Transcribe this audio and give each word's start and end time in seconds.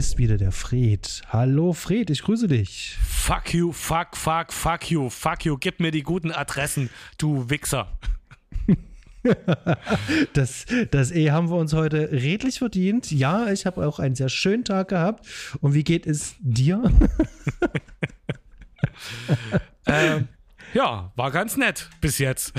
ist 0.00 0.16
wieder 0.16 0.38
der 0.38 0.50
Fred. 0.50 1.20
Hallo 1.28 1.74
Fred, 1.74 2.08
ich 2.08 2.22
grüße 2.22 2.48
dich. 2.48 2.96
Fuck 3.06 3.52
you, 3.52 3.70
fuck, 3.70 4.16
fuck, 4.16 4.50
fuck 4.50 4.90
you, 4.90 5.10
fuck 5.10 5.44
you. 5.44 5.58
Gib 5.58 5.78
mir 5.78 5.90
die 5.90 6.02
guten 6.02 6.32
Adressen, 6.32 6.88
du 7.18 7.50
Wichser. 7.50 7.86
das, 10.32 10.64
das 10.90 11.10
E 11.10 11.32
haben 11.32 11.50
wir 11.50 11.56
uns 11.56 11.74
heute 11.74 12.12
redlich 12.12 12.60
verdient. 12.60 13.10
Ja, 13.10 13.52
ich 13.52 13.66
habe 13.66 13.86
auch 13.86 13.98
einen 13.98 14.14
sehr 14.14 14.30
schönen 14.30 14.64
Tag 14.64 14.88
gehabt. 14.88 15.26
Und 15.60 15.74
wie 15.74 15.84
geht 15.84 16.06
es 16.06 16.34
dir? 16.40 16.82
ähm, 19.86 20.28
ja, 20.72 21.12
war 21.14 21.30
ganz 21.30 21.58
nett 21.58 21.90
bis 22.00 22.16
jetzt. 22.16 22.54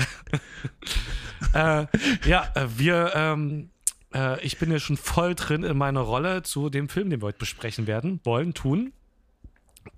äh, 1.54 1.86
ja, 2.24 2.52
äh, 2.54 2.66
wir, 2.76 3.10
ähm, 3.16 3.70
äh, 4.14 4.40
ich 4.44 4.58
bin 4.58 4.70
ja 4.70 4.78
schon 4.78 4.96
voll 4.96 5.34
drin 5.34 5.62
in 5.62 5.76
meiner 5.76 6.00
Rolle 6.00 6.42
zu 6.42 6.70
dem 6.70 6.88
Film, 6.88 7.10
den 7.10 7.20
wir 7.20 7.26
heute 7.26 7.38
besprechen 7.38 7.86
werden, 7.86 8.20
wollen, 8.24 8.54
tun. 8.54 8.92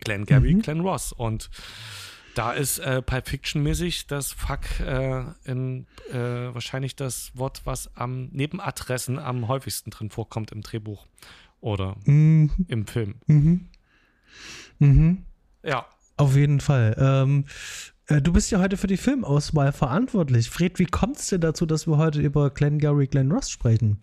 Glenn 0.00 0.24
Gary, 0.24 0.54
mhm. 0.54 0.62
Glenn 0.62 0.80
Ross. 0.80 1.12
Und 1.12 1.50
da 2.34 2.52
ist 2.52 2.78
äh, 2.78 3.00
Pulp 3.02 3.28
Fiction-mäßig 3.28 4.06
das 4.06 4.32
Fuck 4.32 4.80
äh, 4.80 5.24
in, 5.44 5.86
äh, 6.10 6.16
wahrscheinlich 6.52 6.96
das 6.96 7.32
Wort, 7.34 7.62
was 7.64 7.94
am 7.96 8.28
Nebenadressen 8.32 9.18
am 9.18 9.48
häufigsten 9.48 9.90
drin 9.90 10.10
vorkommt 10.10 10.52
im 10.52 10.62
Drehbuch 10.62 11.06
oder 11.60 11.96
mhm. 12.04 12.50
im 12.68 12.86
Film. 12.86 13.16
Mhm. 13.26 13.68
Mhm. 14.78 15.24
Ja. 15.62 15.86
Auf 16.16 16.36
jeden 16.36 16.60
Fall. 16.60 16.96
Ähm, 16.98 17.44
äh, 18.06 18.20
du 18.20 18.32
bist 18.32 18.50
ja 18.50 18.60
heute 18.60 18.76
für 18.76 18.86
die 18.86 18.96
Filmauswahl 18.96 19.72
verantwortlich. 19.72 20.50
Fred, 20.50 20.78
wie 20.78 20.86
kommt 20.86 21.18
es 21.18 21.28
denn 21.28 21.40
dazu, 21.40 21.66
dass 21.66 21.86
wir 21.86 21.96
heute 21.96 22.20
über 22.20 22.50
Glenn 22.50 22.78
Gary, 22.78 23.06
Glenn 23.06 23.32
Ross 23.32 23.50
sprechen? 23.50 24.00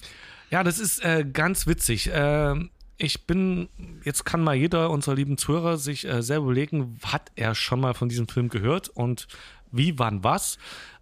Ja, 0.49 0.63
das 0.63 0.79
ist 0.79 1.03
äh, 1.03 1.25
ganz 1.25 1.67
witzig. 1.67 2.11
Äh, 2.11 2.55
ich 2.97 3.25
bin, 3.25 3.69
jetzt 4.03 4.25
kann 4.25 4.43
mal 4.43 4.55
jeder 4.55 4.89
unserer 4.89 5.15
lieben 5.15 5.37
Zuhörer 5.37 5.77
sich 5.77 6.05
äh, 6.07 6.21
selber 6.21 6.45
überlegen, 6.45 6.99
hat 7.03 7.31
er 7.35 7.55
schon 7.55 7.79
mal 7.79 7.93
von 7.93 8.09
diesem 8.09 8.27
Film 8.27 8.49
gehört 8.49 8.89
und 8.89 9.27
wie, 9.71 9.97
wann, 9.97 10.23
was. 10.23 10.57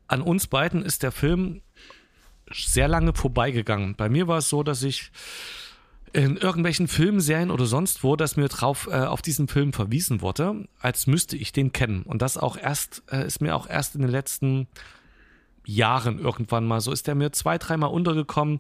An 0.08 0.22
uns 0.22 0.48
beiden 0.48 0.84
ist 0.84 1.04
der 1.04 1.12
Film 1.12 1.62
sehr 2.52 2.88
lange 2.88 3.14
vorbeigegangen. 3.14 3.96
Bei 3.96 4.10
mir 4.10 4.28
war 4.28 4.40
es 4.40 4.50
so, 4.50 4.64
dass 4.64 4.84
ich 4.84 5.12
in 6.14 6.38
irgendwelchen 6.38 6.88
Filmserien 6.88 7.52
oder 7.52 7.66
sonst 7.66 8.04
wo, 8.04 8.16
dass 8.16 8.38
mir 8.38 8.48
drauf 8.48 8.88
äh, 8.92 8.96
auf 8.96 9.22
diesen 9.22 9.48
Film 9.48 9.74
verwiesen 9.74 10.22
wurde, 10.22 10.68
als 10.80 11.08
müsste 11.08 11.38
ich 11.38 11.52
den 11.52 11.72
kennen. 11.72 12.04
Und 12.04 12.22
das 12.22 12.38
auch 12.38 12.58
erst, 12.58 13.04
äh, 13.12 13.26
ist 13.26 13.42
mir 13.42 13.56
auch 13.56 13.68
erst 13.68 13.96
in 13.96 14.02
den 14.02 14.12
letzten 14.12 14.68
Jahren 15.66 16.20
irgendwann 16.20 16.66
mal. 16.66 16.82
So 16.82 16.92
ist 16.92 17.08
der 17.08 17.16
mir 17.16 17.32
zwei, 17.32 17.58
dreimal 17.58 17.92
untergekommen, 17.92 18.59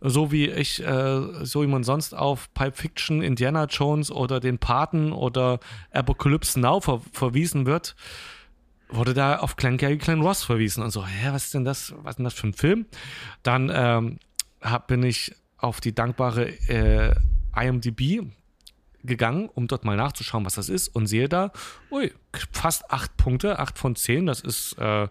so 0.00 0.32
wie 0.32 0.48
ich, 0.48 0.84
äh, 0.84 1.44
so 1.44 1.62
wie 1.62 1.66
man 1.66 1.84
sonst 1.84 2.14
auf 2.14 2.52
Pipe 2.52 2.76
Fiction, 2.76 3.22
Indiana 3.22 3.64
Jones 3.64 4.10
oder 4.10 4.40
den 4.40 4.58
Paten 4.58 5.12
oder 5.12 5.60
Apocalypse 5.92 6.58
Now 6.58 6.80
ver 6.80 7.00
verwiesen 7.12 7.64
wird, 7.66 7.94
wurde 8.88 9.14
da 9.14 9.38
auf 9.38 9.56
Glenn 9.56 9.76
Gary 9.76 9.98
Glenn 9.98 10.22
Ross 10.22 10.42
verwiesen 10.42 10.82
und 10.82 10.90
so, 10.90 11.06
hä, 11.06 11.28
was 11.30 11.44
ist 11.44 11.54
denn 11.54 11.64
das, 11.64 11.94
was 12.02 12.12
ist 12.12 12.16
denn 12.16 12.24
das 12.24 12.34
für 12.34 12.48
ein 12.48 12.54
Film? 12.54 12.86
Dann 13.42 13.70
ähm, 13.72 14.18
hab, 14.60 14.88
bin 14.88 15.02
ich 15.02 15.34
auf 15.58 15.80
die 15.80 15.94
dankbare 15.94 16.48
äh, 16.68 17.14
IMDb 17.56 18.22
gegangen, 19.04 19.48
um 19.54 19.68
dort 19.68 19.84
mal 19.84 19.96
nachzuschauen, 19.96 20.44
was 20.44 20.54
das 20.54 20.68
ist 20.68 20.88
und 20.88 21.06
sehe 21.06 21.28
da, 21.28 21.52
ui, 21.90 22.12
fast 22.52 22.90
acht 22.90 23.16
Punkte, 23.16 23.58
acht 23.58 23.78
von 23.78 23.96
zehn. 23.96 24.26
Das 24.26 24.40
ist, 24.40 24.74
äh, 24.78 25.08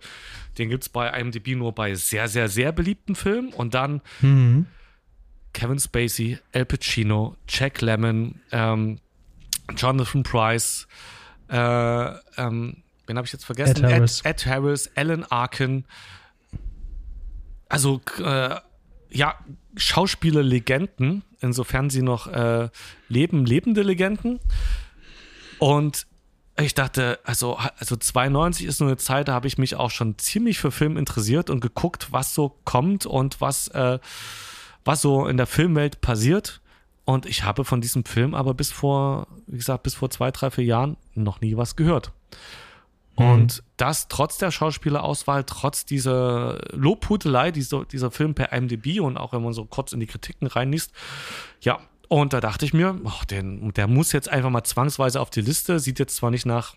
den 0.58 0.70
gibt 0.70 0.84
es 0.84 0.90
bei 0.90 1.10
IMDb 1.20 1.56
nur 1.56 1.74
bei 1.74 1.96
sehr, 1.96 2.28
sehr, 2.28 2.50
sehr 2.50 2.72
beliebten 2.72 3.16
Filmen. 3.16 3.54
Und 3.54 3.74
dann 3.74 4.02
mhm. 4.22 4.68
Kevin 5.54 5.80
Spacey, 5.80 6.40
Al 6.54 6.66
Pacino, 6.66 7.36
Jack 7.48 7.82
Lemmon, 7.82 8.42
ähm, 8.52 9.00
Jonathan 9.76 10.24
Price, 10.24 10.88
äh, 11.50 11.56
ähm, 11.56 12.84
wen 13.06 13.18
habe 13.18 13.26
ich 13.26 13.34
jetzt 13.34 13.46
vergessen? 13.46 13.84
Ed 13.84 13.92
Harris, 13.92 14.22
Ed, 14.22 14.26
Ed 14.26 14.46
Harris 14.46 14.92
Alan 14.96 15.24
Arkin. 15.24 15.86
Also, 17.70 18.02
äh, 18.24 18.56
ja, 19.10 19.36
Schauspielerlegenden, 19.78 21.24
insofern 21.40 21.90
sie 21.90 22.02
noch 22.02 22.28
äh, 22.28 22.70
leben, 23.08 23.46
lebende 23.46 23.84
Legenden. 23.84 24.40
Und 25.60 26.06
ich 26.60 26.74
dachte, 26.74 27.20
also, 27.24 27.58
also 27.78 27.96
92 27.96 28.66
ist 28.66 28.80
nur 28.80 28.90
eine 28.90 28.98
Zeit, 28.98 29.28
da 29.28 29.34
habe 29.34 29.48
ich 29.48 29.58
mich 29.58 29.76
auch 29.76 29.92
schon 29.92 30.18
ziemlich 30.18 30.58
für 30.58 30.72
Film 30.72 30.98
interessiert 30.98 31.50
und 31.50 31.60
geguckt, 31.60 32.08
was 32.12 32.34
so 32.34 32.58
kommt 32.66 33.06
und 33.06 33.40
was, 33.42 33.68
äh, 33.70 34.00
was 34.84 35.02
so 35.02 35.28
in 35.28 35.38
der 35.38 35.48
Filmwelt 35.48 36.02
passiert. 36.02 36.62
Und 37.06 37.26
ich 37.26 37.44
habe 37.44 37.64
von 37.64 37.80
diesem 37.80 38.04
Film 38.06 38.34
aber 38.34 38.54
bis 38.54 38.72
vor, 38.72 39.28
wie 39.46 39.58
gesagt, 39.58 39.84
bis 39.84 39.96
vor 39.96 40.10
zwei, 40.10 40.32
drei, 40.32 40.50
vier 40.52 40.66
Jahren 40.66 40.98
noch 41.14 41.42
nie 41.42 41.56
was 41.56 41.76
gehört. 41.76 42.12
Mhm. 43.18 43.26
Und 43.26 43.64
das 43.78 44.08
trotz 44.08 44.38
der 44.38 44.52
Schauspielerauswahl, 44.52 45.44
trotz 45.44 45.86
dieser 45.86 46.60
Lobhutelei, 46.72 47.52
dieser, 47.52 47.86
dieser 47.86 48.12
Film 48.12 48.36
per 48.36 48.52
IMDb 48.54 49.00
und 49.00 49.18
auch 49.18 49.34
wenn 49.34 49.44
man 49.44 49.54
so 49.54 49.66
kurz 49.66 49.94
in 49.94 50.00
die 50.00 50.08
Kritiken 50.08 50.48
reinliest, 50.48 50.92
ja, 51.62 51.80
und 52.10 52.32
da 52.32 52.40
dachte 52.40 52.64
ich 52.66 52.74
mir, 52.74 52.98
ach, 53.06 53.26
den, 53.26 53.74
der 53.74 53.88
muss 53.88 54.14
jetzt 54.14 54.30
einfach 54.30 54.50
mal 54.50 54.64
zwangsweise 54.64 55.20
auf 55.20 55.30
die 55.30 55.42
Liste, 55.42 55.80
sieht 55.80 56.00
jetzt 56.00 56.16
zwar 56.16 56.32
nicht 56.32 56.46
nach 56.46 56.76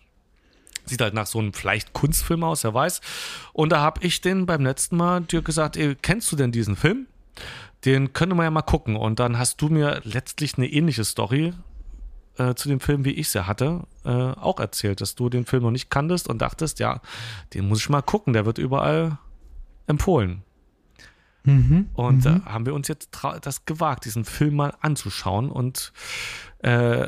Sieht 0.85 1.01
halt 1.01 1.13
nach 1.13 1.27
so 1.27 1.37
einem 1.37 1.53
vielleicht 1.53 1.93
Kunstfilm 1.93 2.43
aus, 2.43 2.63
wer 2.63 2.73
weiß. 2.73 3.01
Und 3.53 3.71
da 3.71 3.81
habe 3.81 4.03
ich 4.03 4.21
den 4.21 4.47
beim 4.47 4.65
letzten 4.65 4.97
Mal 4.97 5.21
dir 5.21 5.43
gesagt, 5.43 5.77
ey, 5.77 5.95
kennst 5.95 6.31
du 6.31 6.35
denn 6.35 6.51
diesen 6.51 6.75
Film? 6.75 7.05
Den 7.85 8.13
können 8.13 8.35
wir 8.35 8.43
ja 8.43 8.51
mal 8.51 8.61
gucken. 8.61 8.95
Und 8.95 9.19
dann 9.19 9.37
hast 9.37 9.61
du 9.61 9.69
mir 9.69 10.01
letztlich 10.03 10.57
eine 10.57 10.67
ähnliche 10.67 11.05
Story 11.05 11.53
äh, 12.41 12.55
zu 12.55 12.69
dem 12.69 12.79
Film, 12.79 13.05
wie 13.05 13.11
ich 13.11 13.29
sie 13.29 13.45
hatte, 13.45 13.81
äh, 14.03 14.09
auch 14.09 14.59
erzählt, 14.59 15.01
dass 15.01 15.15
du 15.15 15.29
den 15.29 15.45
Film 15.45 15.63
noch 15.63 15.71
nicht 15.71 15.89
kanntest 15.89 16.27
und 16.27 16.41
dachtest, 16.41 16.79
ja, 16.79 17.01
den 17.53 17.67
muss 17.67 17.79
ich 17.79 17.89
mal 17.89 18.01
gucken, 18.01 18.33
der 18.33 18.45
wird 18.45 18.57
überall 18.57 19.17
empfohlen. 19.87 20.43
Mhm, 21.43 21.89
und 21.93 22.25
da 22.25 22.31
mhm. 22.31 22.41
äh, 22.41 22.49
haben 22.49 22.65
wir 22.65 22.73
uns 22.73 22.87
jetzt 22.87 23.09
das 23.41 23.65
gewagt, 23.65 24.05
diesen 24.05 24.25
Film 24.25 24.55
mal 24.55 24.73
anzuschauen 24.81 25.49
und 25.49 25.91
äh, 26.59 27.07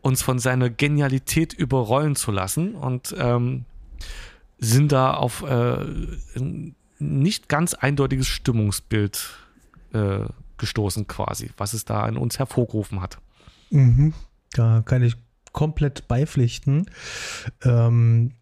uns 0.00 0.22
von 0.22 0.38
seiner 0.38 0.70
Genialität 0.70 1.52
überrollen 1.52 2.16
zu 2.16 2.30
lassen 2.30 2.74
und 2.74 3.14
ähm, 3.18 3.64
sind 4.58 4.92
da 4.92 5.14
auf 5.14 5.42
äh, 5.42 5.76
ein 6.36 6.74
nicht 6.98 7.48
ganz 7.48 7.74
eindeutiges 7.74 8.26
Stimmungsbild 8.26 9.38
äh, 9.92 10.26
gestoßen 10.56 11.06
quasi, 11.06 11.50
was 11.56 11.74
es 11.74 11.84
da 11.84 12.06
in 12.08 12.16
uns 12.16 12.38
hervorgerufen 12.38 13.00
hat. 13.00 13.18
Mhm. 13.70 14.14
Da 14.54 14.82
kann 14.84 15.02
ich 15.02 15.16
komplett 15.52 16.08
beipflichten. 16.08 16.86
Ähm, 17.62 18.32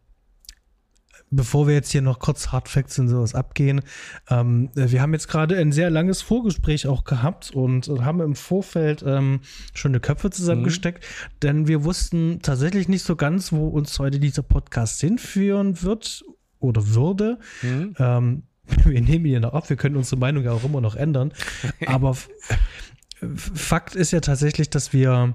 bevor 1.31 1.67
wir 1.67 1.75
jetzt 1.75 1.91
hier 1.91 2.03
noch 2.03 2.19
kurz 2.19 2.49
Hard 2.49 2.69
Facts 2.69 2.99
und 2.99 3.09
sowas 3.09 3.35
abgehen, 3.35 3.81
ähm, 4.29 4.71
wir 4.75 5.01
haben 5.01 5.13
jetzt 5.13 5.29
gerade 5.29 5.57
ein 5.57 5.73
sehr 5.73 5.91
langes 5.91 6.23
Vorgespräch 6.23 6.87
auch 6.87 7.05
gehabt 7.05 7.51
und 7.51 7.89
haben 7.89 8.21
im 8.21 8.35
Vorfeld 8.35 9.03
ähm, 9.07 9.41
schon 9.73 9.93
eine 9.93 10.01
Köpfe 10.01 10.31
zusammengesteckt, 10.31 11.03
mhm. 11.03 11.41
denn 11.43 11.69
wir 11.69 11.85
wussten 11.85 12.41
tatsächlich 12.43 12.89
nicht 12.89 13.03
so 13.03 13.17
ganz, 13.17 13.53
wo 13.53 13.69
uns 13.69 13.99
heute 13.99 14.21
dieser 14.21 14.43
Podcast 14.43 15.01
hinführen 15.01 15.83
wird 15.83 16.25
oder 16.59 16.89
würde. 16.89 17.39
Mhm. 17.63 17.95
Ähm, 17.99 18.43
wir 18.85 19.01
nehmen 19.01 19.27
ihn 19.27 19.43
noch 19.43 19.55
ab, 19.55 19.69
wir 19.69 19.77
können 19.77 19.97
unsere 19.97 20.19
Meinung 20.19 20.45
ja 20.45 20.53
auch 20.53 20.65
immer 20.65 20.81
noch 20.81 20.97
ändern. 20.97 21.33
Aber 21.87 22.17
Fakt 23.37 23.95
ist 23.95 24.11
ja 24.13 24.21
tatsächlich, 24.21 24.69
dass 24.71 24.93
wir 24.93 25.35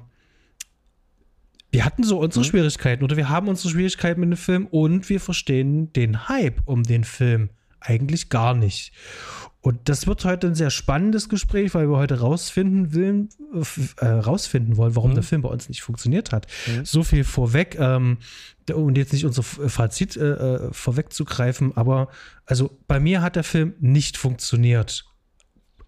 wir 1.72 1.86
hatten 1.86 2.04
so 2.04 2.20
unsere 2.20 2.46
mhm. 2.46 2.50
Schwierigkeiten 2.50 3.04
oder 3.04 3.18
wir 3.18 3.30
haben 3.30 3.48
unsere 3.48 3.70
Schwierigkeiten 3.70 4.22
mit 4.22 4.30
dem 4.30 4.38
Film 4.38 4.68
und 4.68 5.10
wir 5.10 5.20
verstehen 5.20 5.92
den 5.94 6.30
Hype 6.30 6.62
um 6.66 6.84
den 6.84 7.04
Film 7.04 7.50
eigentlich 7.80 8.30
gar 8.30 8.54
nicht. 8.54 8.94
Und 9.62 9.90
das 9.90 10.08
wird 10.08 10.24
heute 10.24 10.48
ein 10.48 10.56
sehr 10.56 10.70
spannendes 10.70 11.28
Gespräch, 11.28 11.74
weil 11.74 11.90
wir 11.90 11.98
heute 11.98 12.22
rausfinden, 12.22 12.94
willen, 12.94 13.30
äh, 13.98 14.06
rausfinden 14.06 14.78
wollen, 14.78 14.96
warum 14.96 15.12
mhm. 15.12 15.16
der 15.16 15.24
Film 15.24 15.42
bei 15.42 15.50
uns 15.50 15.68
nicht 15.68 15.82
funktioniert 15.82 16.32
hat. 16.32 16.48
Mhm. 16.68 16.86
So 16.86 17.04
viel 17.04 17.24
vorweg, 17.24 17.76
ähm, 17.78 18.20
um 18.74 18.96
jetzt 18.96 19.12
nicht 19.14 19.26
unser 19.26 19.44
Fazit 19.44 20.16
äh, 20.16 20.32
äh, 20.32 20.70
vorwegzugreifen, 20.72 21.76
aber 21.76 22.10
also 22.46 22.78
bei 22.88 23.00
mir 23.00 23.22
hat 23.22 23.36
der 23.36 23.44
Film 23.44 23.74
nicht 23.80 24.16
funktioniert 24.16 25.06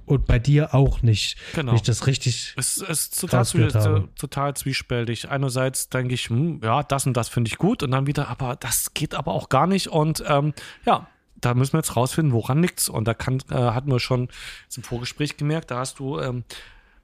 und 0.09 0.25
bei 0.25 0.39
dir 0.39 0.73
auch 0.73 1.03
nicht. 1.03 1.37
Genau. 1.53 1.71
Wenn 1.71 1.75
ich 1.75 1.83
das 1.83 2.07
richtig. 2.07 2.55
Es 2.57 2.77
ist 2.77 3.19
total, 3.19 3.45
zwie 3.45 3.67
total 4.15 4.55
zwiespältig. 4.55 5.29
Einerseits 5.29 5.89
denke 5.89 6.15
ich, 6.15 6.29
hm, 6.29 6.61
ja, 6.63 6.81
das 6.81 7.05
und 7.05 7.15
das 7.15 7.29
finde 7.29 7.49
ich 7.49 7.57
gut 7.57 7.83
und 7.83 7.91
dann 7.91 8.07
wieder, 8.07 8.27
aber 8.27 8.55
das 8.55 8.95
geht 8.95 9.13
aber 9.13 9.33
auch 9.33 9.49
gar 9.49 9.67
nicht 9.67 9.87
und 9.87 10.23
ähm, 10.27 10.53
ja. 10.85 11.07
Da 11.41 11.53
müssen 11.53 11.71
wir 11.71 11.79
jetzt 11.79 11.95
rausfinden, 11.95 12.33
woran 12.33 12.61
liegt's. 12.61 12.89
Und 12.89 13.07
da 13.07 13.13
kann, 13.13 13.37
äh, 13.49 13.55
hatten 13.55 13.89
wir 13.89 14.01
schon 14.01 14.27
im 14.75 14.83
Vorgespräch 14.83 15.37
gemerkt, 15.37 15.71
da 15.71 15.77
hast 15.77 15.99
du 15.99 16.19
ähm, 16.19 16.43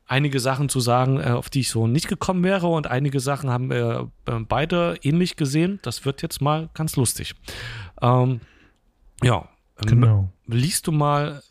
einige 0.06 0.42
Sachen 0.42 0.68
zu 0.68 0.82
sagen, 0.82 1.22
äh, 1.22 1.30
auf 1.30 1.50
die 1.50 1.62
ich 1.62 1.70
so 1.70 1.88
nicht 1.88 2.10
gekommen 2.10 2.44
wäre 2.44 2.68
und 2.68 2.88
einige 2.88 3.22
Sachen 3.22 3.50
haben 3.50 3.70
wir 3.70 4.12
äh, 4.26 4.40
beide 4.40 4.98
ähnlich 5.04 5.38
gesehen. 5.38 5.80
Das 5.84 6.04
wird 6.04 6.22
jetzt 6.22 6.42
mal 6.42 6.70
ganz 6.74 6.98
lustig. 6.98 7.34
Ähm, 8.02 8.42
ja, 9.24 9.48
genau. 9.78 10.28
liest 10.48 10.88
du 10.88 10.92
mal 10.92 11.42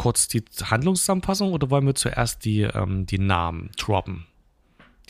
kurz 0.00 0.28
die 0.28 0.42
Handlungszusammenfassung 0.62 1.52
oder 1.52 1.68
wollen 1.68 1.84
wir 1.84 1.94
zuerst 1.94 2.46
die, 2.46 2.62
ähm, 2.62 3.04
die 3.04 3.18
Namen 3.18 3.70
droppen? 3.76 4.24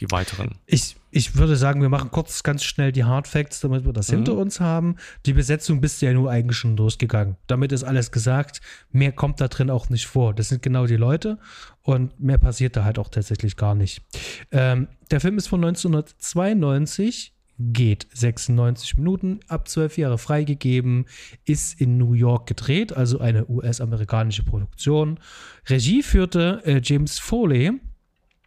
Die 0.00 0.10
weiteren. 0.10 0.56
Ich, 0.66 0.96
ich 1.12 1.36
würde 1.36 1.54
sagen, 1.54 1.80
wir 1.80 1.88
machen 1.90 2.10
kurz 2.10 2.42
ganz 2.42 2.64
schnell 2.64 2.90
die 2.90 3.04
Hard 3.04 3.28
Facts, 3.28 3.60
damit 3.60 3.84
wir 3.84 3.92
das 3.92 4.10
mhm. 4.10 4.16
hinter 4.16 4.34
uns 4.34 4.58
haben. 4.58 4.96
Die 5.26 5.32
Besetzung 5.32 5.80
bist 5.80 6.02
du 6.02 6.06
ja 6.06 6.12
nur 6.12 6.28
eigentlich 6.28 6.56
schon 6.56 6.74
durchgegangen. 6.74 7.36
Damit 7.46 7.70
ist 7.70 7.84
alles 7.84 8.10
gesagt. 8.10 8.62
Mehr 8.90 9.12
kommt 9.12 9.40
da 9.40 9.46
drin 9.46 9.70
auch 9.70 9.90
nicht 9.90 10.06
vor. 10.06 10.34
Das 10.34 10.48
sind 10.48 10.60
genau 10.60 10.86
die 10.86 10.96
Leute 10.96 11.38
und 11.82 12.18
mehr 12.18 12.38
passiert 12.38 12.74
da 12.76 12.82
halt 12.82 12.98
auch 12.98 13.10
tatsächlich 13.10 13.56
gar 13.56 13.76
nicht. 13.76 14.02
Ähm, 14.50 14.88
der 15.12 15.20
Film 15.20 15.38
ist 15.38 15.46
von 15.46 15.64
1992 15.64 17.32
geht 17.60 18.06
96 18.14 18.96
Minuten, 18.96 19.40
ab 19.46 19.68
12 19.68 19.98
Jahre 19.98 20.18
freigegeben, 20.18 21.04
ist 21.44 21.78
in 21.78 21.98
New 21.98 22.14
York 22.14 22.48
gedreht, 22.48 22.96
also 22.96 23.20
eine 23.20 23.46
US-amerikanische 23.48 24.44
Produktion. 24.44 25.20
Regie 25.68 26.02
führte 26.02 26.62
äh, 26.64 26.80
James 26.82 27.18
Foley. 27.18 27.72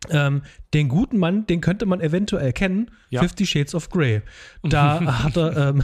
Ähm, 0.09 0.41
den 0.73 0.89
guten 0.89 1.17
Mann, 1.17 1.45
den 1.45 1.61
könnte 1.61 1.85
man 1.85 2.01
eventuell 2.01 2.51
kennen, 2.51 2.91
ja. 3.09 3.21
Fifty 3.21 3.45
Shades 3.45 3.73
of 3.73 3.89
Grey. 3.89 4.21
Da 4.63 4.99
hat 5.23 5.37
er, 5.37 5.69
ähm, 5.69 5.83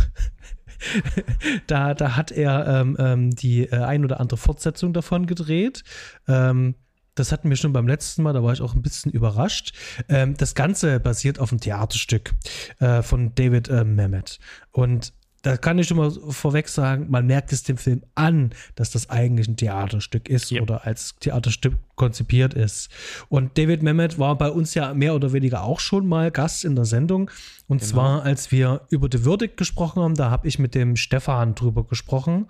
da, 1.68 1.94
da 1.94 2.18
hat 2.18 2.32
er 2.32 2.68
ähm, 2.68 2.98
ähm, 3.00 3.30
die 3.30 3.64
äh, 3.64 3.78
ein 3.78 4.04
oder 4.04 4.20
andere 4.20 4.38
Fortsetzung 4.38 4.92
davon 4.92 5.26
gedreht. 5.26 5.84
Ähm, 6.28 6.76
das 7.20 7.32
hatten 7.32 7.50
wir 7.50 7.58
schon 7.58 7.74
beim 7.74 7.88
letzten 7.88 8.24
Mal, 8.24 8.34
da 8.34 8.44
war 8.44 8.54
ich 8.54 8.62
auch 8.62 8.74
ein 8.74 8.82
bisschen 8.82 9.12
überrascht. 9.12 9.74
Ähm, 10.08 10.36
das 10.38 10.56
Ganze 10.56 11.00
basiert 11.00 11.40
auf 11.40 11.52
einem 11.52 11.60
Theaterstück 11.60 12.34
äh, 12.80 13.02
von 13.02 13.36
David 13.36 13.68
äh, 13.70 13.84
Mamet. 13.84 14.40
Und 14.72 15.14
da 15.42 15.56
kann 15.56 15.80
ich 15.80 15.88
schon 15.88 15.98
mal 15.98 16.12
vorweg 16.12 16.68
sagen, 16.68 17.08
man 17.10 17.26
merkt 17.26 17.54
es 17.54 17.64
dem 17.64 17.78
Film 17.78 18.04
an, 18.16 18.52
dass 18.76 18.92
das 18.92 19.10
eigentlich 19.10 19.48
ein 19.48 19.56
Theaterstück 19.56 20.28
ist 20.28 20.52
yep. 20.52 20.64
oder 20.64 20.86
als 20.86 21.16
Theaterstück 21.20 21.76
konzipiert 21.96 22.54
ist. 22.54 22.90
Und 23.30 23.58
David 23.58 23.82
Mamet 23.82 24.20
war 24.20 24.38
bei 24.38 24.50
uns 24.50 24.74
ja 24.74 24.94
mehr 24.94 25.16
oder 25.16 25.32
weniger 25.32 25.64
auch 25.64 25.80
schon 25.80 26.08
mal 26.08 26.32
Gast 26.32 26.66
in 26.66 26.76
der 26.76 26.86
Sendung. 26.86 27.32
Und 27.68 27.80
genau. 27.80 27.92
zwar, 27.92 28.24
als 28.24 28.52
wir 28.52 28.82
über 28.90 29.08
The 29.12 29.24
Würdig 29.24 29.56
gesprochen 29.56 30.02
haben, 30.02 30.16
da 30.16 30.30
habe 30.30 30.48
ich 30.48 30.60
mit 30.60 30.76
dem 30.76 30.98
Stefan 30.98 31.56
drüber 31.56 31.86
gesprochen. 31.86 32.48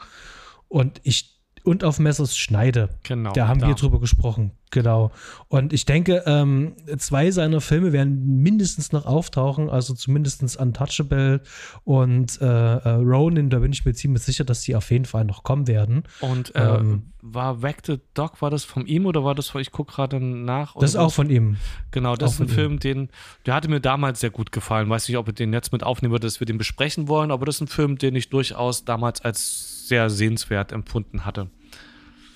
Und 0.68 1.00
ich 1.04 1.39
und 1.64 1.84
auf 1.84 2.00
Messers 2.00 2.38
Schneide. 2.38 2.90
Genau. 3.04 3.32
Da 3.34 3.48
haben 3.48 3.60
da. 3.60 3.68
wir 3.68 3.76
drüber 3.76 4.00
gesprochen. 4.00 4.52
Genau. 4.72 5.12
Und 5.48 5.74
ich 5.74 5.86
denke, 5.86 6.24
ähm, 6.28 6.74
zwei 6.98 7.32
seiner 7.32 7.60
Filme 7.60 7.92
werden 7.92 8.42
mindestens 8.44 8.92
noch 8.92 9.06
auftauchen, 9.06 9.70
also 9.70 9.96
zumindest 9.96 10.40
Untouchable 10.60 11.42
und 11.86 12.40
äh, 12.40 12.46
äh, 12.46 12.90
Ronin, 12.90 13.50
da 13.50 13.60
bin 13.60 13.72
ich 13.72 13.84
mir 13.84 13.94
ziemlich 13.94 14.22
sicher, 14.22 14.44
dass 14.44 14.62
die 14.62 14.76
auf 14.76 14.92
jeden 14.92 15.06
Fall 15.06 15.26
noch 15.26 15.44
kommen 15.44 15.68
werden. 15.68 16.04
Und 16.22 16.56
äh, 16.56 16.78
ähm, 16.78 17.12
war 17.22 17.64
Wag 17.64 17.78
the 17.86 18.00
Dog, 18.14 18.42
war 18.42 18.52
das 18.52 18.64
von 18.64 18.86
ihm 18.86 19.08
oder 19.08 19.24
war 19.24 19.34
das 19.34 19.48
von, 19.50 19.60
ich 19.60 19.72
gucke 19.72 19.94
gerade 19.94 20.20
nach? 20.20 20.76
Das 20.76 20.92
ist 20.92 20.96
auch 20.96 21.12
von 21.12 21.30
ihm. 21.30 21.58
Genau, 21.92 22.16
das 22.16 22.34
ist 22.34 22.42
ein 22.42 22.48
Film, 22.48 22.74
ihm. 22.74 22.80
den, 22.80 23.10
der 23.46 23.56
hatte 23.56 23.70
mir 23.70 23.82
damals 23.82 24.20
sehr 24.20 24.30
gut 24.30 24.52
gefallen. 24.52 24.88
Weiß 24.90 25.08
nicht, 25.08 25.18
ob 25.18 25.26
wir 25.26 25.34
den 25.34 25.52
jetzt 25.52 25.72
mit 25.72 25.84
aufnehmen 25.84 26.12
würde, 26.12 26.28
dass 26.28 26.40
wir 26.40 26.46
den 26.46 26.60
besprechen 26.60 27.08
wollen, 27.08 27.32
aber 27.32 27.46
das 27.46 27.56
ist 27.56 27.62
ein 27.62 27.68
Film, 27.68 27.98
den 27.98 28.16
ich 28.16 28.30
durchaus 28.30 28.86
damals 28.86 29.22
als 29.22 29.79
sehr 29.90 30.10
sehenswert 30.10 30.72
empfunden 30.72 31.26
hatte. 31.26 31.50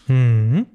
Mhm. 0.07 0.65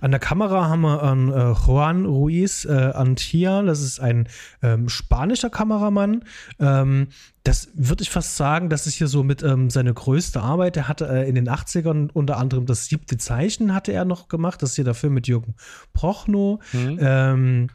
An 0.00 0.10
der 0.10 0.20
Kamera 0.20 0.68
haben 0.68 0.80
wir 0.80 1.02
an 1.02 1.28
äh, 1.28 1.52
Juan 1.52 2.04
Ruiz 2.04 2.64
äh, 2.64 2.72
Antia, 2.72 3.62
das 3.62 3.80
ist 3.80 4.00
ein 4.00 4.28
ähm, 4.62 4.88
spanischer 4.88 5.50
Kameramann. 5.50 6.24
Ähm, 6.58 7.08
das 7.44 7.68
würde 7.74 8.02
ich 8.02 8.10
fast 8.10 8.36
sagen, 8.36 8.70
das 8.70 8.86
ist 8.86 8.94
hier 8.94 9.08
so 9.08 9.22
mit 9.22 9.42
ähm, 9.42 9.70
seine 9.70 9.94
größte 9.94 10.40
Arbeit. 10.40 10.76
Er 10.76 10.88
hatte 10.88 11.08
äh, 11.08 11.28
in 11.28 11.34
den 11.34 11.48
80ern 11.48 12.10
unter 12.12 12.38
anderem 12.38 12.66
das 12.66 12.86
siebte 12.86 13.18
Zeichen 13.18 13.74
hatte 13.74 13.92
er 13.92 14.04
noch 14.04 14.28
gemacht. 14.28 14.62
Das 14.62 14.70
ist 14.70 14.76
hier 14.76 14.84
der 14.84 14.94
Film 14.94 15.14
mit 15.14 15.28
Jürgen 15.28 15.54
Prochnow. 15.92 16.60
Mhm. 16.72 16.98
Ähm, 17.00 17.66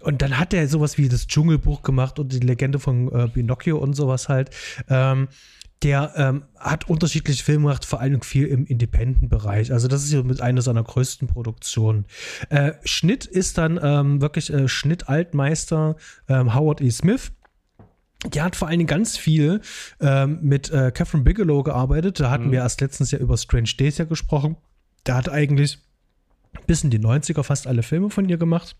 und 0.00 0.20
dann 0.20 0.38
hat 0.38 0.52
er 0.52 0.68
sowas 0.68 0.98
wie 0.98 1.08
das 1.08 1.26
Dschungelbuch 1.26 1.82
gemacht 1.82 2.18
und 2.18 2.32
die 2.32 2.40
Legende 2.40 2.78
von 2.78 3.10
äh, 3.10 3.28
Pinocchio 3.28 3.78
und 3.78 3.94
sowas 3.94 4.28
halt. 4.28 4.50
Der 5.84 6.12
ähm, 6.16 6.44
hat 6.58 6.88
unterschiedliche 6.88 7.44
Filme 7.44 7.66
gemacht, 7.66 7.84
vor 7.84 8.00
allem 8.00 8.22
viel 8.22 8.46
im 8.46 8.64
Independent-Bereich. 8.64 9.70
Also 9.70 9.86
das 9.86 10.02
ist 10.02 10.12
ja 10.12 10.22
mit 10.22 10.40
einer 10.40 10.62
seiner 10.62 10.82
größten 10.82 11.28
Produktionen. 11.28 12.06
Äh, 12.48 12.72
Schnitt 12.84 13.26
ist 13.26 13.58
dann 13.58 13.78
ähm, 13.82 14.22
wirklich 14.22 14.50
äh, 14.50 14.66
Schnittaltmeister 14.66 15.96
ähm, 16.26 16.54
Howard 16.54 16.80
E. 16.80 16.90
Smith. 16.90 17.32
Der 18.32 18.44
hat 18.44 18.56
vor 18.56 18.68
allen 18.68 18.78
Dingen 18.78 18.88
ganz 18.88 19.18
viel 19.18 19.60
ähm, 20.00 20.38
mit 20.40 20.70
äh, 20.70 20.90
Catherine 20.90 21.22
Bigelow 21.22 21.62
gearbeitet. 21.62 22.18
Da 22.18 22.30
hatten 22.30 22.46
mhm. 22.46 22.52
wir 22.52 22.60
erst 22.60 22.80
letztens 22.80 23.10
ja 23.10 23.18
über 23.18 23.36
Strange 23.36 23.70
Days 23.78 23.98
ja 23.98 24.06
gesprochen. 24.06 24.56
Der 25.06 25.16
hat 25.16 25.28
eigentlich 25.28 25.78
bis 26.66 26.82
in 26.82 26.88
die 26.88 26.98
90er 26.98 27.42
fast 27.42 27.66
alle 27.66 27.82
Filme 27.82 28.08
von 28.08 28.26
ihr 28.26 28.38
gemacht. 28.38 28.74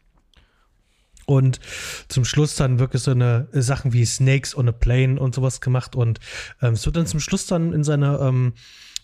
Und 1.26 1.61
zum 2.09 2.25
Schluss 2.25 2.56
dann 2.56 2.79
wirklich 2.79 3.03
so 3.03 3.11
eine 3.11 3.49
äh, 3.53 3.62
Sachen 3.62 3.93
wie 3.93 4.05
Snakes 4.05 4.56
on 4.56 4.69
a 4.69 4.73
Plane 4.73 5.19
und 5.21 5.35
sowas 5.35 5.61
gemacht. 5.61 5.97
Und 5.97 6.21
ähm, 6.62 6.75
es 6.75 6.85
wird 6.87 6.97
dann 6.97 7.06
zum 7.06 7.21
Schluss 7.21 7.47
dann 7.47 7.73
in 7.73 7.85
seiner 7.85 8.21
ähm, 8.21 8.53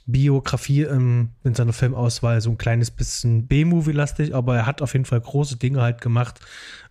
Biografie, 0.07 0.83
ähm, 0.83 1.31
in 1.45 1.55
seiner 1.55 1.73
Filmauswahl 1.73 2.41
so 2.41 2.51
ein 2.51 2.59
kleines 2.59 2.91
bisschen 2.91 3.47
B-Movie-lastig, 3.47 4.35
aber 4.35 4.57
er 4.57 4.67
hat 4.67 4.83
auf 4.83 4.93
jeden 4.93 5.05
Fall 5.05 5.21
große 5.21 5.57
Dinge 5.57 5.83
halt 5.83 6.01
gemacht. 6.01 6.41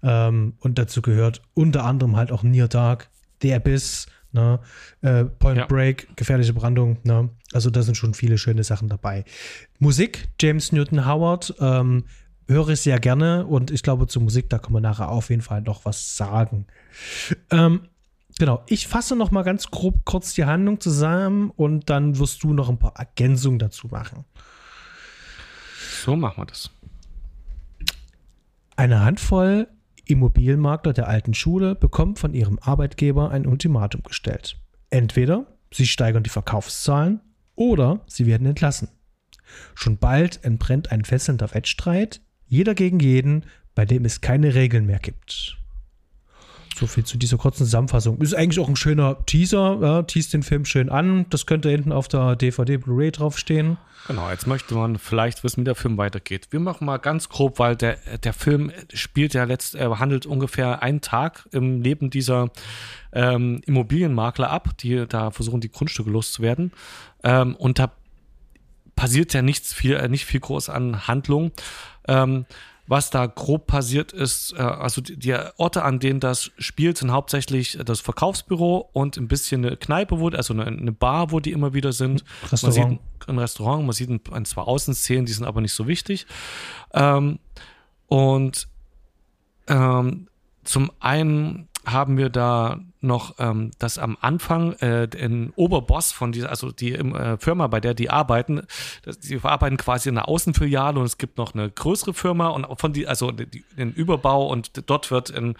Ähm, 0.04 0.54
und 0.60 0.78
dazu 0.78 1.02
gehört 1.02 1.42
unter 1.54 1.86
anderem 1.86 2.16
halt 2.16 2.32
auch 2.32 2.44
Near 2.44 2.68
Dark, 2.68 3.10
The 3.42 3.54
Abyss, 3.54 4.08
ne? 4.32 4.60
Äh, 5.02 5.26
Point 5.26 5.58
ja. 5.58 5.66
Break, 5.66 6.16
gefährliche 6.16 6.54
Brandung. 6.54 6.98
Ne? 7.04 7.30
Also 7.52 7.70
da 7.70 7.82
sind 7.82 7.96
schon 7.96 8.14
viele 8.14 8.38
schöne 8.38 8.64
Sachen 8.64 8.90
dabei. 8.90 9.26
Musik, 9.80 10.30
James 10.40 10.72
Newton 10.72 11.06
Howard, 11.06 11.54
ähm, 11.60 12.06
höre 12.50 12.70
ich 12.70 12.82
sehr 12.82 13.00
gerne 13.00 13.46
und 13.46 13.72
ich 13.72 13.84
glaube, 13.84 14.08
zur 14.08 14.24
Musik, 14.24 14.50
da 14.50 14.58
kann 14.58 14.74
man 14.74 14.84
nachher 14.84 15.10
auf 15.10 15.30
jeden 15.30 15.42
Fall 15.42 15.62
noch 15.62 15.86
was 15.86 16.18
sagen. 16.18 16.66
Ähm, 17.52 17.88
genau, 18.38 18.64
ich 18.68 18.88
fasse 18.88 19.16
noch 19.16 19.32
mal 19.32 19.44
ganz 19.44 19.70
grob 19.70 20.04
kurz 20.04 20.34
die 20.34 20.46
Handlung 20.46 20.80
zusammen 20.80 21.52
und 21.52 21.90
dann 21.90 22.18
wirst 22.18 22.44
du 22.44 22.54
noch 22.54 22.70
ein 22.70 22.80
paar 22.80 22.96
Ergänzungen 22.98 23.60
dazu 23.60 23.88
machen. 23.88 24.26
So 26.04 26.16
machen 26.16 26.42
wir 26.42 26.46
das. 26.48 26.72
Eine 28.76 29.02
Handvoll 29.02 29.68
Immobilienmakler 30.06 30.94
der 30.94 31.08
alten 31.08 31.34
Schule 31.34 31.76
bekommt 31.76 32.18
von 32.18 32.34
ihrem 32.34 32.58
Arbeitgeber 32.60 33.30
ein 33.30 33.46
Ultimatum 33.46 34.02
gestellt. 34.04 34.58
Entweder 34.90 35.46
sie 35.72 35.86
steigern 35.86 36.24
die 36.24 36.32
Verkaufszahlen 36.32 37.22
oder 37.56 38.02
sie 38.08 38.26
werden 38.26 38.48
entlassen. 38.48 38.90
Schon 39.76 39.98
bald 39.98 40.44
entbrennt 40.44 40.92
ein 40.92 41.06
fesselnder 41.06 41.54
Wettstreit, 41.54 42.22
jeder 42.50 42.76
gegen 42.76 43.00
jeden, 43.00 43.46
bei 43.76 43.86
dem 43.86 44.04
es 44.04 44.22
keine 44.22 44.56
Regeln 44.56 44.86
mehr 44.86 45.00
gibt. 45.00 45.58
So 46.76 46.88
viel 46.88 47.04
zu 47.04 47.18
dieser 47.18 47.38
kurzen 47.38 47.66
Zusammenfassung. 47.66 48.20
Ist 48.20 48.34
eigentlich 48.34 48.60
auch 48.60 48.70
ein 48.70 48.78
schöner 48.78 49.26
Teaser. 49.26 49.80
Ja, 49.82 50.04
teast 50.04 50.34
den 50.34 50.44
Film 50.44 50.64
schön 50.64 50.90
an. 50.90 51.26
Das 51.30 51.46
könnte 51.46 51.70
hinten 51.70 51.92
auf 51.92 52.08
der 52.08 52.38
DVD 52.38 52.78
Blu-ray 52.78 53.12
draufstehen. 53.12 53.78
Genau, 54.08 54.30
jetzt 54.30 54.48
möchte 54.48 54.74
man 54.76 54.98
vielleicht 54.98 55.44
wissen, 55.44 55.62
wie 55.62 55.66
der 55.66 55.76
Film 55.76 55.98
weitergeht. 55.98 56.48
Wir 56.52 56.62
machen 56.62 56.86
mal 56.86 56.98
ganz 56.98 57.28
grob, 57.28 57.60
weil 57.60 57.76
der, 57.76 57.98
der 58.24 58.32
Film 58.32 58.72
spielt 58.94 59.34
ja 59.34 59.44
letzt, 59.44 59.76
äh, 59.76 59.90
handelt 59.90 60.26
ungefähr 60.26 60.82
einen 60.82 61.02
Tag 61.02 61.50
im 61.52 61.82
Leben 61.82 62.10
dieser 62.10 62.50
ähm, 63.12 63.62
Immobilienmakler 63.66 64.50
ab, 64.50 64.78
die 64.78 65.06
da 65.08 65.32
versuchen, 65.32 65.60
die 65.60 65.72
Grundstücke 65.72 66.10
loszuwerden. 66.10 66.72
Ähm, 67.24 67.56
und 67.58 67.78
da 67.78 67.92
passiert 69.00 69.34
ja 69.34 69.42
nichts 69.42 69.74
viel, 69.74 69.94
äh, 69.94 70.10
nicht 70.10 70.26
viel 70.26 70.42
groß 70.42 70.68
an 70.68 71.08
Handlung. 71.08 71.54
Ähm, 72.06 72.46
was 72.86 73.12
da 73.12 73.28
grob 73.28 73.66
passiert 73.66 74.12
ist, 74.12 74.54
äh, 74.58 74.62
also 74.62 75.00
die, 75.00 75.16
die, 75.16 75.38
Orte, 75.56 75.84
an 75.84 76.00
denen 76.00 76.20
das 76.20 76.52
spielt, 76.58 76.98
sind 76.98 77.12
hauptsächlich 77.12 77.80
das 77.86 78.02
Verkaufsbüro 78.02 78.90
und 78.92 79.16
ein 79.16 79.30
bisschen 79.30 79.66
eine 79.66 79.78
Kneipe, 79.78 80.20
wo, 80.20 80.28
also 80.28 80.54
eine, 80.54 80.66
eine 80.66 80.92
Bar, 80.92 81.32
wo 81.32 81.40
die 81.40 81.54
immer 81.54 81.74
wieder 81.74 81.94
sind. 81.94 82.26
Restaurant. 82.52 82.76
Man 82.76 83.00
sieht 83.00 83.30
ein 83.30 83.40
Restaurant, 83.40 83.86
man 83.86 83.94
sieht 83.94 84.10
ein, 84.10 84.22
ein 84.34 84.44
zwei 84.44 84.64
Außenszenen, 84.64 85.26
die 85.26 85.32
sind 85.32 85.46
aber 85.46 85.62
nicht 85.62 85.74
so 85.74 85.88
wichtig. 85.88 86.28
Ähm, 86.94 87.40
und 88.08 88.68
ähm, 89.68 90.28
zum 90.66 90.92
einen 91.00 91.70
haben 91.86 92.18
wir 92.18 92.30
da 92.30 92.82
noch, 93.02 93.36
ähm, 93.40 93.72
dass 93.80 93.98
am 93.98 94.18
Anfang 94.20 94.74
äh, 94.74 95.08
ein 95.18 95.54
Oberboss 95.56 96.12
von 96.12 96.32
dieser, 96.32 96.50
also 96.50 96.72
die 96.72 96.94
äh, 96.94 97.38
Firma, 97.38 97.68
bei 97.68 97.80
der 97.80 97.94
die 97.94 98.10
arbeiten, 98.10 98.62
sie 99.20 99.40
arbeiten 99.42 99.78
quasi 99.78 100.10
in 100.10 100.18
einer 100.18 100.28
Außenfiliale 100.28 101.00
und 101.00 101.06
es 101.06 101.18
gibt 101.18 101.38
noch 101.38 101.54
eine 101.54 101.70
größere 101.70 102.14
Firma 102.14 102.50
und 102.50 102.68
von 102.80 102.94
die, 102.94 103.08
also 103.08 103.32
die, 103.32 103.64
den 103.78 103.94
Überbau 103.94 104.48
und 104.48 104.90
dort 104.90 105.12
wird 105.12 105.30
in, 105.30 105.56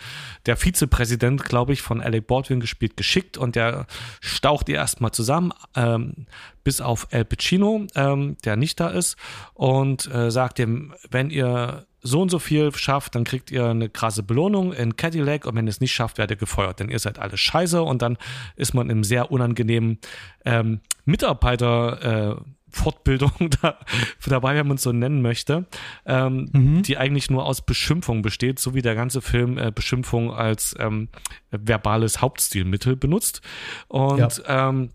der 0.46 0.58
Vizepräsident, 0.58 1.44
glaube 1.44 1.74
ich, 1.74 1.82
von 1.82 2.02
Alec 2.02 2.28
Baldwin 2.28 2.60
gespielt, 2.60 2.98
geschickt 2.98 3.38
und 3.38 3.56
der 3.56 3.88
staucht 4.20 4.68
die 4.68 4.74
erstmal 4.74 5.12
zusammen, 5.12 5.54
ähm, 5.76 6.26
bis 6.64 6.82
auf 6.82 7.08
El 7.12 7.26
Pacino, 7.26 7.88
ähm, 7.96 8.38
der 8.44 8.56
nicht 8.56 8.80
da 8.80 8.90
ist 8.90 9.16
und 9.54 10.14
äh, 10.14 10.30
sagt 10.30 10.60
ihm, 10.60 10.94
wenn 11.10 11.30
ihr 11.30 11.86
so 12.02 12.22
und 12.22 12.30
so 12.30 12.40
viel 12.40 12.74
schafft, 12.76 13.16
dann 13.16 13.24
kriegt 13.24 13.52
ihr 13.52 13.66
eine 13.66 13.90
krasse 13.90 14.24
Belohnung 14.24 14.74
in 14.74 14.96
Cadillac 14.96 15.46
und 15.46 15.56
wenn 15.56 15.68
ihr 15.68 15.72
es 15.72 15.82
nicht 15.82 15.94
schafft, 15.94 16.18
werdet 16.18 16.38
ihr 16.38 16.40
gefeuert, 16.40 16.80
denn 16.80 16.90
ihr 16.90 17.00
seid 17.00 17.20
alle 17.20 17.38
scheiße 17.38 17.82
und 17.82 18.02
dann 18.02 18.18
ist 18.56 18.74
man 18.74 18.90
im 18.90 19.04
sehr 19.04 19.32
unangenehmen 19.32 20.00
ähm, 20.46 20.82
Mitarbeiter, 21.06 22.38
äh, 22.38 22.42
Fortbildung 22.72 23.32
da, 23.62 23.80
dabei, 24.26 24.56
wenn 24.56 24.68
man 24.68 24.78
es 24.78 24.84
so 24.84 24.92
nennen 24.92 25.22
möchte, 25.22 25.66
ähm, 26.06 26.50
mhm. 26.52 26.84
die 26.84 26.98
eigentlich 26.98 27.30
nur 27.30 27.46
aus 27.46 27.62
Beschimpfung 27.62 28.22
besteht, 28.22 28.60
so 28.60 28.74
wie 28.74 28.82
der 28.82 28.96
ganze 28.96 29.22
Film 29.22 29.58
äh, 29.58 29.72
Beschimpfung 29.74 30.32
als 30.32 30.76
ähm, 30.80 31.10
verbales 31.52 32.22
Hauptstilmittel 32.22 32.96
benutzt. 32.96 33.42
Und 33.88 34.20
ja. 34.20 34.70
ähm, 34.70 34.92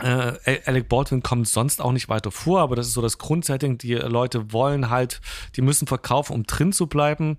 äh, 0.00 0.60
Alec 0.66 0.88
Baldwin 0.88 1.22
kommt 1.22 1.46
sonst 1.46 1.80
auch 1.80 1.92
nicht 1.92 2.08
weiter 2.08 2.30
vor, 2.30 2.60
aber 2.60 2.74
das 2.74 2.88
ist 2.88 2.94
so 2.94 3.02
das 3.02 3.18
Grundsetting. 3.18 3.78
Die 3.78 3.94
Leute 3.94 4.52
wollen 4.52 4.90
halt, 4.90 5.20
die 5.56 5.62
müssen 5.62 5.86
verkaufen, 5.86 6.34
um 6.34 6.42
drin 6.44 6.72
zu 6.72 6.86
bleiben. 6.86 7.36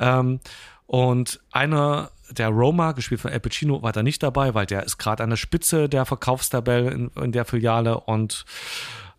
Ähm, 0.00 0.40
und 0.86 1.40
einer, 1.52 2.10
der 2.30 2.48
Roma, 2.48 2.92
gespielt 2.92 3.20
von 3.20 3.30
Al 3.30 3.40
Pacino, 3.40 3.82
war 3.82 3.92
da 3.92 4.02
nicht 4.02 4.22
dabei, 4.22 4.54
weil 4.54 4.66
der 4.66 4.82
ist 4.84 4.98
gerade 4.98 5.22
an 5.22 5.30
der 5.30 5.36
Spitze 5.36 5.88
der 5.88 6.04
Verkaufstabelle 6.04 6.90
in, 6.90 7.08
in 7.10 7.32
der 7.32 7.44
Filiale. 7.44 8.00
Und 8.00 8.44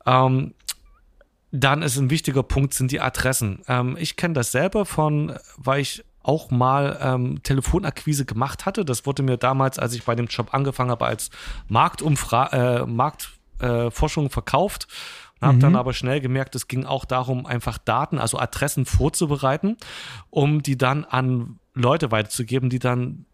ähm, 0.05 0.53
dann 1.51 1.83
ist 1.83 1.97
ein 1.97 2.09
wichtiger 2.09 2.43
Punkt, 2.43 2.73
sind 2.73 2.91
die 2.91 2.99
Adressen. 2.99 3.61
Ähm, 3.67 3.95
ich 3.97 4.17
kenne 4.17 4.33
das 4.33 4.51
selber 4.51 4.85
von, 4.85 5.37
weil 5.57 5.81
ich 5.81 6.03
auch 6.23 6.51
mal 6.51 6.97
ähm, 7.01 7.43
Telefonakquise 7.43 8.25
gemacht 8.25 8.65
hatte. 8.65 8.85
Das 8.85 9.05
wurde 9.05 9.23
mir 9.23 9.37
damals, 9.37 9.77
als 9.77 9.93
ich 9.93 10.03
bei 10.03 10.15
dem 10.15 10.27
Job 10.27 10.53
angefangen 10.53 10.89
habe, 10.89 11.05
als 11.05 11.29
Marktumfra 11.67 12.81
äh, 12.81 12.85
Marktforschung 12.85 14.27
äh, 14.27 14.29
verkauft. 14.29 14.87
Habe 15.41 15.55
mhm. 15.55 15.59
dann 15.59 15.75
aber 15.75 15.93
schnell 15.93 16.21
gemerkt, 16.21 16.55
es 16.55 16.67
ging 16.67 16.85
auch 16.85 17.05
darum, 17.05 17.45
einfach 17.45 17.77
Daten, 17.77 18.17
also 18.17 18.39
Adressen 18.39 18.85
vorzubereiten, 18.85 19.77
um 20.29 20.63
die 20.63 20.77
dann 20.77 21.03
an 21.03 21.59
Leute 21.73 22.11
weiterzugeben, 22.11 22.69
die 22.69 22.79
dann 22.79 23.25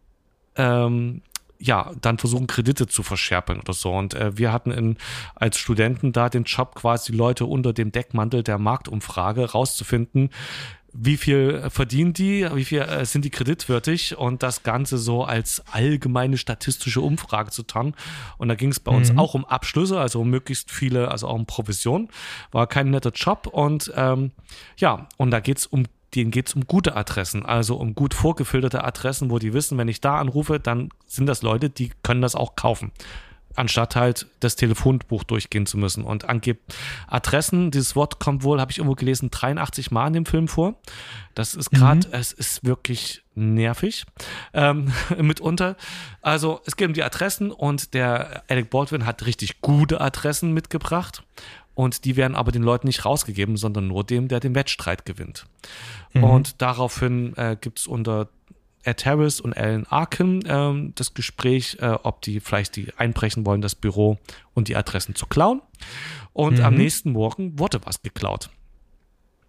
ähm, 0.55 1.21
ja, 1.61 1.91
dann 1.99 2.17
versuchen, 2.17 2.47
Kredite 2.47 2.87
zu 2.87 3.03
verscherpeln 3.03 3.59
oder 3.59 3.73
so. 3.73 3.91
Und 3.91 4.13
äh, 4.13 4.37
wir 4.37 4.53
hatten 4.53 4.71
in, 4.71 4.97
als 5.35 5.57
Studenten 5.57 6.13
da 6.13 6.29
den 6.29 6.45
Job, 6.45 6.73
quasi 6.75 7.11
Leute 7.11 7.45
unter 7.45 7.73
dem 7.73 7.91
Deckmantel 7.91 8.43
der 8.43 8.57
Marktumfrage 8.57 9.51
rauszufinden, 9.51 10.29
wie 10.93 11.17
viel 11.17 11.69
verdienen 11.69 12.13
die, 12.13 12.47
wie 12.53 12.65
viel 12.65 12.81
äh, 12.81 13.05
sind 13.05 13.25
die 13.25 13.29
kreditwürdig 13.29 14.17
und 14.17 14.43
das 14.43 14.63
Ganze 14.63 14.97
so 14.97 15.23
als 15.23 15.63
allgemeine 15.71 16.37
statistische 16.37 17.01
Umfrage 17.01 17.51
zu 17.51 17.63
tun. 17.63 17.93
Und 18.37 18.49
da 18.49 18.55
ging 18.55 18.69
es 18.69 18.79
bei 18.79 18.91
mhm. 18.91 18.97
uns 18.97 19.17
auch 19.17 19.33
um 19.33 19.45
Abschlüsse, 19.45 19.99
also 19.99 20.21
um 20.21 20.29
möglichst 20.29 20.71
viele, 20.71 21.09
also 21.09 21.27
auch 21.27 21.35
um 21.35 21.45
Provision. 21.45 22.09
War 22.51 22.67
kein 22.67 22.89
netter 22.89 23.11
Job 23.11 23.47
und 23.47 23.91
ähm, 23.95 24.31
ja, 24.77 25.07
und 25.17 25.31
da 25.31 25.39
geht 25.39 25.59
es 25.59 25.65
um 25.65 25.85
denen 26.15 26.31
geht 26.31 26.47
es 26.47 26.55
um 26.55 26.65
gute 26.65 26.95
Adressen, 26.95 27.45
also 27.45 27.75
um 27.75 27.93
gut 27.93 28.15
vorgefilterte 28.15 28.83
Adressen, 28.83 29.29
wo 29.29 29.37
die 29.37 29.53
wissen, 29.53 29.77
wenn 29.77 29.87
ich 29.87 30.01
da 30.01 30.17
anrufe, 30.17 30.59
dann 30.59 30.89
sind 31.05 31.27
das 31.27 31.43
Leute, 31.43 31.69
die 31.69 31.91
können 32.01 32.23
das 32.23 32.33
auch 32.33 32.55
kaufen 32.55 32.91
anstatt 33.59 33.95
halt 33.95 34.27
das 34.39 34.55
Telefonbuch 34.55 35.23
durchgehen 35.23 35.65
zu 35.65 35.77
müssen. 35.77 36.03
Und 36.03 36.27
angeb 36.27 36.59
Adressen, 37.07 37.71
dieses 37.71 37.95
Wort 37.95 38.19
kommt 38.19 38.43
wohl, 38.43 38.59
habe 38.61 38.71
ich 38.71 38.77
irgendwo 38.77 38.95
gelesen, 38.95 39.29
83 39.29 39.91
Mal 39.91 40.07
in 40.07 40.13
dem 40.13 40.25
Film 40.25 40.47
vor. 40.47 40.75
Das 41.35 41.55
ist 41.55 41.69
gerade, 41.69 42.07
mhm. 42.07 42.13
es 42.13 42.31
ist 42.31 42.63
wirklich 42.63 43.23
nervig 43.35 44.05
ähm, 44.53 44.91
mitunter. 45.17 45.75
Also 46.21 46.61
es 46.65 46.77
geht 46.77 46.87
um 46.87 46.93
die 46.93 47.03
Adressen 47.03 47.51
und 47.51 47.93
der 47.93 48.43
Alec 48.47 48.69
Baldwin 48.69 49.05
hat 49.05 49.25
richtig 49.25 49.61
gute 49.61 49.99
Adressen 50.01 50.53
mitgebracht. 50.53 51.23
Und 51.75 52.03
die 52.03 52.17
werden 52.17 52.35
aber 52.35 52.51
den 52.51 52.63
Leuten 52.63 52.87
nicht 52.87 53.05
rausgegeben, 53.05 53.55
sondern 53.55 53.87
nur 53.87 54.03
dem, 54.03 54.27
der 54.27 54.39
den 54.39 54.55
Wettstreit 54.55 55.05
gewinnt. 55.05 55.45
Mhm. 56.13 56.23
Und 56.23 56.61
daraufhin 56.61 57.35
äh, 57.37 57.55
gibt 57.59 57.79
es 57.79 57.87
unter 57.87 58.29
Ed 58.83 59.05
Harris 59.05 59.39
und 59.39 59.55
Alan 59.55 59.85
Arkin 59.87 60.43
ähm, 60.47 60.93
das 60.95 61.13
Gespräch, 61.13 61.77
äh, 61.81 61.97
ob 62.03 62.21
die 62.21 62.39
vielleicht 62.39 62.75
die 62.75 62.93
einbrechen 62.97 63.45
wollen, 63.45 63.61
das 63.61 63.75
Büro 63.75 64.17
und 64.53 64.67
die 64.67 64.75
Adressen 64.75 65.15
zu 65.15 65.25
klauen. 65.25 65.61
Und 66.33 66.59
mhm. 66.59 66.65
am 66.65 66.75
nächsten 66.75 67.11
Morgen 67.11 67.59
wurde 67.59 67.81
was 67.85 68.01
geklaut. 68.01 68.49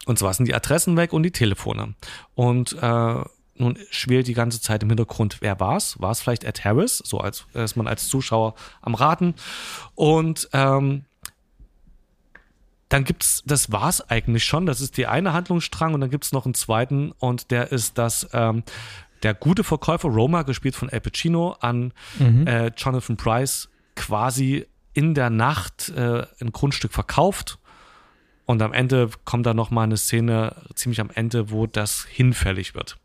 Und 0.07 0.19
zwar 0.19 0.35
sind 0.35 0.47
die 0.47 0.55
Adressen 0.55 0.97
weg 0.97 1.13
und 1.13 1.23
die 1.23 1.31
Telefone. 1.31 1.95
Und 2.35 2.77
äh, 2.81 3.25
nun 3.55 3.79
schwelt 3.91 4.27
die 4.27 4.35
ganze 4.35 4.61
Zeit 4.61 4.83
im 4.83 4.89
Hintergrund, 4.89 5.39
wer 5.41 5.61
war 5.61 5.77
es? 5.77 6.01
War 6.01 6.11
es 6.11 6.21
vielleicht 6.21 6.45
Ed 6.45 6.65
Harris? 6.65 6.99
So 6.99 7.19
als 7.19 7.45
ist 7.53 7.77
man 7.77 7.87
als 7.87 8.09
Zuschauer 8.09 8.55
am 8.81 8.95
Raten. 8.95 9.35
Und 9.95 10.49
ähm, 10.53 11.05
dann 12.89 13.05
gibt's, 13.05 13.43
das 13.47 13.71
war's 13.71 14.11
eigentlich 14.11 14.45
schon. 14.45 14.67
Das 14.67 14.81
ist 14.81 14.97
die 14.97 15.07
eine 15.07 15.33
Handlungsstrang 15.33 15.95
und 15.95 16.01
dann 16.01 16.11
gibt's 16.11 16.33
noch 16.33 16.45
einen 16.45 16.55
zweiten 16.55 17.13
und 17.13 17.51
der 17.51 17.71
ist, 17.71 17.99
dass 17.99 18.29
ähm, 18.33 18.65
der 19.23 19.35
gute 19.35 19.65
Verkäufer 19.65 20.09
Roma, 20.09 20.43
gespielt 20.43 20.77
von 20.77 20.91
Al 20.91 21.01
Pacino, 21.01 21.57
an 21.61 21.93
mhm. 22.19 22.47
äh, 22.47 22.73
Jonathan 22.77 23.17
Price 23.17 23.69
quasi 23.97 24.67
in 24.93 25.15
der 25.15 25.31
Nacht 25.31 25.91
äh, 25.91 26.27
ein 26.41 26.53
Grundstück 26.53 26.93
verkauft. 26.93 27.59
Und 28.47 28.63
am 28.63 28.73
Ende 28.73 29.11
kommt 29.25 29.47
da 29.47 29.55
nochmal 29.55 29.85
eine 29.85 29.97
Szene, 29.97 30.57
ziemlich 30.75 31.01
am 31.01 31.11
Ende, 31.11 31.51
wo 31.51 31.67
das 31.67 32.05
hinfällig 32.05 32.75
wird. 32.75 32.99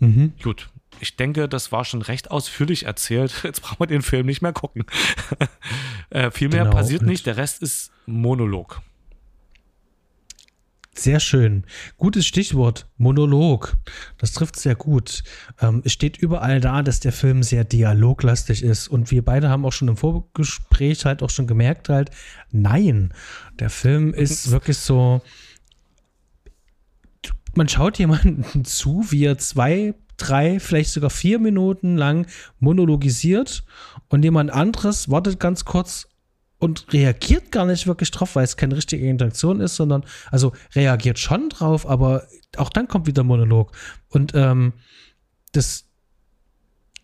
Mhm. 0.00 0.32
Gut, 0.42 0.68
ich 1.00 1.16
denke, 1.16 1.48
das 1.48 1.72
war 1.72 1.84
schon 1.84 2.02
recht 2.02 2.30
ausführlich 2.30 2.86
erzählt. 2.86 3.32
Jetzt 3.44 3.62
brauchen 3.62 3.80
wir 3.80 3.86
den 3.86 4.02
Film 4.02 4.26
nicht 4.26 4.42
mehr 4.42 4.52
gucken. 4.52 4.84
äh, 6.10 6.30
viel 6.30 6.48
mehr 6.48 6.64
genau. 6.64 6.76
passiert 6.76 7.02
nicht, 7.02 7.26
der 7.26 7.36
Rest 7.36 7.62
ist 7.62 7.92
Monolog. 8.06 8.80
Sehr 10.96 11.18
schön. 11.18 11.64
Gutes 11.96 12.24
Stichwort, 12.24 12.86
Monolog. 12.98 13.76
Das 14.16 14.32
trifft 14.32 14.56
sehr 14.56 14.76
gut. 14.76 15.24
Ähm, 15.60 15.82
es 15.84 15.92
steht 15.92 16.16
überall 16.16 16.60
da, 16.60 16.82
dass 16.82 17.00
der 17.00 17.12
Film 17.12 17.42
sehr 17.42 17.64
dialoglastig 17.64 18.62
ist. 18.62 18.86
Und 18.86 19.10
wir 19.10 19.24
beide 19.24 19.48
haben 19.48 19.64
auch 19.64 19.72
schon 19.72 19.88
im 19.88 19.96
Vorgespräch 19.96 21.04
halt 21.04 21.22
auch 21.22 21.30
schon 21.30 21.48
gemerkt, 21.48 21.88
halt, 21.88 22.10
nein, 22.52 23.12
der 23.58 23.70
Film 23.70 24.14
ist 24.14 24.52
wirklich 24.52 24.78
so. 24.78 25.20
Man 27.56 27.68
schaut 27.68 27.98
jemanden 27.98 28.64
zu, 28.64 29.04
wie 29.10 29.24
er 29.24 29.36
zwei, 29.38 29.94
drei, 30.16 30.60
vielleicht 30.60 30.90
sogar 30.90 31.10
vier 31.10 31.40
Minuten 31.40 31.96
lang 31.96 32.26
monologisiert 32.60 33.64
und 34.08 34.24
jemand 34.24 34.52
anderes 34.52 35.10
wartet 35.10 35.40
ganz 35.40 35.64
kurz 35.64 36.08
und 36.64 36.90
reagiert 36.94 37.52
gar 37.52 37.66
nicht 37.66 37.86
wirklich 37.86 38.10
drauf, 38.10 38.36
weil 38.36 38.44
es 38.44 38.56
keine 38.56 38.74
richtige 38.74 39.06
Interaktion 39.06 39.60
ist, 39.60 39.76
sondern, 39.76 40.02
also 40.30 40.54
reagiert 40.74 41.18
schon 41.18 41.50
drauf, 41.50 41.86
aber 41.86 42.26
auch 42.56 42.70
dann 42.70 42.88
kommt 42.88 43.06
wieder 43.06 43.22
Monolog. 43.22 43.72
Und 44.08 44.32
ähm, 44.34 44.72
das, 45.52 45.84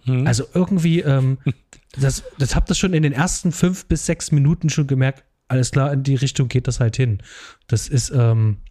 hm. 0.05 0.27
also 0.27 0.45
irgendwie, 0.55 1.01
ähm, 1.01 1.37
das, 2.01 2.25
das 2.39 2.57
habt 2.57 2.71
ihr 2.71 2.75
schon 2.75 2.95
in 2.95 3.03
den 3.03 3.13
ersten 3.13 3.53
fünf 3.53 3.85
bis 3.85 4.07
sechs 4.07 4.33
Minuten 4.33 4.71
schon 4.71 4.87
gemerkt, 4.87 5.25
alles 5.47 5.73
klar, 5.73 5.93
in 5.93 6.05
die 6.05 6.15
Richtung 6.15 6.49
geht 6.49 6.67
das 6.67 6.81
halt 6.81 6.97
hin. 6.97 7.23
Das 7.67 7.87
ist, 7.87 8.11
ähm, 8.15 8.63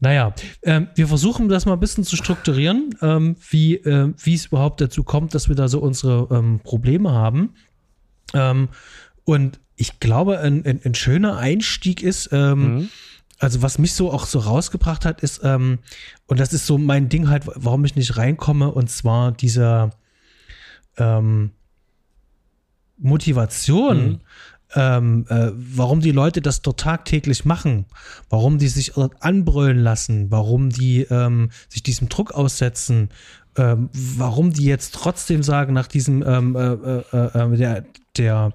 naja, 0.00 0.34
ähm, 0.62 0.88
wir 0.94 1.06
versuchen 1.06 1.50
das 1.50 1.66
mal 1.66 1.74
ein 1.74 1.80
bisschen 1.80 2.04
zu 2.04 2.16
strukturieren, 2.16 2.94
ähm, 3.02 3.36
wie 3.50 3.74
äh, 3.74 4.14
es 4.24 4.46
überhaupt 4.46 4.80
dazu 4.80 5.04
kommt, 5.04 5.34
dass 5.34 5.50
wir 5.50 5.56
da 5.56 5.68
so 5.68 5.80
unsere 5.80 6.28
ähm, 6.34 6.60
Probleme 6.64 7.12
haben. 7.12 7.56
Ähm, 8.32 8.70
und 9.24 9.60
ich 9.78 10.00
glaube, 10.00 10.40
ein, 10.40 10.66
ein, 10.66 10.80
ein 10.84 10.94
schöner 10.94 11.38
Einstieg 11.38 12.02
ist, 12.02 12.30
ähm, 12.32 12.74
mhm. 12.74 12.88
also 13.38 13.62
was 13.62 13.78
mich 13.78 13.92
so 13.94 14.10
auch 14.10 14.26
so 14.26 14.40
rausgebracht 14.40 15.04
hat, 15.04 15.22
ist, 15.22 15.40
ähm, 15.44 15.78
und 16.26 16.40
das 16.40 16.52
ist 16.52 16.66
so 16.66 16.78
mein 16.78 17.08
Ding 17.08 17.28
halt, 17.28 17.44
warum 17.46 17.84
ich 17.84 17.94
nicht 17.94 18.16
reinkomme, 18.16 18.70
und 18.70 18.90
zwar 18.90 19.32
dieser 19.32 19.92
ähm, 20.96 21.52
Motivation, 22.98 24.08
mhm. 24.08 24.20
ähm, 24.74 25.26
äh, 25.28 25.52
warum 25.54 26.00
die 26.00 26.10
Leute 26.10 26.42
das 26.42 26.60
dort 26.60 26.80
tagtäglich 26.80 27.44
machen, 27.44 27.86
warum 28.28 28.58
die 28.58 28.68
sich 28.68 28.94
dort 28.94 29.22
anbrüllen 29.22 29.78
lassen, 29.78 30.32
warum 30.32 30.70
die 30.70 31.02
ähm, 31.02 31.50
sich 31.68 31.84
diesem 31.84 32.08
Druck 32.08 32.32
aussetzen, 32.32 33.10
ähm, 33.58 33.90
warum 33.92 34.52
die 34.52 34.64
jetzt 34.64 34.94
trotzdem 34.94 35.42
sagen, 35.42 35.74
nach 35.74 35.88
diesem, 35.88 36.22
ähm, 36.26 36.56
äh, 36.56 36.72
äh, 36.72 37.52
äh, 37.52 37.56
der, 37.56 37.84
der, 38.16 38.52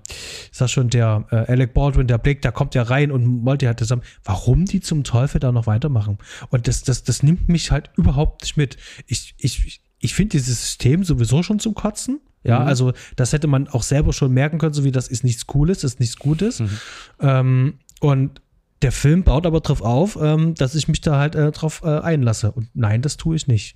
ich 0.51 0.57
sag 0.57 0.69
schon, 0.69 0.89
der 0.89 1.25
äh, 1.29 1.51
Alec 1.51 1.73
Baldwin, 1.73 2.07
der 2.07 2.17
Blake, 2.17 2.39
der 2.39 2.51
kommt 2.51 2.73
ja 2.73 2.83
rein 2.83 3.11
und 3.11 3.25
Molty 3.25 3.65
hat 3.65 3.79
zusammen, 3.79 4.03
warum 4.23 4.65
die 4.65 4.79
zum 4.79 5.03
Teufel 5.03 5.39
da 5.39 5.51
noch 5.51 5.67
weitermachen? 5.67 6.17
Und 6.49 6.67
das, 6.67 6.83
das, 6.83 7.03
das 7.03 7.21
nimmt 7.21 7.49
mich 7.49 7.71
halt 7.71 7.91
überhaupt 7.97 8.43
nicht 8.43 8.57
mit. 8.57 8.77
Ich, 9.07 9.35
ich, 9.37 9.81
ich 9.99 10.13
finde 10.13 10.31
dieses 10.31 10.61
System 10.61 11.03
sowieso 11.03 11.43
schon 11.43 11.59
zum 11.59 11.75
Kotzen. 11.75 12.19
Ja, 12.45 12.59
mhm. 12.59 12.67
also 12.67 12.93
das 13.15 13.31
hätte 13.33 13.47
man 13.47 13.67
auch 13.69 13.83
selber 13.83 14.11
schon 14.13 14.33
merken 14.33 14.57
können, 14.57 14.73
so 14.73 14.83
wie 14.83 14.91
das 14.91 15.07
ist 15.07 15.23
nichts 15.23 15.47
Cooles, 15.47 15.83
ist 15.83 15.99
nichts 15.99 16.17
Gutes. 16.17 16.59
Mhm. 16.59 16.79
Ähm, 17.19 17.73
und 17.99 18.41
der 18.81 18.91
Film 18.91 19.23
baut 19.23 19.45
aber 19.45 19.61
drauf 19.61 19.81
auf, 19.81 20.17
ähm, 20.21 20.55
dass 20.55 20.75
ich 20.75 20.87
mich 20.89 21.01
da 21.01 21.17
halt 21.17 21.35
äh, 21.35 21.51
drauf 21.51 21.81
äh, 21.83 21.99
einlasse. 21.99 22.51
Und 22.51 22.69
nein, 22.73 23.01
das 23.01 23.17
tue 23.17 23.35
ich 23.35 23.47
nicht. 23.47 23.75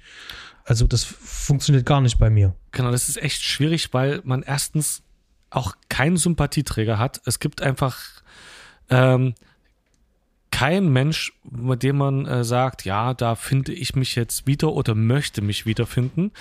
Also 0.68 0.86
das 0.86 1.06
funktioniert 1.06 1.86
gar 1.86 2.02
nicht 2.02 2.20
bei 2.20 2.30
mir. 2.30 2.54
Genau, 2.74 2.92
das 2.92 3.08
ist 3.08 3.16
echt 3.16 3.42
schwierig, 3.42 3.94
weil 3.94 4.20
man 4.26 4.44
erstens 4.44 5.02
auch 5.50 5.76
keinen 5.88 6.18
Sympathieträger 6.18 7.00
hat. 7.00 7.22
Es 7.24 7.40
gibt 7.40 7.62
einfach 7.62 7.98
ähm, 8.90 9.34
kein 10.52 10.90
Mensch, 10.90 11.32
mit 11.50 11.84
dem 11.84 11.98
man 11.98 12.26
äh, 12.26 12.44
sagt, 12.44 12.84
ja, 12.84 13.14
da 13.14 13.36
finde 13.36 13.72
ich 13.72 13.96
mich 13.96 14.16
jetzt 14.16 14.46
wieder 14.46 14.74
oder 14.74 14.94
möchte 14.94 15.42
mich 15.42 15.66
wiederfinden. 15.66 16.32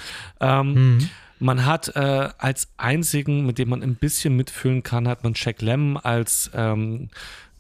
Ähm, 0.41 0.97
mhm. 0.97 1.09
Man 1.39 1.65
hat 1.65 1.95
äh, 1.95 2.31
als 2.37 2.67
einzigen, 2.79 3.47
mit 3.47 3.59
dem 3.59 3.69
man 3.69 3.81
ein 3.81 3.95
bisschen 3.95 4.35
mitfühlen 4.35 4.83
kann, 4.83 5.07
hat 5.07 5.23
man 5.23 5.35
Jack 5.37 5.63
Lemmon 5.63 5.99
als 5.99 6.51
ähm, 6.53 7.11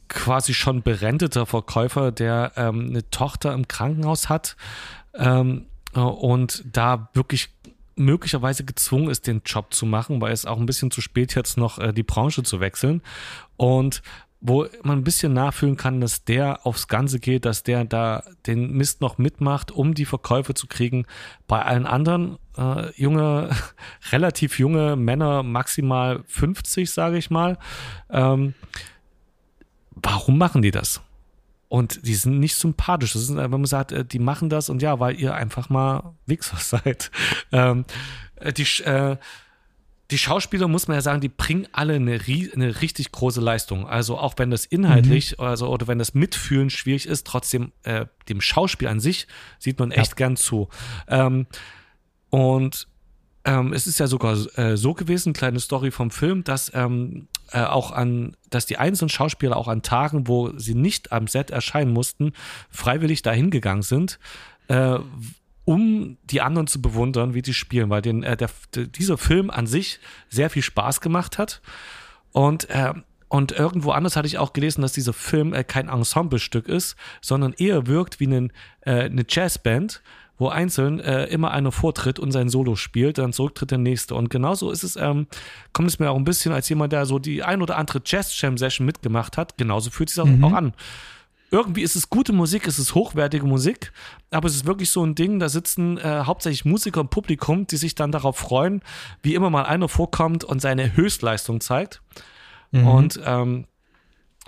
quasi 0.08 0.52
schon 0.52 0.82
berenteter 0.82 1.46
Verkäufer, 1.46 2.10
der 2.10 2.52
ähm, 2.56 2.88
eine 2.88 3.08
Tochter 3.10 3.54
im 3.54 3.68
Krankenhaus 3.68 4.28
hat 4.28 4.56
ähm, 5.14 5.58
äh, 5.58 5.75
und 6.02 6.64
da 6.70 7.08
wirklich 7.14 7.50
möglicherweise 7.96 8.64
gezwungen 8.64 9.08
ist, 9.08 9.26
den 9.26 9.42
Job 9.44 9.72
zu 9.72 9.86
machen, 9.86 10.20
weil 10.20 10.32
es 10.32 10.44
auch 10.44 10.58
ein 10.58 10.66
bisschen 10.66 10.90
zu 10.90 11.00
spät 11.00 11.34
jetzt 11.34 11.56
noch 11.56 11.78
äh, 11.78 11.92
die 11.92 12.02
Branche 12.02 12.42
zu 12.42 12.60
wechseln. 12.60 13.02
Und 13.56 14.02
wo 14.40 14.66
man 14.82 14.98
ein 14.98 15.04
bisschen 15.04 15.32
nachfühlen 15.32 15.76
kann, 15.76 16.00
dass 16.00 16.24
der 16.24 16.66
aufs 16.66 16.88
Ganze 16.88 17.18
geht, 17.18 17.44
dass 17.44 17.62
der 17.62 17.84
da 17.84 18.22
den 18.46 18.72
Mist 18.72 19.00
noch 19.00 19.18
mitmacht, 19.18 19.72
um 19.72 19.94
die 19.94 20.04
Verkäufe 20.04 20.54
zu 20.54 20.66
kriegen. 20.66 21.06
Bei 21.48 21.62
allen 21.62 21.86
anderen 21.86 22.38
äh, 22.56 22.90
junge, 23.00 23.50
relativ 24.12 24.58
junge 24.58 24.94
Männer, 24.94 25.42
maximal 25.42 26.22
50, 26.26 26.90
sage 26.90 27.16
ich 27.16 27.30
mal, 27.30 27.58
ähm, 28.10 28.54
warum 29.90 30.36
machen 30.38 30.62
die 30.62 30.70
das? 30.70 31.00
Und 31.68 32.06
die 32.06 32.14
sind 32.14 32.38
nicht 32.38 32.54
sympathisch. 32.54 33.14
Das 33.14 33.22
ist, 33.22 33.36
wenn 33.36 33.50
man 33.50 33.64
sagt, 33.66 33.92
äh, 33.92 34.04
die 34.04 34.18
machen 34.18 34.48
das 34.48 34.68
und 34.68 34.82
ja, 34.82 35.00
weil 35.00 35.18
ihr 35.18 35.34
einfach 35.34 35.68
mal 35.68 36.14
Wichser 36.26 36.56
seid. 36.60 37.10
Ähm, 37.52 37.84
äh, 38.36 38.52
die, 38.52 38.66
äh, 38.84 39.16
die 40.12 40.18
Schauspieler, 40.18 40.68
muss 40.68 40.86
man 40.86 40.96
ja 40.96 41.00
sagen, 41.00 41.20
die 41.20 41.28
bringen 41.28 41.66
alle 41.72 41.94
eine, 41.94 42.20
eine 42.54 42.80
richtig 42.80 43.10
große 43.10 43.40
Leistung. 43.40 43.88
Also 43.88 44.16
auch 44.16 44.34
wenn 44.36 44.50
das 44.50 44.64
inhaltlich 44.64 45.38
mhm. 45.38 45.44
also, 45.44 45.68
oder 45.68 45.88
wenn 45.88 45.98
das 45.98 46.14
Mitfühlen 46.14 46.70
schwierig 46.70 47.06
ist, 47.06 47.26
trotzdem 47.26 47.72
äh, 47.82 48.06
dem 48.28 48.40
Schauspiel 48.40 48.88
an 48.88 49.00
sich 49.00 49.26
sieht 49.58 49.78
man 49.80 49.90
echt 49.90 50.12
ja. 50.12 50.16
gern 50.16 50.36
zu. 50.36 50.68
Ähm, 51.08 51.46
und 52.30 52.86
ähm, 53.44 53.72
es 53.72 53.86
ist 53.86 53.98
ja 53.98 54.06
sogar 54.06 54.36
äh, 54.58 54.76
so 54.76 54.94
gewesen, 54.94 55.32
kleine 55.32 55.58
Story 55.58 55.90
vom 55.90 56.10
Film, 56.10 56.44
dass 56.44 56.70
ähm, 56.74 57.26
äh, 57.52 57.62
auch 57.62 57.92
an, 57.92 58.36
dass 58.50 58.66
die 58.66 58.78
einzelnen 58.78 59.08
Schauspieler 59.08 59.56
auch 59.56 59.68
an 59.68 59.82
Tagen, 59.82 60.28
wo 60.28 60.56
sie 60.58 60.74
nicht 60.74 61.12
am 61.12 61.26
Set 61.26 61.50
erscheinen 61.50 61.92
mussten, 61.92 62.32
freiwillig 62.70 63.22
dahin 63.22 63.50
gegangen 63.50 63.82
sind, 63.82 64.18
äh, 64.68 64.98
um 65.64 66.16
die 66.24 66.40
anderen 66.40 66.66
zu 66.66 66.80
bewundern, 66.80 67.34
wie 67.34 67.42
die 67.42 67.54
spielen, 67.54 67.90
weil 67.90 68.02
den, 68.02 68.22
äh, 68.22 68.36
der, 68.36 68.50
dieser 68.74 69.18
Film 69.18 69.50
an 69.50 69.66
sich 69.66 69.98
sehr 70.28 70.50
viel 70.50 70.62
Spaß 70.62 71.00
gemacht 71.00 71.38
hat. 71.38 71.60
Und 72.32 72.70
äh, 72.70 72.94
und 73.28 73.52
irgendwo 73.52 73.90
anders 73.90 74.16
hatte 74.16 74.28
ich 74.28 74.38
auch 74.38 74.52
gelesen, 74.52 74.82
dass 74.82 74.92
dieser 74.92 75.12
Film 75.12 75.52
äh, 75.52 75.64
kein 75.64 75.88
Ensemblestück 75.88 76.68
ist, 76.68 76.96
sondern 77.20 77.52
eher 77.54 77.86
wirkt 77.86 78.20
wie 78.20 78.26
ein, 78.28 78.52
äh, 78.82 79.04
eine 79.04 79.24
Jazzband, 79.28 80.00
wo 80.38 80.48
einzeln 80.48 81.00
äh, 81.00 81.24
immer 81.26 81.50
einer 81.50 81.72
vortritt 81.72 82.18
und 82.18 82.32
sein 82.32 82.48
Solo 82.48 82.76
spielt, 82.76 83.18
dann 83.18 83.32
zurücktritt 83.32 83.70
der 83.70 83.78
nächste. 83.78 84.14
Und 84.14 84.30
genauso 84.30 84.70
ist 84.70 84.84
es, 84.84 84.96
ähm, 84.96 85.26
kommt 85.72 85.88
es 85.88 85.98
mir 85.98 86.10
auch 86.10 86.16
ein 86.16 86.24
bisschen 86.24 86.52
als 86.52 86.68
jemand, 86.68 86.92
der 86.92 87.06
so 87.06 87.18
die 87.18 87.42
ein 87.42 87.62
oder 87.62 87.78
andere 87.78 88.00
Jazz-Jam-Session 88.04 88.84
mitgemacht 88.84 89.36
hat, 89.36 89.56
genauso 89.56 89.90
fühlt 89.90 90.10
sich 90.10 90.16
das 90.16 90.26
mhm. 90.26 90.44
auch 90.44 90.52
an. 90.52 90.74
Irgendwie 91.50 91.82
ist 91.82 91.94
es 91.94 92.10
gute 92.10 92.32
Musik, 92.32 92.66
ist 92.66 92.78
es 92.78 92.94
hochwertige 92.94 93.46
Musik, 93.46 93.92
aber 94.30 94.48
es 94.48 94.56
ist 94.56 94.66
wirklich 94.66 94.90
so 94.90 95.04
ein 95.04 95.14
Ding, 95.14 95.38
da 95.38 95.48
sitzen 95.48 95.96
äh, 95.96 96.22
hauptsächlich 96.24 96.64
Musiker 96.64 97.00
im 97.00 97.08
Publikum, 97.08 97.68
die 97.68 97.76
sich 97.76 97.94
dann 97.94 98.10
darauf 98.10 98.36
freuen, 98.36 98.82
wie 99.22 99.34
immer 99.34 99.48
mal 99.48 99.64
einer 99.64 99.88
vorkommt 99.88 100.42
und 100.42 100.60
seine 100.60 100.96
Höchstleistung 100.96 101.60
zeigt. 101.60 102.02
Mhm. 102.72 102.86
Und 102.88 103.20
ähm, 103.24 103.66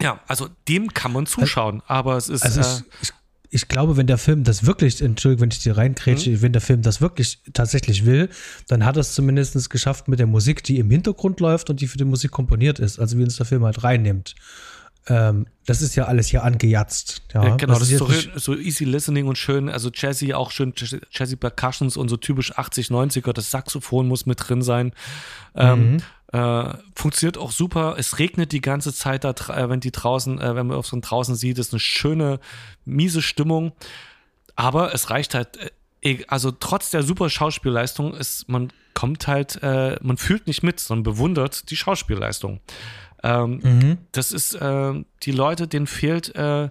ja, 0.00 0.20
also 0.26 0.48
dem 0.68 0.92
kann 0.92 1.12
man 1.12 1.26
zuschauen, 1.26 1.82
aber 1.86 2.16
es 2.16 2.28
ist. 2.28 2.42
Also 2.42 2.60
ich, 2.60 2.66
äh, 2.66 2.82
ich 3.02 3.12
ich 3.50 3.68
glaube, 3.68 3.96
wenn 3.96 4.06
der 4.06 4.18
Film 4.18 4.44
das 4.44 4.66
wirklich, 4.66 5.00
Entschuldigung, 5.00 5.42
wenn 5.42 5.50
ich 5.50 5.60
dir 5.60 5.76
reinkrätsche, 5.76 6.30
mhm. 6.30 6.42
wenn 6.42 6.52
der 6.52 6.60
Film 6.60 6.82
das 6.82 7.00
wirklich 7.00 7.40
tatsächlich 7.52 8.04
will, 8.04 8.28
dann 8.66 8.84
hat 8.84 8.96
er 8.96 9.00
es 9.00 9.14
zumindest 9.14 9.70
geschafft 9.70 10.08
mit 10.08 10.18
der 10.18 10.26
Musik, 10.26 10.62
die 10.64 10.78
im 10.78 10.90
Hintergrund 10.90 11.40
läuft 11.40 11.70
und 11.70 11.80
die 11.80 11.86
für 11.86 11.98
die 11.98 12.04
Musik 12.04 12.30
komponiert 12.30 12.78
ist, 12.78 12.98
also 12.98 13.18
wie 13.18 13.22
uns 13.22 13.36
der 13.36 13.46
Film 13.46 13.64
halt 13.64 13.82
reinnimmt. 13.82 14.34
Ähm, 15.06 15.46
das 15.64 15.80
ist 15.80 15.96
ja 15.96 16.04
alles 16.04 16.28
hier 16.28 16.44
angejatzt. 16.44 17.22
Ja, 17.32 17.44
ja 17.44 17.56
genau, 17.56 17.78
das, 17.78 17.90
ist, 17.90 17.98
so, 17.98 18.08
so, 18.36 18.54
easy 18.54 18.84
listening 18.84 19.26
und 19.26 19.38
schön, 19.38 19.70
also 19.70 19.90
Jazzy, 19.92 20.34
auch 20.34 20.50
schön 20.50 20.74
Jazzy 21.10 21.36
Percussions 21.36 21.96
und 21.96 22.10
so 22.10 22.18
typisch 22.18 22.52
80, 22.52 22.88
90er, 22.88 23.32
das 23.32 23.50
Saxophon 23.50 24.06
muss 24.06 24.26
mit 24.26 24.38
drin 24.46 24.60
sein. 24.60 24.92
Ähm, 25.54 25.92
mhm. 25.92 26.02
Äh, 26.32 26.74
funktioniert 26.94 27.38
auch 27.38 27.52
super. 27.52 27.94
Es 27.96 28.18
regnet 28.18 28.52
die 28.52 28.60
ganze 28.60 28.92
Zeit, 28.92 29.24
da, 29.24 29.30
äh, 29.30 29.70
wenn 29.70 29.80
die 29.80 29.92
draußen, 29.92 30.38
äh, 30.38 30.54
wenn 30.54 30.66
man 30.66 30.76
auf 30.76 30.86
so 30.86 30.98
draußen 31.00 31.34
sieht, 31.34 31.58
ist 31.58 31.72
eine 31.72 31.80
schöne, 31.80 32.38
miese 32.84 33.22
Stimmung. 33.22 33.72
Aber 34.54 34.92
es 34.92 35.08
reicht 35.08 35.34
halt, 35.34 35.56
äh, 35.56 35.70
e, 36.02 36.24
also 36.28 36.50
trotz 36.50 36.90
der 36.90 37.02
super 37.02 37.30
Schauspielleistung 37.30 38.12
ist, 38.12 38.46
man 38.48 38.72
kommt 38.92 39.26
halt, 39.26 39.62
äh, 39.62 39.96
man 40.02 40.18
fühlt 40.18 40.46
nicht 40.46 40.62
mit, 40.62 40.80
sondern 40.80 41.04
bewundert 41.04 41.70
die 41.70 41.76
Schauspielleistung. 41.76 42.60
Ähm, 43.22 43.60
mhm. 43.62 43.98
Das 44.12 44.30
ist, 44.30 44.54
äh, 44.54 44.92
die 45.22 45.32
Leute, 45.32 45.66
denen 45.66 45.86
fehlt 45.86 46.36
eine 46.36 46.70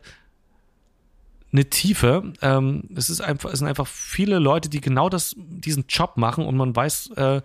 Tiefe. 1.69 2.33
Ähm, 2.41 2.83
es 2.95 3.09
ist 3.09 3.21
einfach, 3.21 3.51
es 3.51 3.59
sind 3.59 3.67
einfach 3.67 3.87
viele 3.87 4.37
Leute, 4.37 4.69
die 4.69 4.81
genau 4.81 5.09
das, 5.09 5.33
diesen 5.37 5.85
Job 5.87 6.17
machen 6.17 6.45
und 6.45 6.57
man 6.57 6.75
weiß, 6.75 7.11
äh, 7.15 7.41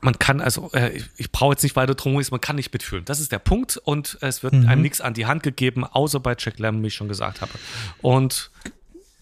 man 0.00 0.18
kann 0.18 0.40
also, 0.40 0.70
äh, 0.72 0.90
ich, 0.90 1.04
ich 1.16 1.32
brauche 1.32 1.52
jetzt 1.52 1.62
nicht 1.62 1.76
weiter 1.76 1.94
drum, 1.94 2.14
man 2.30 2.40
kann 2.40 2.56
nicht 2.56 2.72
mitfühlen. 2.72 3.04
Das 3.04 3.20
ist 3.20 3.32
der 3.32 3.38
Punkt 3.38 3.76
und 3.76 4.18
es 4.20 4.42
wird 4.42 4.54
mhm. 4.54 4.68
einem 4.68 4.82
nichts 4.82 5.00
an 5.00 5.14
die 5.14 5.26
Hand 5.26 5.42
gegeben, 5.42 5.84
außer 5.84 6.20
bei 6.20 6.34
Jack 6.38 6.58
Lemmon, 6.58 6.82
wie 6.82 6.88
ich 6.88 6.94
schon 6.94 7.08
gesagt 7.08 7.40
habe. 7.40 7.52
Und 8.02 8.50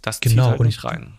das 0.02 0.20
genau, 0.20 0.44
zieht 0.44 0.50
halt 0.50 0.60
nicht 0.60 0.84
rein. 0.84 1.14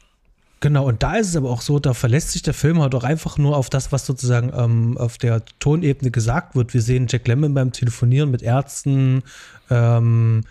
Genau, 0.61 0.85
und 0.85 1.03
da 1.03 1.15
ist 1.15 1.29
es 1.29 1.35
aber 1.37 1.49
auch 1.49 1.61
so, 1.61 1.79
da 1.79 1.93
verlässt 1.93 2.31
sich 2.31 2.41
der 2.41 2.53
Film 2.53 2.81
halt 2.81 2.93
auch 2.93 3.05
einfach 3.05 3.37
nur 3.37 3.55
auf 3.55 3.69
das, 3.69 3.93
was 3.93 4.05
sozusagen 4.05 4.51
ähm, 4.53 4.97
auf 4.97 5.17
der 5.17 5.43
Tonebene 5.59 6.11
gesagt 6.11 6.55
wird. 6.55 6.73
Wir 6.73 6.81
sehen 6.81 7.07
Jack 7.09 7.27
Lemmon 7.27 7.53
beim 7.53 7.71
Telefonieren 7.71 8.29
mit 8.29 8.41
Ärzten, 8.41 9.23
ähm, 9.69 10.43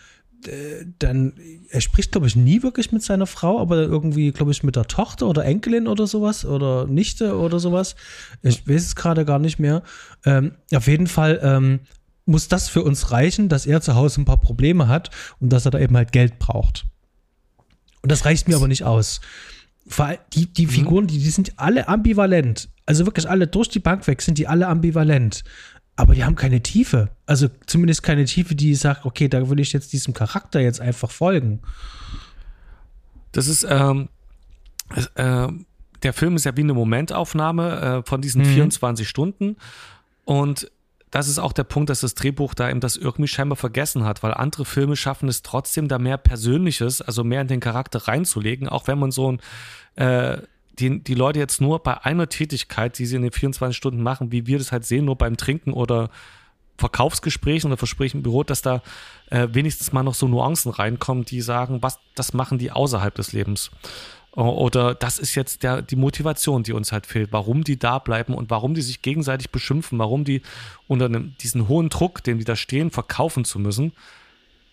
dann, 0.98 1.32
er 1.70 1.80
spricht, 1.80 2.12
glaube 2.12 2.26
ich, 2.26 2.36
nie 2.36 2.62
wirklich 2.62 2.92
mit 2.92 3.02
seiner 3.02 3.26
Frau, 3.26 3.60
aber 3.60 3.76
irgendwie, 3.76 4.30
glaube 4.30 4.52
ich, 4.52 4.62
mit 4.62 4.76
der 4.76 4.86
Tochter 4.86 5.26
oder 5.26 5.44
Enkelin 5.44 5.88
oder 5.88 6.06
sowas 6.06 6.44
oder 6.44 6.86
Nichte 6.86 7.36
oder 7.36 7.58
sowas. 7.58 7.96
Ich 8.42 8.66
weiß 8.68 8.86
es 8.86 8.96
gerade 8.96 9.24
gar 9.24 9.38
nicht 9.38 9.58
mehr. 9.58 9.82
Ähm, 10.24 10.52
auf 10.72 10.86
jeden 10.86 11.08
Fall 11.08 11.40
ähm, 11.42 11.80
muss 12.24 12.48
das 12.48 12.68
für 12.68 12.82
uns 12.82 13.10
reichen, 13.10 13.48
dass 13.48 13.66
er 13.66 13.80
zu 13.80 13.94
Hause 13.94 14.20
ein 14.20 14.26
paar 14.26 14.40
Probleme 14.40 14.86
hat 14.86 15.10
und 15.40 15.50
dass 15.50 15.64
er 15.64 15.72
da 15.72 15.78
eben 15.80 15.96
halt 15.96 16.12
Geld 16.12 16.38
braucht. 16.38 16.86
Und 18.02 18.12
das 18.12 18.24
reicht 18.24 18.48
mir 18.48 18.56
aber 18.56 18.68
nicht 18.68 18.84
aus. 18.84 19.20
Die, 20.34 20.46
die 20.46 20.66
mhm. 20.66 20.70
Figuren, 20.70 21.06
die, 21.06 21.18
die 21.18 21.30
sind 21.30 21.54
alle 21.56 21.88
ambivalent. 21.88 22.68
Also 22.86 23.06
wirklich 23.06 23.28
alle 23.28 23.46
durch 23.46 23.68
die 23.68 23.80
Bank 23.80 24.06
weg 24.06 24.22
sind 24.22 24.38
die 24.38 24.46
alle 24.46 24.68
ambivalent 24.68 25.42
aber 25.98 26.14
die 26.14 26.24
haben 26.24 26.36
keine 26.36 26.62
Tiefe. 26.62 27.10
Also 27.26 27.48
zumindest 27.66 28.04
keine 28.04 28.24
Tiefe, 28.24 28.54
die 28.54 28.76
sagt, 28.76 29.04
okay, 29.04 29.26
da 29.26 29.50
will 29.50 29.58
ich 29.58 29.72
jetzt 29.72 29.92
diesem 29.92 30.14
Charakter 30.14 30.60
jetzt 30.60 30.80
einfach 30.80 31.10
folgen. 31.10 31.58
Das 33.32 33.48
ist, 33.48 33.66
ähm, 33.68 34.08
äh, 35.16 35.48
der 36.04 36.12
Film 36.12 36.36
ist 36.36 36.44
ja 36.44 36.56
wie 36.56 36.60
eine 36.60 36.74
Momentaufnahme 36.74 37.80
äh, 37.80 38.08
von 38.08 38.20
diesen 38.20 38.42
mhm. 38.42 38.46
24 38.46 39.08
Stunden. 39.08 39.56
Und 40.24 40.70
das 41.10 41.26
ist 41.26 41.40
auch 41.40 41.52
der 41.52 41.64
Punkt, 41.64 41.90
dass 41.90 42.00
das 42.00 42.14
Drehbuch 42.14 42.54
da 42.54 42.70
eben 42.70 42.78
das 42.78 42.96
irgendwie 42.96 43.26
scheinbar 43.26 43.56
vergessen 43.56 44.04
hat, 44.04 44.22
weil 44.22 44.34
andere 44.34 44.66
Filme 44.66 44.94
schaffen 44.94 45.28
es 45.28 45.42
trotzdem, 45.42 45.88
da 45.88 45.98
mehr 45.98 46.16
Persönliches, 46.16 47.02
also 47.02 47.24
mehr 47.24 47.40
in 47.40 47.48
den 47.48 47.60
Charakter 47.60 48.06
reinzulegen, 48.06 48.68
auch 48.68 48.86
wenn 48.86 49.00
man 49.00 49.10
so 49.10 49.32
ein 49.32 49.40
äh, 49.96 50.42
die, 50.78 51.02
die 51.02 51.14
Leute 51.14 51.38
jetzt 51.38 51.60
nur 51.60 51.82
bei 51.82 52.04
einer 52.04 52.28
Tätigkeit, 52.28 52.98
die 52.98 53.06
sie 53.06 53.16
in 53.16 53.22
den 53.22 53.32
24 53.32 53.76
Stunden 53.76 54.02
machen, 54.02 54.32
wie 54.32 54.46
wir 54.46 54.58
das 54.58 54.72
halt 54.72 54.84
sehen, 54.84 55.04
nur 55.04 55.16
beim 55.16 55.36
Trinken 55.36 55.72
oder 55.72 56.10
Verkaufsgesprächen 56.78 57.70
oder 57.70 57.76
Versprechen 57.76 58.18
im 58.18 58.22
Büro, 58.22 58.44
dass 58.44 58.62
da 58.62 58.82
äh, 59.30 59.48
wenigstens 59.50 59.92
mal 59.92 60.04
noch 60.04 60.14
so 60.14 60.28
Nuancen 60.28 60.70
reinkommen, 60.70 61.24
die 61.24 61.40
sagen, 61.40 61.82
was, 61.82 61.98
das 62.14 62.32
machen 62.32 62.58
die 62.58 62.70
außerhalb 62.70 63.14
des 63.14 63.32
Lebens. 63.32 63.70
Oder 64.32 64.94
das 64.94 65.18
ist 65.18 65.34
jetzt 65.34 65.64
der, 65.64 65.82
die 65.82 65.96
Motivation, 65.96 66.62
die 66.62 66.72
uns 66.72 66.92
halt 66.92 67.06
fehlt, 67.06 67.32
warum 67.32 67.64
die 67.64 67.78
da 67.78 67.98
bleiben 67.98 68.34
und 68.34 68.50
warum 68.50 68.74
die 68.74 68.82
sich 68.82 69.02
gegenseitig 69.02 69.50
beschimpfen, 69.50 69.98
warum 69.98 70.22
die 70.22 70.42
unter 70.86 71.06
einem, 71.06 71.34
diesen 71.40 71.66
hohen 71.66 71.88
Druck, 71.88 72.22
den 72.22 72.38
die 72.38 72.44
da 72.44 72.54
stehen, 72.54 72.92
verkaufen 72.92 73.44
zu 73.44 73.58
müssen, 73.58 73.92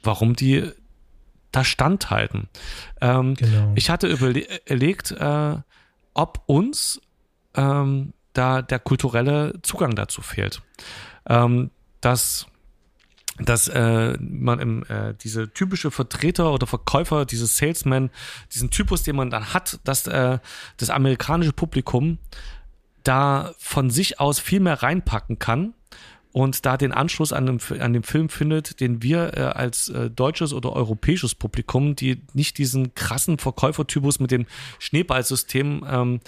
warum 0.03 0.35
die 0.35 0.69
da 1.51 1.63
standhalten. 1.63 2.47
Ähm, 3.01 3.33
genau. 3.33 3.71
Ich 3.75 3.89
hatte 3.89 4.07
überlegt, 4.07 5.11
äh, 5.11 5.55
ob 6.15 6.41
uns 6.47 6.99
ähm, 7.53 8.13
da 8.33 8.61
der 8.61 8.79
kulturelle 8.79 9.53
Zugang 9.61 9.95
dazu 9.95 10.21
fehlt. 10.21 10.61
Ähm, 11.27 11.69
dass 12.01 12.47
dass 13.37 13.67
äh, 13.67 14.17
man 14.19 14.59
im, 14.59 14.83
äh, 14.85 15.13
diese 15.13 15.51
typische 15.51 15.91
Vertreter 15.91 16.53
oder 16.53 16.67
Verkäufer, 16.67 17.25
dieses 17.25 17.57
Salesman, 17.57 18.09
diesen 18.53 18.71
Typus, 18.71 19.03
den 19.03 19.17
man 19.17 19.29
dann 19.29 19.53
hat, 19.53 19.79
dass 19.83 20.07
äh, 20.07 20.39
das 20.77 20.89
amerikanische 20.89 21.51
Publikum 21.51 22.17
da 23.03 23.53
von 23.57 23.89
sich 23.89 24.21
aus 24.21 24.39
viel 24.39 24.61
mehr 24.61 24.81
reinpacken 24.81 25.37
kann 25.37 25.73
und 26.35 26.65
da 26.65 26.75
den 26.75 26.91
Anschluss 26.91 27.31
an 27.31 27.45
dem, 27.45 27.59
an 27.79 27.93
dem 27.93 28.03
Film 28.03 28.27
findet, 28.27 28.81
den 28.81 29.01
wir 29.01 29.37
äh, 29.37 29.41
als 29.43 29.87
äh, 29.87 30.09
deutsches 30.09 30.51
oder 30.51 30.73
europäisches 30.73 31.33
Publikum, 31.33 31.95
die 31.95 32.23
nicht 32.33 32.57
diesen 32.57 32.93
krassen 32.93 33.37
Verkäufertypus 33.37 34.19
mit 34.19 34.31
dem 34.31 34.45
Schneeballsystem 34.79 35.85
ähm, 35.89 36.19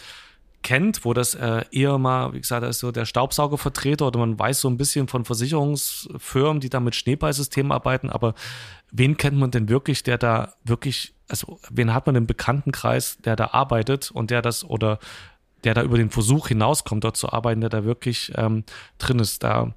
kennt, 0.64 1.04
wo 1.04 1.14
das 1.14 1.36
äh, 1.36 1.66
eher 1.72 1.98
mal, 1.98 2.32
wie 2.32 2.40
gesagt, 2.40 2.64
da 2.64 2.70
ist 2.70 2.80
so 2.80 2.94
der 2.94 3.04
Staubsaugervertreter 3.04 4.08
oder 4.08 4.20
man 4.20 4.40
weiß 4.40 4.62
so 4.62 4.70
ein 4.70 4.78
bisschen 4.78 5.10
von 5.10 5.26
Versicherungsfirmen, 5.26 6.62
die 6.62 6.70
da 6.70 6.80
mit 6.80 6.96
Schneeballsystemen 6.96 7.74
arbeiten, 7.74 8.10
aber 8.10 8.34
wen 8.94 9.18
kennt 9.18 9.38
man 9.38 9.52
denn 9.52 9.68
wirklich, 9.68 10.04
der 10.04 10.18
da 10.18 10.54
wirklich, 10.64 11.16
also 11.28 11.60
wen 11.70 11.94
hat 11.94 12.06
man 12.06 12.16
im 12.16 12.28
Bekanntenkreis, 12.28 13.18
der 13.26 13.36
da 13.36 13.48
arbeitet 13.48 14.10
und 14.12 14.32
der 14.32 14.42
das 14.42 14.64
oder 14.64 15.00
der 15.68 15.74
da 15.74 15.84
über 15.84 15.98
den 15.98 16.10
Versuch 16.10 16.48
hinauskommt, 16.48 17.04
dort 17.04 17.18
zu 17.18 17.34
arbeiten, 17.34 17.60
der 17.60 17.70
da 17.70 17.84
wirklich 17.84 18.32
ähm, 18.36 18.64
drin 19.00 19.20
ist. 19.20 19.44
Da 19.44 19.74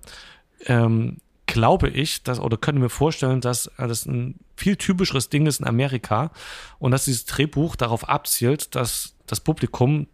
ähm, 0.67 1.17
glaube 1.47 1.89
ich, 1.89 2.23
dass, 2.23 2.39
oder 2.39 2.57
könnte 2.57 2.81
mir 2.81 2.91
vorstellen, 2.91 3.41
dass 3.41 3.67
äh, 3.67 3.89
das 3.89 4.07
ein 4.07 4.37
viel 4.57 4.77
typischeres 4.77 5.31
Ding 5.31 5.47
ist 5.47 5.59
in 5.59 5.67
Amerika 5.67 6.31
und 6.79 6.93
dass 6.93 7.07
dieses 7.07 7.25
Drehbuch 7.25 7.75
darauf 7.75 8.09
abzielt, 8.09 8.77
dass 8.77 9.17
das 9.27 9.41
Publikum 9.41 10.07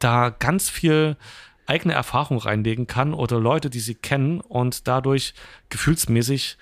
da 0.00 0.30
ganz 0.30 0.68
viel 0.68 1.16
eigene 1.66 1.94
Erfahrung 1.94 2.38
reinlegen 2.38 2.88
kann 2.88 3.14
oder 3.14 3.38
Leute, 3.38 3.70
die 3.70 3.78
sie 3.78 3.94
kennen 3.94 4.40
und 4.40 4.88
dadurch 4.88 5.34
gefühlsmäßig 5.68 6.58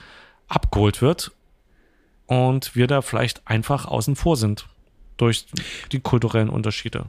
abgeholt 0.48 1.00
wird 1.00 1.32
und 2.26 2.76
wir 2.76 2.88
da 2.88 3.00
vielleicht 3.00 3.48
einfach 3.48 3.86
außen 3.86 4.16
vor 4.16 4.36
sind 4.36 4.68
durch 5.16 5.46
die 5.92 6.00
kulturellen 6.00 6.50
Unterschiede. 6.50 7.06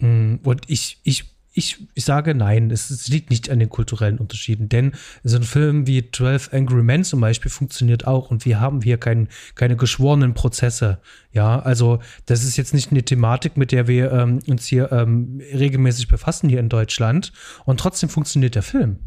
Mm, 0.00 0.36
und 0.44 0.62
ich, 0.68 0.98
ich 1.04 1.24
ich, 1.54 1.78
ich 1.94 2.04
sage 2.04 2.34
nein, 2.34 2.70
es, 2.70 3.08
liegt 3.08 3.30
nicht 3.30 3.48
an 3.48 3.60
den 3.60 3.68
kulturellen 3.68 4.18
Unterschieden, 4.18 4.68
denn 4.68 4.92
so 5.22 5.36
ein 5.36 5.44
Film 5.44 5.86
wie 5.86 6.10
12 6.10 6.52
Angry 6.52 6.82
Men 6.82 7.04
zum 7.04 7.20
Beispiel 7.20 7.50
funktioniert 7.50 8.06
auch 8.06 8.30
und 8.30 8.44
wir 8.44 8.60
haben 8.60 8.82
hier 8.82 8.98
kein, 8.98 9.28
keine 9.54 9.76
geschworenen 9.76 10.34
Prozesse. 10.34 10.98
Ja, 11.32 11.60
also 11.60 12.00
das 12.26 12.42
ist 12.42 12.56
jetzt 12.56 12.74
nicht 12.74 12.90
eine 12.90 13.04
Thematik, 13.04 13.56
mit 13.56 13.70
der 13.70 13.86
wir 13.86 14.12
ähm, 14.12 14.40
uns 14.48 14.66
hier 14.66 14.90
ähm, 14.90 15.40
regelmäßig 15.52 16.08
befassen 16.08 16.48
hier 16.48 16.58
in 16.60 16.68
Deutschland 16.68 17.32
und 17.64 17.78
trotzdem 17.78 18.08
funktioniert 18.08 18.56
der 18.56 18.62
Film. 18.62 18.98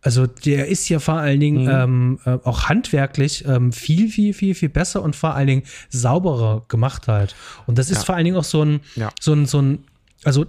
Also 0.00 0.26
der 0.26 0.68
ist 0.68 0.88
ja 0.88 1.00
vor 1.00 1.14
allen 1.14 1.40
Dingen 1.40 1.64
mhm. 1.64 1.70
ähm, 1.70 2.20
äh, 2.24 2.38
auch 2.44 2.68
handwerklich 2.68 3.44
ähm, 3.46 3.72
viel, 3.72 4.08
viel, 4.08 4.32
viel, 4.32 4.54
viel 4.54 4.68
besser 4.68 5.02
und 5.02 5.16
vor 5.16 5.34
allen 5.34 5.48
Dingen 5.48 5.62
sauberer 5.88 6.64
gemacht 6.68 7.08
halt. 7.08 7.34
Und 7.66 7.78
das 7.78 7.90
ist 7.90 7.98
ja. 7.98 8.04
vor 8.04 8.14
allen 8.14 8.24
Dingen 8.24 8.36
auch 8.36 8.44
so 8.44 8.64
ein, 8.64 8.80
ja. 8.94 9.10
so 9.20 9.32
ein, 9.32 9.46
so 9.46 9.60
ein, 9.60 9.84
also 10.22 10.46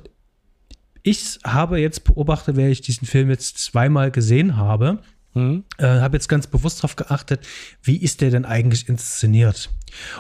ich 1.02 1.40
habe 1.44 1.80
jetzt 1.80 2.04
beobachtet, 2.04 2.56
wer 2.58 2.70
ich 2.70 2.82
diesen 2.82 3.08
Film 3.08 3.30
jetzt 3.30 3.58
zweimal 3.58 4.12
gesehen 4.12 4.56
habe, 4.56 5.00
mhm. 5.40 5.64
äh, 5.78 5.86
habe 5.86 6.18
jetzt 6.18 6.28
ganz 6.28 6.48
bewusst 6.48 6.80
darauf 6.80 6.96
geachtet, 6.96 7.46
wie 7.82 7.98
ist 7.98 8.22
der 8.22 8.30
denn 8.30 8.46
eigentlich 8.46 8.90
inszeniert? 8.90 9.70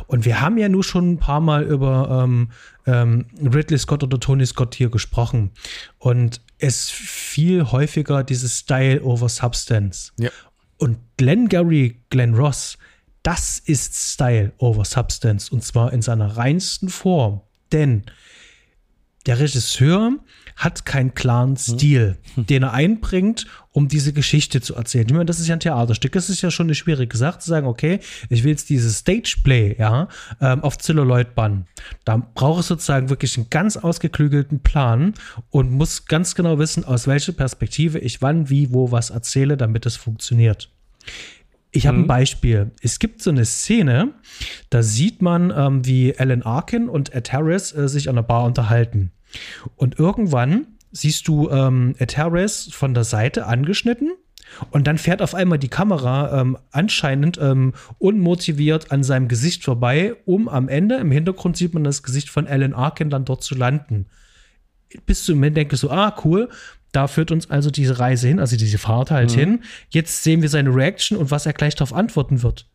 Und 0.08 0.26
wir 0.26 0.42
haben 0.42 0.58
ja 0.58 0.70
nur 0.70 0.84
schon 0.84 1.14
ein 1.14 1.18
paar 1.18 1.42
Mal 1.42 1.64
über 1.64 2.24
ähm, 2.24 2.52
ähm, 2.86 3.26
Ridley 3.42 3.78
Scott 3.78 4.04
oder 4.04 4.20
Tony 4.20 4.46
Scott 4.46 4.76
hier 4.76 4.90
gesprochen. 4.90 5.52
Und 5.98 6.42
es 6.58 6.90
viel 6.90 7.72
häufiger 7.72 8.24
dieses 8.24 8.58
Style 8.58 9.02
over 9.04 9.30
Substance. 9.30 10.14
Ja. 10.18 10.30
Und 10.78 10.98
Glenn 11.18 11.50
Gary, 11.50 12.02
Glenn 12.10 12.34
Ross, 12.34 12.78
das 13.24 13.60
ist 13.60 13.96
Style 13.96 14.54
over 14.58 14.86
Substance. 14.86 15.52
Und 15.52 15.64
zwar 15.64 15.94
in 15.94 16.02
seiner 16.02 16.38
reinsten 16.38 16.90
Form. 16.90 17.42
Denn 17.72 18.04
der 19.30 19.40
Regisseur 19.40 20.14
hat 20.56 20.86
keinen 20.86 21.14
klaren 21.14 21.56
Stil, 21.56 22.18
hm. 22.34 22.48
den 22.48 22.64
er 22.64 22.74
einbringt, 22.74 23.46
um 23.72 23.88
diese 23.88 24.12
Geschichte 24.12 24.60
zu 24.60 24.74
erzählen. 24.74 25.06
Ich 25.06 25.14
meine, 25.14 25.26
das 25.26 25.40
ist 25.40 25.48
ja 25.48 25.54
ein 25.54 25.60
Theaterstück. 25.60 26.14
Das 26.14 26.32
ist 26.32 26.42
ja 26.42 26.50
schon 26.50 26.66
eine 26.66 26.74
schwierige 26.74 27.16
Sache, 27.16 27.38
zu 27.38 27.48
sagen, 27.48 27.68
okay, 27.68 28.00
ich 28.30 28.44
will 28.44 28.50
jetzt 28.50 28.72
dieses 28.72 29.02
Stageplay, 29.02 29.76
ja, 29.78 30.08
ähm, 30.42 30.64
auf 30.64 30.80
Zelluloid 30.80 31.36
bannen. 31.36 31.68
Da 32.06 32.18
brauche 32.18 32.62
ich 32.62 32.66
sozusagen 32.66 33.12
wirklich 33.12 33.38
einen 33.38 33.52
ganz 33.52 33.78
ausgeklügelten 33.78 34.62
Plan 34.62 35.14
und 35.52 35.72
muss 35.72 36.08
ganz 36.08 36.34
genau 36.34 36.58
wissen, 36.58 36.84
aus 36.84 37.06
welcher 37.06 37.34
Perspektive 37.34 38.00
ich 38.00 38.24
wann, 38.24 38.50
wie, 38.50 38.74
wo 38.74 38.92
was 38.92 39.12
erzähle, 39.12 39.58
damit 39.58 39.86
es 39.86 39.96
funktioniert. 39.96 40.72
Ich 41.70 41.86
habe 41.86 42.00
mhm. 42.00 42.06
ein 42.06 42.08
Beispiel. 42.08 42.72
Es 42.82 42.98
gibt 42.98 43.22
so 43.22 43.30
eine 43.30 43.46
Szene, 43.46 44.16
da 44.72 44.82
sieht 44.82 45.22
man, 45.22 45.54
ähm, 45.56 45.86
wie 45.86 46.18
Alan 46.18 46.42
Arkin 46.42 46.90
und 46.90 47.14
Ed 47.14 47.32
Harris 47.32 47.72
äh, 47.76 47.88
sich 47.88 48.10
an 48.10 48.16
der 48.16 48.24
Bar 48.24 48.46
unterhalten. 48.46 49.12
Und 49.76 50.00
irgendwann 50.00 50.68
siehst 50.92 51.28
du 51.28 51.50
ähm, 51.50 51.96
Harris 52.00 52.70
von 52.72 52.94
der 52.94 53.04
Seite 53.04 53.46
angeschnitten 53.46 54.12
und 54.72 54.88
dann 54.88 54.98
fährt 54.98 55.22
auf 55.22 55.36
einmal 55.36 55.60
die 55.60 55.68
Kamera 55.68 56.42
ähm, 56.42 56.58
anscheinend 56.72 57.38
ähm, 57.40 57.74
unmotiviert 57.98 58.92
an 58.92 59.04
seinem 59.04 59.28
Gesicht 59.28 59.64
vorbei, 59.64 60.16
um 60.26 60.50
am 60.50 60.68
Ende 60.68 60.96
im 60.96 61.12
Hintergrund 61.12 61.58
sieht 61.58 61.74
man 61.74 61.84
das 61.84 62.04
Gesicht 62.04 62.30
von 62.30 62.48
Alan 62.48 62.74
Arkin 62.74 63.10
dann 63.10 63.26
dort 63.26 63.44
zu 63.44 63.56
landen. 63.56 64.08
Bis 65.06 65.26
zum 65.26 65.36
Moment 65.36 65.56
denke 65.56 65.76
ich 65.76 65.82
so, 65.82 65.92
ah, 65.92 66.16
cool, 66.24 66.50
da 66.92 67.08
führt 67.08 67.32
uns 67.32 67.50
also 67.50 67.70
diese 67.70 68.00
Reise 68.00 68.28
hin, 68.28 68.40
also 68.40 68.58
diese 68.58 68.80
Fahrt 68.80 69.12
halt 69.12 69.32
mhm. 69.32 69.40
hin. 69.40 69.64
Jetzt 69.90 70.24
sehen 70.24 70.42
wir 70.42 70.50
seine 70.50 70.74
Reaction 70.74 71.18
und 71.18 71.30
was 71.30 71.46
er 71.46 71.54
gleich 71.54 71.76
darauf 71.76 71.94
antworten 71.94 72.42
wird. 72.42 72.66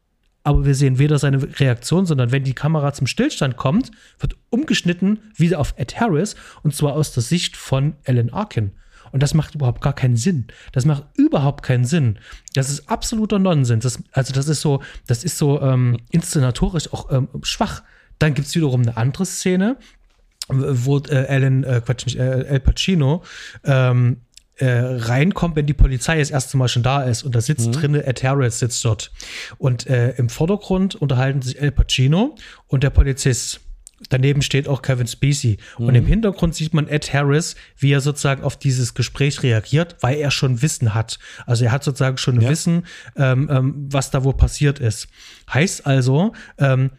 Aber 0.45 0.67
wir 0.67 0.75
sehen 0.75 0.99
weder 0.99 1.19
seine 1.19 1.43
Reaktion, 1.59 2.07
sondern 2.07 2.31
wenn 2.31 2.45
die 2.45 2.55
Kamera 2.55 2.93
zum 2.93 3.07
Stillstand 3.07 3.57
kommt, 3.57 3.91
wird 4.21 4.37
umgeschnitten 4.51 5.19
wieder 5.35 5.59
auf 5.59 5.75
Ed 5.77 5.99
Harris 5.99 6.37
und 6.63 6.75
zwar 6.75 6.93
aus 6.93 7.13
der 7.13 7.23
Sicht 7.23 7.57
von 7.57 7.97
Alan 8.07 8.31
Arkin. 8.31 8.73
Und 9.11 9.23
das 9.23 9.33
macht 9.33 9.55
überhaupt 9.55 9.81
gar 9.81 9.95
keinen 9.95 10.17
Sinn. 10.17 10.49
Das 10.73 10.85
macht 10.85 11.05
überhaupt 11.17 11.63
keinen 11.63 11.85
Sinn. 11.85 12.19
Das 12.53 12.69
ist 12.69 12.91
absoluter 12.91 13.39
Nonsens. 13.39 13.85
Das, 13.85 14.03
also, 14.13 14.33
das 14.35 14.49
ist 14.49 14.61
so, 14.61 14.83
das 15.07 15.25
ist 15.25 15.39
so 15.39 15.63
ähm, 15.63 15.99
inszenatorisch 16.11 16.93
auch 16.93 17.11
ähm, 17.11 17.29
schwach. 17.43 17.83
Dann 18.19 18.35
gibt 18.35 18.49
es 18.49 18.55
wiederum 18.55 18.83
eine 18.83 18.97
andere 18.97 19.25
Szene, 19.25 19.79
wo 20.49 20.99
äh, 20.99 21.27
Alan, 21.29 21.65
äh, 21.65 21.81
Quatsch, 21.85 22.07
nicht, 22.07 22.19
äh, 22.19 22.43
El 22.43 22.61
Pacino 22.61 23.23
ähm, 23.65 24.23
äh, 24.57 24.67
reinkommt, 24.69 25.57
wenn 25.57 25.67
die 25.67 25.75
Polizei 25.75 26.19
das 26.19 26.31
erste 26.31 26.57
Mal 26.57 26.69
schon 26.69 26.83
da 26.83 27.03
ist 27.03 27.23
und 27.23 27.35
da 27.35 27.41
sitzt 27.41 27.69
mhm. 27.69 27.73
drinne 27.73 28.07
Ed 28.07 28.23
Harris 28.23 28.59
sitzt 28.59 28.85
dort 28.85 29.13
und 29.59 29.87
äh, 29.87 30.11
im 30.13 30.29
Vordergrund 30.29 30.95
unterhalten 30.95 31.43
sich 31.43 31.61
El 31.61 31.73
Pacino 31.73 32.37
und 32.69 32.83
der 32.83 32.91
Polizist. 32.91 33.61
Daneben 34.11 34.43
steht 34.43 34.69
auch 34.69 34.83
Kevin 34.83 35.07
Spacey. 35.07 35.59
Mhm. 35.79 35.87
Und 35.87 35.95
im 35.95 36.07
Hintergrund 36.07 36.55
sieht 36.55 36.75
man 36.75 36.89
Ed 36.89 37.13
Harris, 37.13 37.57
wie 37.79 37.93
er 37.93 38.01
sozusagen 38.01 38.43
auf 38.43 38.59
dieses 38.59 38.95
Gespräch 38.95 39.43
reagiert, 39.43 39.97
weil 40.01 40.19
er 40.19 40.31
schon 40.31 40.63
Wissen 40.63 40.95
hat. 40.95 41.19
Also 41.47 41.65
er 41.65 41.73
hat 41.73 41.85
sozusagen 41.85 42.19
schon 42.19 42.41
ja. 42.41 42.51
Wissen, 42.51 42.87
ähm, 43.17 43.49
ähm, 43.51 43.89
was 43.91 44.11
da 44.11 44.25
wohl 44.25 44.35
passiert 44.35 44.79
ist. 44.79 45.09
Heißt 45.53 45.87
also, 45.87 46.33
ähm, 46.59 46.91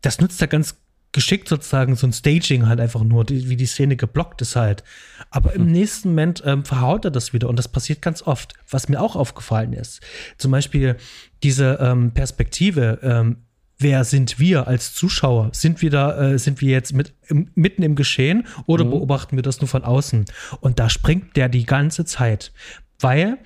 das 0.00 0.20
nützt 0.20 0.40
er 0.40 0.48
ganz 0.48 0.76
geschickt 1.12 1.48
sozusagen 1.48 1.96
so 1.96 2.06
ein 2.06 2.12
Staging 2.12 2.66
halt 2.66 2.80
einfach 2.80 3.02
nur, 3.02 3.24
die, 3.24 3.48
wie 3.48 3.56
die 3.56 3.66
Szene 3.66 3.96
geblockt 3.96 4.42
ist 4.42 4.56
halt. 4.56 4.84
Aber 5.30 5.54
im 5.54 5.64
hm. 5.64 5.72
nächsten 5.72 6.08
Moment 6.10 6.42
ähm, 6.44 6.64
verhaut 6.64 7.04
er 7.04 7.10
das 7.10 7.32
wieder 7.32 7.48
und 7.48 7.56
das 7.56 7.68
passiert 7.68 8.02
ganz 8.02 8.22
oft. 8.22 8.54
Was 8.70 8.88
mir 8.88 9.00
auch 9.00 9.16
aufgefallen 9.16 9.72
ist, 9.72 10.00
zum 10.36 10.50
Beispiel 10.50 10.96
diese 11.42 11.78
ähm, 11.80 12.12
Perspektive, 12.12 12.98
ähm, 13.02 13.38
wer 13.78 14.04
sind 14.04 14.38
wir 14.38 14.66
als 14.68 14.94
Zuschauer? 14.94 15.50
Sind 15.52 15.80
wir 15.82 15.90
da, 15.90 16.32
äh, 16.32 16.38
sind 16.38 16.60
wir 16.60 16.70
jetzt 16.70 16.92
mit, 16.92 17.14
im, 17.28 17.50
mitten 17.54 17.82
im 17.82 17.94
Geschehen 17.94 18.46
oder 18.66 18.84
mhm. 18.84 18.90
beobachten 18.90 19.36
wir 19.36 19.42
das 19.42 19.60
nur 19.60 19.68
von 19.68 19.84
außen? 19.84 20.26
Und 20.60 20.78
da 20.78 20.90
springt 20.90 21.36
der 21.36 21.48
die 21.48 21.64
ganze 21.64 22.04
Zeit, 22.04 22.52
weil 23.00 23.38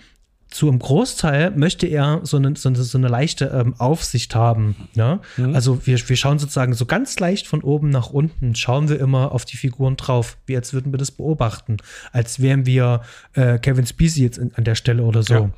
zu 0.52 0.68
einem 0.68 0.78
Großteil 0.78 1.50
möchte 1.52 1.86
er 1.86 2.20
so 2.22 2.36
eine, 2.36 2.54
so 2.56 2.68
eine, 2.68 2.82
so 2.82 2.98
eine 2.98 3.08
leichte 3.08 3.46
ähm, 3.46 3.74
Aufsicht 3.78 4.34
haben. 4.34 4.76
Ne? 4.94 5.20
Mhm. 5.36 5.54
Also 5.54 5.86
wir, 5.86 5.98
wir 6.08 6.16
schauen 6.16 6.38
sozusagen 6.38 6.74
so 6.74 6.86
ganz 6.86 7.18
leicht 7.18 7.46
von 7.46 7.62
oben 7.62 7.88
nach 7.88 8.10
unten, 8.10 8.54
schauen 8.54 8.88
wir 8.88 9.00
immer 9.00 9.32
auf 9.32 9.44
die 9.44 9.56
Figuren 9.56 9.96
drauf, 9.96 10.36
wie 10.46 10.56
als 10.56 10.72
würden 10.72 10.92
wir 10.92 10.98
das 10.98 11.10
beobachten, 11.10 11.78
als 12.12 12.40
wären 12.40 12.66
wir 12.66 13.02
äh, 13.32 13.58
Kevin 13.58 13.86
Spacey 13.86 14.22
jetzt 14.22 14.38
in, 14.38 14.54
an 14.54 14.64
der 14.64 14.74
Stelle 14.74 15.02
oder 15.02 15.22
so. 15.22 15.34
Ja. 15.34 15.50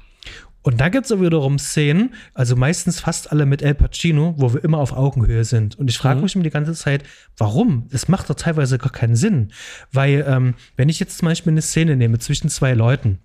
Und 0.63 0.81
da 0.81 0.89
gibt 0.89 1.05
es 1.05 1.21
wiederum 1.21 1.59
Szenen, 1.59 2.15
also 2.33 2.57
meistens 2.57 2.99
fast 2.99 3.31
alle 3.31 3.45
mit 3.45 3.61
El 3.61 3.75
Pacino, 3.75 4.35
wo 4.39 4.55
wir 4.55 4.65
immer 4.65 4.79
auf 4.79 4.95
Augenhöhe 4.95 5.45
sind. 5.45 5.79
Und 5.79 5.91
ich 5.91 5.99
frage 5.99 6.17
mhm. 6.17 6.23
mich 6.23 6.35
immer 6.35 6.45
die 6.45 6.51
ganze 6.51 6.73
Zeit, 6.73 7.05
warum? 7.37 7.87
Das 7.91 8.09
macht 8.09 8.31
doch 8.31 8.35
teilweise 8.35 8.79
gar 8.79 8.91
keinen 8.91 9.15
Sinn. 9.15 9.53
Weil, 9.93 10.25
ähm, 10.27 10.55
wenn 10.77 10.89
ich 10.89 11.01
jetzt 11.01 11.19
zum 11.19 11.27
Beispiel 11.27 11.53
eine 11.53 11.61
Szene 11.61 11.97
nehme 11.97 12.19
zwischen 12.19 12.49
zwei 12.49 12.73
Leuten, 12.73 13.19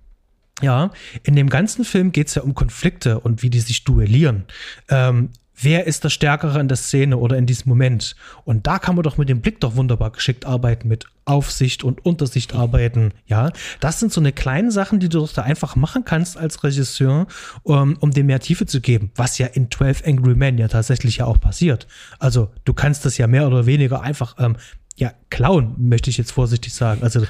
ja, 0.62 0.92
in 1.24 1.36
dem 1.36 1.50
ganzen 1.50 1.86
Film 1.86 2.12
geht 2.12 2.28
es 2.28 2.36
ja 2.36 2.42
um 2.42 2.54
Konflikte 2.54 3.20
und 3.20 3.44
wie 3.44 3.50
die 3.50 3.60
sich 3.60 3.84
duellieren. 3.84 4.46
Ähm, 4.90 5.30
wer 5.62 5.88
ist 5.88 6.04
der 6.04 6.10
Stärkere 6.10 6.60
in 6.60 6.68
der 6.68 6.78
Szene 6.78 7.18
oder 7.18 7.38
in 7.38 7.46
diesem 7.46 7.70
Moment? 7.70 8.16
Und 8.46 8.68
da 8.68 8.80
kann 8.80 8.96
man 8.96 9.04
doch 9.04 9.18
mit 9.18 9.30
dem 9.30 9.42
Blick 9.42 9.60
doch 9.60 9.76
wunderbar 9.76 10.12
geschickt 10.12 10.46
arbeiten, 10.46 10.88
mit 10.88 11.06
Aufsicht 11.26 11.84
und 11.84 12.06
Untersicht 12.06 12.56
arbeiten. 12.56 13.12
Ja, 13.28 13.52
das 13.80 14.00
sind 14.00 14.12
so 14.12 14.22
eine 14.22 14.32
kleinen 14.32 14.72
Sachen, 14.72 15.00
die 15.00 15.10
du 15.10 15.20
doch 15.20 15.34
da 15.34 15.44
einfach 15.44 15.76
machen 15.76 16.06
kannst 16.06 16.38
als 16.38 16.64
Regisseur, 16.64 17.28
um, 17.64 17.98
um 18.00 18.12
dem 18.12 18.28
mehr 18.28 18.40
Tiefe 18.40 18.66
zu 18.66 18.82
geben, 18.82 19.12
was 19.16 19.38
ja 19.38 19.48
in 19.48 19.70
12 19.70 20.04
Angry 20.06 20.36
Men 20.36 20.58
ja 20.58 20.68
tatsächlich 20.68 21.18
ja 21.18 21.26
auch 21.26 21.40
passiert. 21.40 21.88
Also 22.18 22.52
du 22.66 22.74
kannst 22.74 23.06
das 23.06 23.18
ja 23.18 23.28
mehr 23.28 23.48
oder 23.48 23.66
weniger 23.66 24.02
einfach 24.02 24.36
ähm, 24.40 24.56
ja, 25.00 25.14
klauen, 25.30 25.76
möchte 25.78 26.10
ich 26.10 26.18
jetzt 26.18 26.32
vorsichtig 26.32 26.74
sagen. 26.74 27.04
Also, 27.04 27.22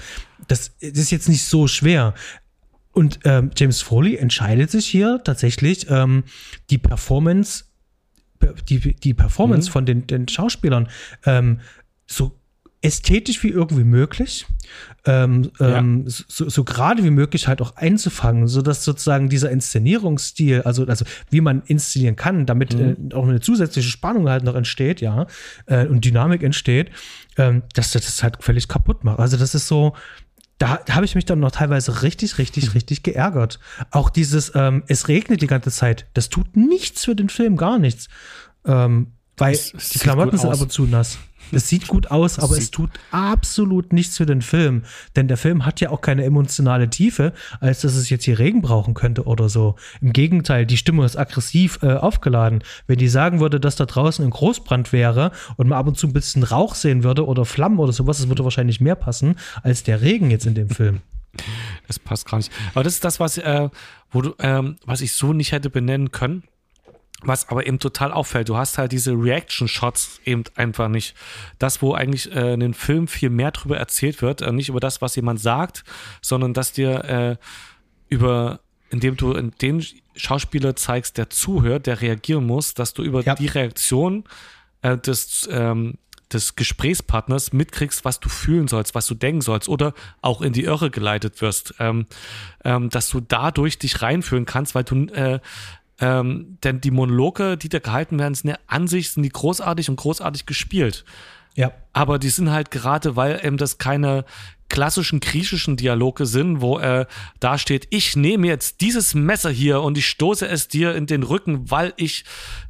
das, 0.48 0.72
das 0.82 0.92
ist 0.92 1.12
jetzt 1.12 1.30
nicht 1.30 1.44
so 1.44 1.68
schwer. 1.68 2.16
Und 2.92 3.20
ähm, 3.24 3.52
James 3.56 3.82
Foley 3.82 4.18
entscheidet 4.18 4.72
sich 4.72 4.88
hier 4.88 5.22
tatsächlich, 5.24 5.90
ähm, 5.90 6.24
die 6.70 6.78
Performance, 6.78 7.66
die, 8.68 8.80
die 8.96 9.14
Performance 9.14 9.70
mhm. 9.70 9.74
von 9.74 9.86
den, 9.86 10.08
den 10.08 10.28
Schauspielern 10.28 10.90
ähm, 11.26 11.60
so 12.08 12.40
ästhetisch 12.82 13.44
wie 13.44 13.50
irgendwie 13.50 13.84
möglich, 13.84 14.46
ähm, 15.06 15.52
ja. 15.60 15.80
ähm, 15.80 16.06
so, 16.08 16.48
so 16.48 16.64
gerade 16.64 17.04
wie 17.04 17.10
möglich 17.10 17.48
halt 17.48 17.62
auch 17.62 17.76
einzufangen, 17.76 18.48
sodass 18.48 18.86
sozusagen 18.86 19.28
dieser 19.28 19.52
Inszenierungsstil, 19.52 20.62
also, 20.62 20.86
also 20.86 21.04
wie 21.30 21.42
man 21.42 21.62
inszenieren 21.66 22.16
kann, 22.16 22.46
damit 22.46 22.78
mhm. 22.78 23.12
äh, 23.12 23.16
auch 23.16 23.28
eine 23.28 23.42
zusätzliche 23.42 23.90
Spannung 23.90 24.30
halt 24.30 24.44
noch 24.44 24.56
entsteht, 24.56 25.02
ja, 25.02 25.28
äh, 25.66 25.88
und 25.88 26.06
Dynamik 26.06 26.42
entsteht, 26.42 26.90
ähm, 27.38 27.64
dass 27.74 27.92
das 27.92 28.06
das 28.06 28.24
halt 28.24 28.38
völlig 28.42 28.70
kaputt 28.70 29.04
macht. 29.04 29.20
Also 29.20 29.36
das 29.36 29.56
ist 29.56 29.68
so, 29.68 29.94
da, 30.60 30.80
habe 30.90 31.06
ich 31.06 31.16
mich 31.16 31.26
dann 31.26 31.40
noch 31.40 31.52
teilweise 31.52 32.04
richtig, 32.04 32.38
richtig, 32.38 32.68
mhm. 32.68 32.72
richtig 32.74 33.02
geärgert. 33.02 33.60
Auch 33.92 34.10
dieses, 34.10 34.52
ähm, 34.54 34.84
es 34.88 35.08
regnet 35.08 35.42
die 35.42 35.48
ganze 35.48 35.72
Zeit, 35.72 36.06
das 36.14 36.30
tut 36.30 36.56
nichts 36.56 37.06
für 37.06 37.16
den 37.16 37.30
Film, 37.30 37.58
gar 37.58 37.80
nichts. 37.80 38.10
Ähm, 38.66 39.14
weil 39.40 39.54
es, 39.54 39.74
es 39.74 39.90
die 39.90 40.00
Klamotten 40.00 40.38
sind 40.38 40.52
aber 40.52 40.70
zu 40.70 40.84
nass. 40.84 41.18
Es 41.52 41.68
sieht 41.68 41.88
gut 41.88 42.12
aus, 42.12 42.40
aber 42.40 42.58
es 42.58 42.72
tut 42.72 42.92
absolut 43.12 43.94
nichts 43.94 44.18
für 44.18 44.26
den 44.26 44.42
Film. 44.42 44.84
Denn 45.16 45.28
der 45.28 45.38
Film 45.38 45.66
hat 45.66 45.82
ja 45.82 45.90
auch 45.90 46.02
keine 46.02 46.24
emotionale 46.24 46.90
Tiefe, 46.90 47.34
als 47.60 47.82
dass 47.82 47.96
es 47.96 48.10
jetzt 48.10 48.26
hier 48.26 48.40
Regen 48.40 48.62
brauchen 48.62 48.94
könnte 48.94 49.26
oder 49.26 49.50
so. 49.50 49.76
Im 50.02 50.14
Gegenteil, 50.14 50.66
die 50.66 50.78
Stimmung 50.78 51.06
ist 51.06 51.16
aggressiv 51.16 51.80
äh, 51.82 51.94
aufgeladen. 51.94 52.64
Wenn 52.88 53.00
die 53.00 53.08
sagen 53.08 53.40
würde, 53.40 53.60
dass 53.60 53.76
da 53.76 53.86
draußen 53.86 54.24
ein 54.24 54.32
Großbrand 54.32 54.94
wäre 54.94 55.32
und 55.58 55.68
man 55.68 55.80
ab 55.80 55.88
und 55.88 55.98
zu 55.98 56.08
ein 56.08 56.14
bisschen 56.14 56.44
Rauch 56.44 56.76
sehen 56.76 57.04
würde 57.04 57.26
oder 57.26 57.46
Flammen 57.46 57.80
oder 57.80 57.94
sowas, 57.94 58.18
das 58.18 58.28
würde 58.28 58.44
wahrscheinlich 58.44 58.80
mehr 58.80 58.96
passen 58.96 59.36
als 59.64 59.84
der 59.84 60.02
Regen 60.02 60.30
jetzt 60.32 60.46
in 60.46 60.56
dem 60.56 60.70
Film. 60.70 61.02
Das 61.88 62.00
passt 62.00 62.28
gar 62.28 62.38
nicht. 62.38 62.52
Aber 62.74 62.84
das 62.84 62.94
ist 62.94 63.04
das, 63.04 63.20
was, 63.20 63.38
äh, 63.38 63.70
du, 64.12 64.34
ähm, 64.40 64.76
was 64.86 65.02
ich 65.02 65.14
so 65.14 65.34
nicht 65.34 65.52
hätte 65.52 65.70
benennen 65.70 66.12
können. 66.12 66.44
Was 67.22 67.50
aber 67.50 67.68
eben 67.68 67.80
total 67.80 68.14
auffällt, 68.14 68.48
du 68.48 68.56
hast 68.56 68.78
halt 68.78 68.94
diese 68.94 69.12
Reaction-Shots 69.12 70.22
eben 70.24 70.44
einfach 70.56 70.88
nicht. 70.88 71.16
Das, 71.58 71.82
wo 71.82 71.94
eigentlich 71.94 72.34
äh, 72.34 72.54
in 72.54 72.62
den 72.62 72.74
Film 72.74 73.08
viel 73.10 73.30
mehr 73.30 73.52
drüber 73.52 73.78
erzählt 73.78 74.22
wird, 74.22 74.42
äh, 74.42 74.52
nicht 74.54 74.70
über 74.70 74.80
das, 74.80 75.02
was 75.02 75.18
jemand 75.18 75.42
sagt, 75.42 75.84
sondern 76.22 76.54
dass 76.54 76.72
dir 76.72 77.04
äh, 77.04 77.36
über, 78.08 78.62
indem 78.90 79.18
du 79.18 79.34
in 79.34 79.52
den 79.62 79.84
Schauspieler 80.16 80.76
zeigst, 80.76 81.18
der 81.18 81.30
zuhört, 81.30 81.88
der 81.88 82.02
reagieren 82.02 82.46
muss, 82.46 82.74
dass 82.74 82.94
du 82.94 83.04
über 83.04 83.22
ja. 83.22 83.36
die 83.36 83.48
Reaktion 83.48 84.24
äh, 84.82 84.98
des, 84.98 85.48
ähm, 85.52 85.98
des 86.32 86.56
Gesprächspartners 86.56 87.54
mitkriegst, 87.54 88.06
was 88.06 88.20
du 88.20 88.30
fühlen 88.30 88.68
sollst, 88.68 88.96
was 88.96 89.08
du 89.08 89.16
denken 89.16 89.42
sollst 89.42 89.68
oder 89.68 89.94
auch 90.22 90.42
in 90.42 90.54
die 90.54 90.64
Irre 90.64 90.92
geleitet 90.92 91.42
wirst, 91.42 91.76
ähm, 91.80 92.06
ähm, 92.64 92.90
dass 92.90 93.10
du 93.10 93.20
dadurch 93.20 93.80
dich 93.80 94.02
reinführen 94.02 94.46
kannst, 94.46 94.76
weil 94.76 94.84
du 94.84 95.06
äh, 95.08 95.40
ähm, 96.02 96.58
denn 96.64 96.82
die 96.82 96.92
Monologe, 96.92 97.58
die 97.58 97.70
da 97.70 97.80
gehalten 97.80 98.20
werden, 98.20 98.36
sind 98.36 98.50
ja 98.50 98.58
an 98.68 98.88
sich 98.88 99.12
sind 99.12 99.24
die 99.24 99.30
großartig 99.30 99.90
und 99.90 99.98
großartig 99.98 100.46
gespielt. 100.46 101.06
Ja. 101.56 101.72
Aber 101.94 102.20
die 102.20 102.30
sind 102.30 102.52
halt 102.52 102.72
gerade, 102.72 103.16
weil 103.16 103.42
eben 103.44 103.58
das 103.58 103.78
keine 103.78 104.24
klassischen 104.70 105.20
griechischen 105.20 105.78
Dialoge 105.78 106.26
sind, 106.26 106.62
wo 106.62 106.78
er 106.78 107.08
da 107.40 107.58
steht, 107.58 107.88
ich 107.90 108.16
nehme 108.16 108.48
jetzt 108.48 108.82
dieses 108.82 109.14
Messer 109.14 109.50
hier 109.50 109.82
und 109.82 109.98
ich 109.98 110.08
stoße 110.08 110.48
es 110.48 110.68
dir 110.68 110.96
in 110.96 111.08
den 111.08 111.24
Rücken, 111.24 111.70
weil 111.70 111.94
ich 111.98 112.24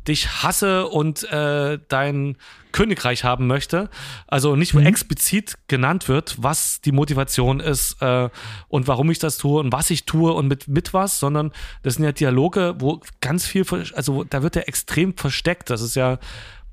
dich 0.08 0.42
hasse 0.42 0.88
und 0.88 1.24
äh, 1.32 1.78
dein 1.88 2.38
Königreich 2.72 3.24
haben 3.24 3.48
möchte. 3.48 3.90
Also 4.28 4.56
nicht 4.56 4.74
mhm. 4.74 4.86
explizit 4.86 5.56
genannt 5.68 6.08
wird, 6.08 6.36
was 6.40 6.82
die 6.82 6.92
Motivation 6.92 7.60
ist 7.60 8.02
äh, 8.02 8.30
und 8.68 8.88
warum 8.88 9.12
ich 9.12 9.20
das 9.20 9.38
tue 9.38 9.60
und 9.60 9.72
was 9.72 9.90
ich 9.90 10.06
tue 10.06 10.34
und 10.34 10.48
mit, 10.48 10.68
mit 10.68 10.94
was, 10.94 11.20
sondern 11.20 11.52
das 11.84 11.96
sind 11.96 12.06
ja 12.06 12.12
Dialoge, 12.12 12.76
wo 12.80 13.02
ganz 13.22 13.46
viel, 13.46 13.66
also 13.94 14.24
da 14.24 14.44
wird 14.44 14.56
er 14.56 14.68
extrem 14.68 15.16
versteckt. 15.16 15.70
Das 15.70 15.82
ist 15.82 15.96
ja, 15.96 16.20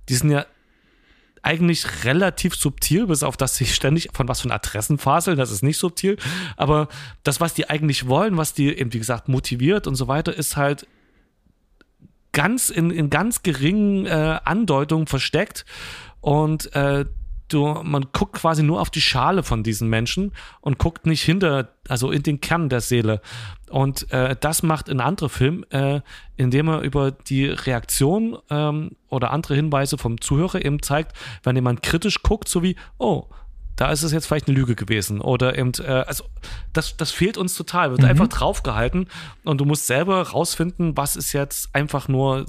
die 0.08 0.14
sind 0.14 0.30
ja 0.30 0.46
eigentlich 1.42 2.04
relativ 2.04 2.54
subtil, 2.54 3.06
bis 3.06 3.22
auf 3.22 3.36
das 3.36 3.56
sie 3.56 3.66
ständig 3.66 4.08
von 4.12 4.28
was 4.28 4.40
von 4.40 4.50
Adressen 4.50 4.98
faseln, 4.98 5.38
das 5.38 5.50
ist 5.50 5.62
nicht 5.62 5.78
subtil. 5.78 6.16
Aber 6.56 6.88
das, 7.22 7.40
was 7.40 7.54
die 7.54 7.70
eigentlich 7.70 8.08
wollen, 8.08 8.36
was 8.36 8.54
die 8.54 8.68
eben, 8.76 8.92
wie 8.92 8.98
gesagt, 8.98 9.28
motiviert 9.28 9.86
und 9.86 9.94
so 9.94 10.08
weiter, 10.08 10.34
ist 10.34 10.56
halt 10.56 10.86
ganz 12.32 12.68
in, 12.68 12.90
in 12.90 13.08
ganz 13.10 13.42
geringen 13.42 14.06
äh, 14.06 14.38
Andeutungen 14.44 15.06
versteckt. 15.06 15.64
Und 16.20 16.74
äh, 16.74 17.06
du, 17.48 17.80
man 17.82 18.06
guckt 18.12 18.34
quasi 18.34 18.62
nur 18.62 18.80
auf 18.80 18.90
die 18.90 19.00
Schale 19.00 19.42
von 19.42 19.62
diesen 19.62 19.88
Menschen 19.88 20.32
und 20.60 20.78
guckt 20.78 21.06
nicht 21.06 21.22
hinter, 21.22 21.72
also 21.88 22.10
in 22.10 22.22
den 22.22 22.40
Kern 22.40 22.68
der 22.68 22.80
Seele. 22.80 23.20
Und 23.70 24.10
äh, 24.12 24.36
das 24.38 24.62
macht 24.62 24.88
ein 24.88 25.00
anderer 25.00 25.28
Film, 25.28 25.64
äh, 25.70 26.00
indem 26.36 26.68
er 26.68 26.80
über 26.80 27.10
die 27.10 27.46
Reaktion 27.46 28.38
ähm, 28.50 28.92
oder 29.08 29.32
andere 29.32 29.54
Hinweise 29.54 29.98
vom 29.98 30.20
Zuhörer 30.20 30.64
eben 30.64 30.82
zeigt, 30.82 31.16
wenn 31.42 31.56
jemand 31.56 31.82
kritisch 31.82 32.22
guckt, 32.22 32.48
so 32.48 32.62
wie, 32.62 32.76
oh, 32.98 33.26
da 33.76 33.90
ist 33.90 34.02
es 34.02 34.12
jetzt 34.12 34.26
vielleicht 34.26 34.48
eine 34.48 34.56
Lüge 34.56 34.74
gewesen. 34.74 35.20
Oder 35.20 35.58
eben, 35.58 35.72
äh, 35.80 36.04
also 36.06 36.24
das, 36.72 36.96
das 36.96 37.10
fehlt 37.10 37.36
uns 37.36 37.54
total, 37.54 37.90
wird 37.90 38.02
mhm. 38.02 38.08
einfach 38.08 38.28
draufgehalten 38.28 39.08
und 39.44 39.60
du 39.60 39.64
musst 39.64 39.86
selber 39.86 40.22
rausfinden, 40.22 40.96
was 40.96 41.14
ist 41.16 41.32
jetzt 41.32 41.74
einfach 41.74 42.08
nur 42.08 42.46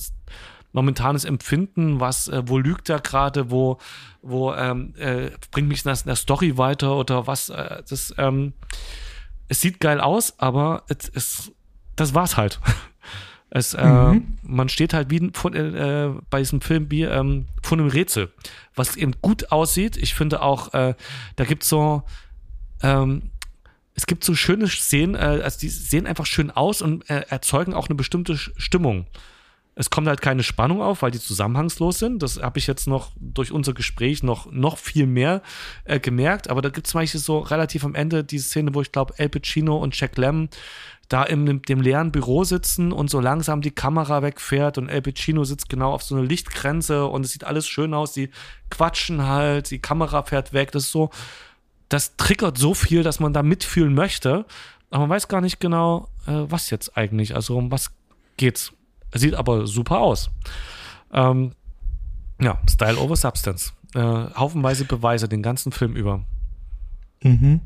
momentanes 0.72 1.26
Empfinden, 1.26 2.00
was, 2.00 2.28
äh, 2.28 2.44
wo 2.46 2.58
lügt 2.58 2.90
er 2.90 3.00
gerade, 3.00 3.52
wo, 3.52 3.78
wo 4.22 4.54
ähm, 4.54 4.94
äh, 4.98 5.32
bringt 5.52 5.68
mich 5.68 5.84
das 5.84 6.04
in 6.04 6.08
der 6.08 6.16
Story 6.16 6.58
weiter 6.58 6.96
oder 6.96 7.28
was, 7.28 7.50
äh, 7.50 7.84
das, 7.88 8.14
ähm, 8.18 8.54
es 9.48 9.62
sieht 9.62 9.80
geil 9.80 10.00
aus, 10.00 10.40
aber 10.40 10.84
es, 10.88 11.10
es, 11.14 11.52
das 11.96 12.14
war's 12.14 12.38
halt. 12.38 12.60
Es, 13.50 13.74
äh, 13.74 13.88
mhm. 13.88 14.38
Man 14.44 14.68
steht 14.68 14.94
halt 14.94 15.10
wie 15.10 15.32
von, 15.34 15.54
äh, 15.54 16.12
bei 16.30 16.40
diesem 16.40 16.60
Film 16.60 16.92
wie 16.92 17.04
ähm, 17.04 17.46
vor 17.64 17.78
einem 17.78 17.88
Rätsel, 17.88 18.30
was 18.76 18.98
eben 18.98 19.14
gut 19.22 19.54
aussieht. 19.54 19.96
Ich 19.96 20.16
finde 20.16 20.42
auch, 20.42 20.74
äh, 20.74 20.96
da 21.38 21.46
gibt 21.46 21.64
es 21.64 21.70
so, 21.70 22.04
ähm, 22.84 23.32
es 23.94 24.06
gibt 24.06 24.26
so 24.26 24.36
schöne 24.36 24.68
Szenen, 24.68 25.16
äh, 25.16 25.42
also 25.42 25.60
die 25.60 25.70
sehen 25.70 26.08
einfach 26.08 26.26
schön 26.26 26.52
aus 26.52 26.82
und 26.82 27.10
äh, 27.10 27.24
erzeugen 27.30 27.74
auch 27.74 27.88
eine 27.88 27.96
bestimmte 27.96 28.36
Stimmung. 28.36 29.08
Es 29.80 29.92
kommt 29.92 30.08
halt 30.08 30.22
keine 30.22 30.42
Spannung 30.42 30.82
auf, 30.82 31.04
weil 31.04 31.12
die 31.12 31.20
zusammenhangslos 31.20 32.00
sind. 32.00 32.24
Das 32.24 32.42
habe 32.42 32.58
ich 32.58 32.66
jetzt 32.66 32.88
noch 32.88 33.12
durch 33.20 33.52
unser 33.52 33.74
Gespräch 33.74 34.24
noch, 34.24 34.52
noch 34.52 34.78
viel 34.78 35.06
mehr 35.06 35.44
äh, 35.84 36.00
gemerkt. 36.00 36.50
Aber 36.50 36.64
da 36.64 36.70
gibt 36.70 36.88
es 36.88 36.94
Beispiel 36.94 37.22
so 37.22 37.40
relativ 37.40 37.86
am 37.86 37.94
Ende 37.94 38.24
die 38.24 38.40
Szene, 38.40 38.74
wo 38.74 38.82
ich 38.82 38.92
glaube, 38.92 39.14
El 39.18 39.30
Pacino 39.30 39.78
und 39.78 39.98
Jack 40.00 40.18
Lemmon 40.18 40.50
da 41.10 41.24
in 41.24 41.62
dem 41.62 41.82
leeren 41.82 42.12
Büro 42.12 42.44
sitzen 42.44 42.92
und 42.92 43.10
so 43.10 43.20
langsam 43.20 43.62
die 43.62 43.72
Kamera 43.72 44.22
wegfährt 44.22 44.78
und 44.78 44.90
El 44.90 45.02
Pacino 45.02 45.44
sitzt 45.46 45.70
genau 45.70 45.94
auf 45.94 46.04
so 46.04 46.16
einer 46.16 46.26
Lichtgrenze 46.26 47.06
und 47.06 47.24
es 47.24 47.32
sieht 47.32 47.46
alles 47.46 47.68
schön 47.68 47.94
aus. 47.94 48.12
Die 48.12 48.30
quatschen 48.70 49.26
halt, 49.26 49.72
die 49.72 49.80
Kamera 49.80 50.24
fährt 50.24 50.54
weg. 50.54 50.72
Das 50.72 50.84
ist 50.84 50.92
so, 50.92 51.10
das 51.88 52.18
triggert 52.18 52.58
so 52.58 52.74
viel, 52.74 53.04
dass 53.04 53.20
man 53.20 53.32
da 53.32 53.42
mitfühlen 53.42 53.94
möchte. 53.94 54.46
Aber 54.90 55.02
man 55.02 55.12
weiß 55.12 55.28
gar 55.28 55.42
nicht 55.42 55.60
genau, 55.60 56.10
äh, 56.26 56.32
was 56.50 56.70
jetzt 56.70 56.98
eigentlich. 56.98 57.36
Also 57.36 57.58
um 57.58 57.72
was 57.72 57.92
geht's. 58.36 58.74
Sieht 59.14 59.36
aber 59.36 59.68
super 59.68 60.00
aus. 60.00 60.30
Ähm, 61.14 61.52
ja, 62.42 62.60
Style 62.70 62.98
over 62.98 63.16
Substance. 63.16 63.74
Äh, 63.96 64.00
haufenweise 64.00 64.86
Beweise 64.86 65.28
den 65.28 65.42
ganzen 65.42 65.72
Film 65.72 65.96
über. 65.96 66.24
Mhm. 67.24 67.62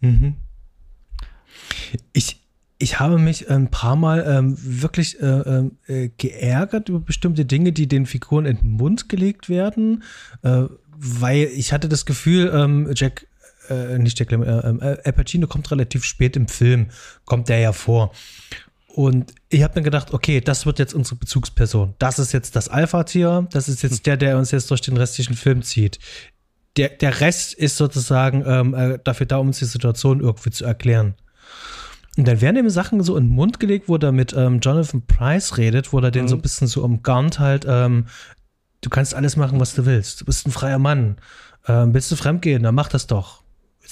Mhm. 0.00 0.36
Ich, 2.12 2.40
ich 2.78 3.00
habe 3.00 3.18
mich 3.18 3.48
ein 3.50 3.70
paar 3.70 3.96
Mal 3.96 4.24
ähm, 4.26 4.56
wirklich 4.58 5.20
äh, 5.20 5.26
ähm, 5.26 5.78
äh, 5.86 6.10
geärgert 6.16 6.88
über 6.88 7.00
bestimmte 7.00 7.44
Dinge, 7.44 7.72
die 7.72 7.88
den 7.88 8.06
Figuren 8.06 8.44
in 8.44 8.58
den 8.58 8.70
Mund 8.72 9.08
gelegt 9.08 9.48
werden, 9.48 10.02
äh, 10.42 10.64
weil 10.96 11.44
ich 11.54 11.72
hatte 11.72 11.88
das 11.88 12.06
Gefühl, 12.06 12.52
ähm, 12.54 12.90
Jack 12.94 13.26
äh, 13.68 13.98
nicht 13.98 14.18
Jack 14.18 14.30
Lemmon, 14.30 14.48
äh, 14.48 14.86
äh, 14.86 14.98
Al 15.04 15.12
Pacino 15.12 15.46
kommt 15.46 15.70
relativ 15.70 16.04
spät 16.04 16.36
im 16.36 16.48
Film, 16.48 16.88
kommt 17.24 17.48
der 17.48 17.58
ja 17.58 17.72
vor. 17.72 18.12
Und 18.94 19.34
ich 19.48 19.62
habe 19.62 19.80
mir 19.80 19.84
gedacht, 19.84 20.12
okay, 20.12 20.42
das 20.42 20.66
wird 20.66 20.78
jetzt 20.78 20.92
unsere 20.92 21.16
Bezugsperson. 21.16 21.94
Das 21.98 22.18
ist 22.18 22.32
jetzt 22.32 22.56
das 22.56 22.68
Alpha-Tier, 22.68 23.48
das 23.50 23.68
ist 23.68 23.82
jetzt 23.82 24.04
der, 24.06 24.18
der 24.18 24.36
uns 24.36 24.50
jetzt 24.50 24.70
durch 24.70 24.82
den 24.82 24.98
restlichen 24.98 25.34
Film 25.34 25.62
zieht. 25.62 25.98
Der, 26.76 26.90
der 26.90 27.20
Rest 27.20 27.54
ist 27.54 27.78
sozusagen 27.78 28.44
ähm, 28.46 28.74
äh, 28.74 28.98
dafür 29.02 29.26
da, 29.26 29.38
um 29.38 29.48
uns 29.48 29.58
die 29.58 29.64
Situation 29.64 30.20
irgendwie 30.20 30.50
zu 30.50 30.66
erklären. 30.66 31.14
Und 32.18 32.28
dann 32.28 32.42
werden 32.42 32.58
ihm 32.58 32.68
Sachen 32.68 33.02
so 33.02 33.16
in 33.16 33.28
den 33.28 33.34
Mund 33.34 33.60
gelegt, 33.60 33.88
wo 33.88 33.96
er 33.96 34.12
mit 34.12 34.34
ähm, 34.34 34.60
Jonathan 34.60 35.06
Price 35.06 35.56
redet, 35.56 35.94
wo 35.94 36.00
er 36.00 36.10
den 36.10 36.28
so 36.28 36.34
ein 36.34 36.38
mhm. 36.38 36.42
bisschen 36.42 36.66
so 36.66 36.84
umgarnt 36.84 37.38
halt, 37.38 37.64
ähm, 37.66 38.06
du 38.82 38.90
kannst 38.90 39.14
alles 39.14 39.36
machen, 39.36 39.58
was 39.58 39.74
du 39.74 39.86
willst. 39.86 40.20
Du 40.20 40.26
bist 40.26 40.46
ein 40.46 40.50
freier 40.50 40.78
Mann. 40.78 41.16
Ähm, 41.66 41.94
willst 41.94 42.12
du 42.12 42.16
fremdgehen, 42.16 42.62
dann 42.62 42.74
mach 42.74 42.88
das 42.88 43.06
doch 43.06 43.41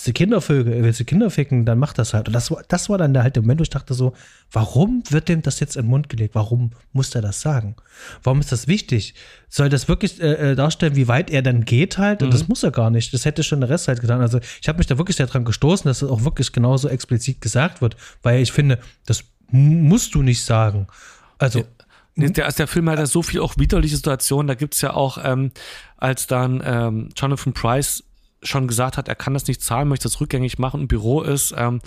willst 0.01 0.09
du 0.09 0.13
Kindervögel, 0.15 0.83
willst 0.83 1.01
du 1.01 1.05
Kinder 1.05 1.31
ficken, 1.31 1.67
dann 1.67 1.79
mach 1.79 1.93
das 1.93 2.15
halt. 2.15 2.27
Und 2.27 2.33
das, 2.33 2.51
das 2.69 2.89
war 2.89 2.97
dann 2.97 3.13
der 3.13 3.23
halt 3.23 3.37
der 3.37 3.43
Moment, 3.43 3.61
wo 3.61 3.63
ich 3.63 3.69
dachte 3.69 3.93
so, 3.93 4.15
warum 4.51 5.03
wird 5.11 5.29
dem 5.29 5.43
das 5.43 5.61
jetzt 5.61 5.77
in 5.77 5.83
den 5.83 5.91
Mund 5.91 6.09
gelegt? 6.09 6.35
Warum 6.35 6.71
muss 6.93 7.15
er 7.15 7.21
das 7.21 7.43
sagen? 7.43 7.77
Warum 8.23 8.41
ist 8.41 8.51
das 8.51 8.67
wichtig? 8.67 9.15
Soll 9.51 9.69
das 9.69 9.89
wirklich 9.89 10.19
äh, 10.23 10.53
äh 10.53 10.57
darstellen, 10.57 10.97
wie 10.97 11.07
weit 11.07 11.31
er 11.31 11.43
dann 11.43 11.67
geht 11.67 11.99
halt? 11.99 12.23
Und 12.23 12.33
das 12.33 12.45
mhm. 12.45 12.47
muss 12.49 12.63
er 12.63 12.71
gar 12.71 12.89
nicht. 12.89 13.13
Das 13.13 13.27
hätte 13.27 13.43
schon 13.43 13.61
der 13.61 13.69
Rest 13.69 13.89
halt 13.89 14.01
getan. 14.01 14.23
Also 14.23 14.41
ich 14.61 14.69
habe 14.69 14.79
mich 14.79 14.87
da 14.87 14.97
wirklich 14.97 15.19
sehr 15.19 15.27
dran 15.27 15.45
gestoßen, 15.45 15.87
dass 15.87 16.01
es 16.01 16.09
auch 16.09 16.25
wirklich 16.25 16.51
genauso 16.53 16.89
explizit 16.89 17.43
gesagt 17.43 17.83
wird, 17.83 17.97
weil 18.23 18.41
ich 18.41 18.53
finde, 18.53 18.79
das 19.05 19.25
musst 19.51 20.15
du 20.15 20.23
nicht 20.23 20.43
sagen. 20.43 20.87
Also. 21.39 21.61
Ja. 21.61 21.65
Der, 22.17 22.45
also 22.45 22.57
der 22.59 22.67
Film 22.67 22.91
hat 22.91 22.99
ja 22.99 23.07
so 23.07 23.23
viel 23.23 23.41
auch 23.41 23.57
widerliche 23.57 23.97
Situationen. 23.97 24.49
Da 24.49 24.55
gibt 24.55 24.75
es 24.75 24.83
ja 24.83 24.93
auch, 24.93 25.17
ähm, 25.25 25.53
als 25.97 26.27
dann 26.27 26.61
ähm, 26.63 27.09
Jonathan 27.17 27.55
Price 27.55 28.03
schon 28.43 28.69
gesagt 28.69 28.97
hat, 28.97 29.09
er 29.09 29.15
kann 29.15 29.35
das 29.35 29.47
nicht 29.47 29.63
zahlen, 29.63 29.89
möchte 29.89 30.05
das 30.05 30.21
rückgängig 30.21 30.59
machen, 30.59 30.83
im 30.83 30.89
Büro 30.89 31.23
ist. 31.23 31.55
Ähm, 31.57 31.81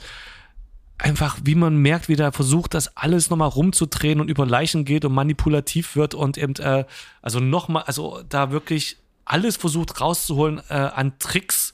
einfach, 0.98 1.38
wie 1.44 1.56
man 1.56 1.78
merkt, 1.78 2.08
wie 2.08 2.16
der 2.16 2.32
versucht, 2.32 2.74
das 2.74 2.96
alles 2.96 3.30
nochmal 3.30 3.50
rumzudrehen 3.50 4.20
und 4.20 4.30
über 4.30 4.46
Leichen 4.46 4.86
geht 4.86 5.06
und 5.06 5.14
manipulativ 5.14 5.96
wird 5.96 6.14
und 6.14 6.38
eben, 6.38 6.56
äh, 6.56 6.86
also 7.22 7.40
nochmal, 7.40 7.84
also 7.84 8.22
da 8.30 8.52
wirklich 8.52 8.98
alles 9.26 9.58
versucht 9.58 10.00
rauszuholen 10.02 10.62
äh, 10.70 10.74
an 10.74 11.18
Tricks. 11.20 11.74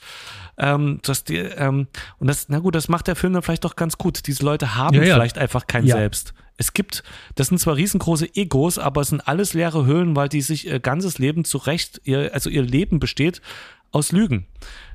Ähm, 0.57 0.99
dass 1.03 1.23
die, 1.23 1.37
ähm, 1.37 1.87
und 2.17 2.27
das, 2.27 2.49
na 2.49 2.59
gut, 2.59 2.75
das 2.75 2.89
macht 2.89 3.07
der 3.07 3.15
Film 3.15 3.31
dann 3.31 3.41
vielleicht 3.41 3.63
doch 3.63 3.77
ganz 3.77 3.97
gut. 3.97 4.27
Diese 4.27 4.43
Leute 4.43 4.75
haben 4.75 4.95
ja, 4.95 5.03
ja. 5.03 5.13
vielleicht 5.15 5.37
einfach 5.37 5.67
kein 5.67 5.85
ja. 5.85 5.95
Selbst. 5.95 6.33
Es 6.57 6.73
gibt, 6.73 7.03
das 7.35 7.47
sind 7.47 7.59
zwar 7.59 7.77
riesengroße 7.77 8.35
Egos, 8.35 8.77
aber 8.77 8.99
es 8.99 9.07
sind 9.07 9.25
alles 9.25 9.53
leere 9.53 9.85
Höhlen, 9.85 10.17
weil 10.17 10.27
die 10.27 10.41
sich 10.41 10.67
ihr 10.67 10.81
ganzes 10.81 11.17
Leben 11.17 11.45
zurecht, 11.45 12.01
ihr, 12.03 12.31
also 12.33 12.49
ihr 12.49 12.63
Leben 12.63 12.99
besteht 12.99 13.41
aus 13.91 14.11
Lügen. 14.11 14.47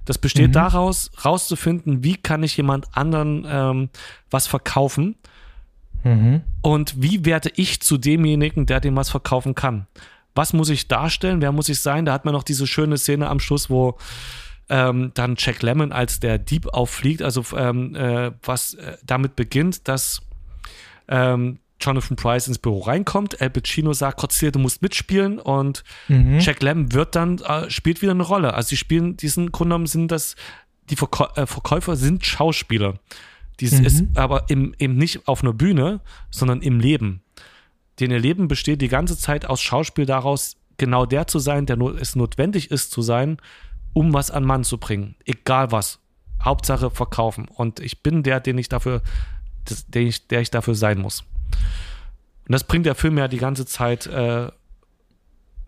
Das 0.04 0.18
besteht 0.18 0.48
mhm. 0.48 0.52
daraus, 0.52 1.10
rauszufinden, 1.24 2.04
wie 2.04 2.16
kann 2.16 2.42
ich 2.42 2.56
jemand 2.56 2.86
anderen 2.96 3.46
ähm, 3.48 3.88
was 4.30 4.46
verkaufen 4.46 5.16
mhm. 6.02 6.42
und 6.62 7.00
wie 7.00 7.24
werde 7.24 7.50
ich 7.56 7.80
zu 7.80 7.96
demjenigen, 7.96 8.66
der 8.66 8.80
dem 8.80 8.96
was 8.96 9.10
verkaufen 9.10 9.54
kann. 9.54 9.86
Was 10.34 10.52
muss 10.52 10.68
ich 10.68 10.88
darstellen? 10.88 11.40
Wer 11.40 11.52
muss 11.52 11.68
ich 11.68 11.80
sein? 11.80 12.04
Da 12.04 12.12
hat 12.12 12.24
man 12.24 12.34
noch 12.34 12.42
diese 12.42 12.66
schöne 12.66 12.98
Szene 12.98 13.28
am 13.28 13.40
Schluss, 13.40 13.70
wo 13.70 13.96
ähm, 14.68 15.12
dann 15.14 15.36
Jack 15.38 15.62
Lemmon 15.62 15.92
als 15.92 16.20
der 16.20 16.38
Dieb 16.38 16.66
auffliegt. 16.68 17.22
Also 17.22 17.44
ähm, 17.56 17.94
äh, 17.94 18.32
was 18.42 18.74
äh, 18.74 18.96
damit 19.04 19.36
beginnt, 19.36 19.86
dass 19.88 20.22
ähm, 21.08 21.58
Jonathan 21.84 22.16
Price 22.16 22.48
ins 22.48 22.58
Büro 22.58 22.80
reinkommt, 22.80 23.40
Al 23.40 23.50
Pacino 23.50 23.92
sagt, 23.92 24.18
Cordelia, 24.18 24.50
du 24.50 24.58
musst 24.58 24.82
mitspielen 24.82 25.38
und 25.38 25.84
mhm. 26.08 26.38
Jack 26.40 26.62
Lemmon 26.62 26.92
wird 26.92 27.14
dann, 27.14 27.38
äh, 27.38 27.70
spielt 27.70 28.02
wieder 28.02 28.12
eine 28.12 28.22
Rolle. 28.22 28.54
Also 28.54 28.70
sie 28.70 28.76
spielen, 28.76 29.16
diesen 29.16 29.52
Grunde 29.52 29.86
sind 29.86 30.10
das, 30.10 30.36
die 30.90 30.96
Verkäu 30.96 31.26
äh, 31.36 31.46
Verkäufer 31.46 31.96
sind 31.96 32.24
Schauspieler. 32.24 32.94
Dies 33.60 33.78
mhm. 33.78 33.84
ist 33.84 34.04
aber 34.14 34.50
im, 34.50 34.74
eben 34.78 34.96
nicht 34.96 35.28
auf 35.28 35.42
einer 35.42 35.52
Bühne, 35.52 36.00
sondern 36.30 36.60
im 36.62 36.80
Leben. 36.80 37.22
Denn 38.00 38.10
ihr 38.10 38.18
Leben 38.18 38.48
besteht 38.48 38.80
die 38.82 38.88
ganze 38.88 39.16
Zeit 39.16 39.46
aus 39.46 39.60
Schauspiel 39.60 40.06
daraus, 40.06 40.56
genau 40.76 41.06
der 41.06 41.26
zu 41.26 41.38
sein, 41.38 41.66
der 41.66 41.76
nur, 41.76 42.00
es 42.00 42.16
notwendig 42.16 42.70
ist 42.70 42.90
zu 42.90 43.02
sein, 43.02 43.38
um 43.92 44.12
was 44.12 44.30
an 44.30 44.44
Mann 44.44 44.64
zu 44.64 44.78
bringen. 44.78 45.14
Egal 45.24 45.70
was. 45.70 46.00
Hauptsache 46.42 46.90
verkaufen. 46.90 47.46
Und 47.48 47.80
ich 47.80 48.02
bin 48.02 48.22
der, 48.22 48.40
den 48.40 48.58
ich 48.58 48.68
dafür, 48.68 49.02
das, 49.64 49.86
der, 49.86 50.02
ich, 50.02 50.26
der 50.26 50.40
ich 50.40 50.50
dafür 50.50 50.74
sein 50.74 50.98
muss. 50.98 51.24
Und 52.46 52.52
das 52.52 52.64
bringt 52.64 52.86
der 52.86 52.94
Film 52.94 53.16
ja 53.18 53.28
die 53.28 53.38
ganze 53.38 53.66
Zeit 53.66 54.06
äh, 54.06 54.48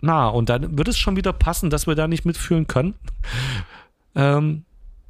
nahe. 0.01 0.31
Und 0.31 0.49
dann 0.49 0.77
wird 0.77 0.89
es 0.89 0.99
schon 0.99 1.17
wieder 1.17 1.33
passen, 1.33 1.71
dass 1.71 1.87
wir 1.87 1.95
da 1.95 2.09
nicht 2.09 2.25
mitfühlen 2.25 2.67
können. 2.67 2.95
ähm, 4.15 4.65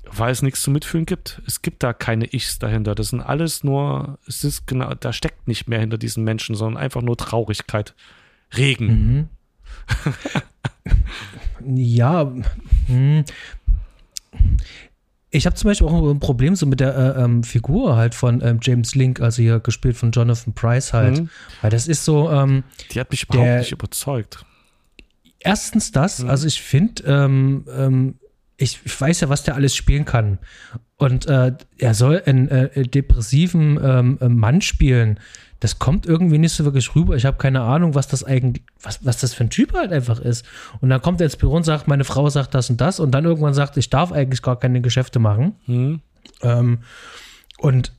weil 0.08 0.30
es 0.30 0.42
nichts 0.42 0.62
zu 0.62 0.70
mitfühlen 0.70 1.06
gibt. 1.06 1.42
Es 1.46 1.62
gibt 1.62 1.82
da 1.82 1.92
keine 1.92 2.32
Ichs 2.32 2.58
dahinter. 2.58 2.94
Das 2.94 3.08
sind 3.08 3.20
alles 3.20 3.64
nur, 3.64 4.18
es 4.26 4.44
ist 4.44 4.66
genau, 4.66 4.94
da 4.94 5.12
steckt 5.12 5.48
nicht 5.48 5.68
mehr 5.68 5.80
hinter 5.80 5.98
diesen 5.98 6.24
Menschen, 6.24 6.54
sondern 6.54 6.82
einfach 6.82 7.02
nur 7.02 7.16
Traurigkeit. 7.16 7.94
Regen. 8.56 9.28
Mhm. 11.64 11.76
ja, 11.76 12.32
hm. 12.86 13.24
Ich 15.36 15.44
habe 15.44 15.54
zum 15.54 15.68
Beispiel 15.68 15.86
auch 15.86 16.10
ein 16.10 16.18
Problem 16.18 16.56
so 16.56 16.64
mit 16.64 16.80
der 16.80 16.96
äh, 16.96 17.22
ähm, 17.22 17.42
Figur 17.42 17.96
halt 17.96 18.14
von 18.14 18.40
ähm, 18.42 18.58
James 18.62 18.94
Link, 18.94 19.20
also 19.20 19.42
hier 19.42 19.60
gespielt 19.60 19.96
von 19.96 20.10
Jonathan 20.10 20.54
Price 20.54 20.94
halt. 20.94 21.20
Mhm. 21.20 21.28
Weil 21.60 21.70
das 21.70 21.88
ist 21.88 22.04
so. 22.04 22.30
Ähm, 22.30 22.64
Die 22.92 23.00
hat 23.00 23.10
mich 23.10 23.24
überhaupt 23.24 23.46
der, 23.46 23.58
nicht 23.58 23.72
überzeugt. 23.72 24.46
Erstens 25.38 25.92
das, 25.92 26.22
mhm. 26.22 26.30
also 26.30 26.46
ich 26.46 26.62
finde, 26.62 27.02
ähm, 27.04 27.66
ähm, 27.76 28.14
ich, 28.56 28.80
ich, 28.84 28.98
weiß 28.98 29.20
ja, 29.20 29.28
was 29.28 29.44
der 29.44 29.54
alles 29.54 29.76
spielen 29.76 30.06
kann. 30.06 30.38
Und 30.96 31.26
äh, 31.26 31.52
er 31.76 31.94
soll 31.94 32.22
einen 32.24 32.48
äh, 32.48 32.88
depressiven 32.88 33.78
ähm, 33.82 34.18
Mann 34.38 34.62
spielen, 34.62 35.20
das 35.60 35.78
kommt 35.78 36.06
irgendwie 36.06 36.38
nicht 36.38 36.52
so 36.52 36.64
wirklich 36.64 36.94
rüber. 36.94 37.16
Ich 37.16 37.24
habe 37.24 37.38
keine 37.38 37.62
Ahnung, 37.62 37.94
was 37.94 38.08
das 38.08 38.24
eigentlich, 38.24 38.62
was, 38.82 39.04
was 39.04 39.20
das 39.20 39.32
für 39.32 39.44
ein 39.44 39.50
Typ 39.50 39.72
halt 39.72 39.92
einfach 39.92 40.20
ist. 40.20 40.44
Und 40.80 40.90
dann 40.90 41.00
kommt 41.00 41.20
er 41.20 41.26
ins 41.26 41.36
Büro 41.36 41.56
und 41.56 41.64
sagt, 41.64 41.88
meine 41.88 42.04
Frau 42.04 42.28
sagt 42.28 42.54
das 42.54 42.68
und 42.68 42.80
das 42.80 43.00
und 43.00 43.12
dann 43.12 43.24
irgendwann 43.24 43.54
sagt, 43.54 43.76
ich 43.76 43.88
darf 43.88 44.12
eigentlich 44.12 44.42
gar 44.42 44.58
keine 44.58 44.80
Geschäfte 44.80 45.18
machen. 45.18 45.54
Mhm. 45.66 46.00
Ähm, 46.42 46.78
und 47.58 47.92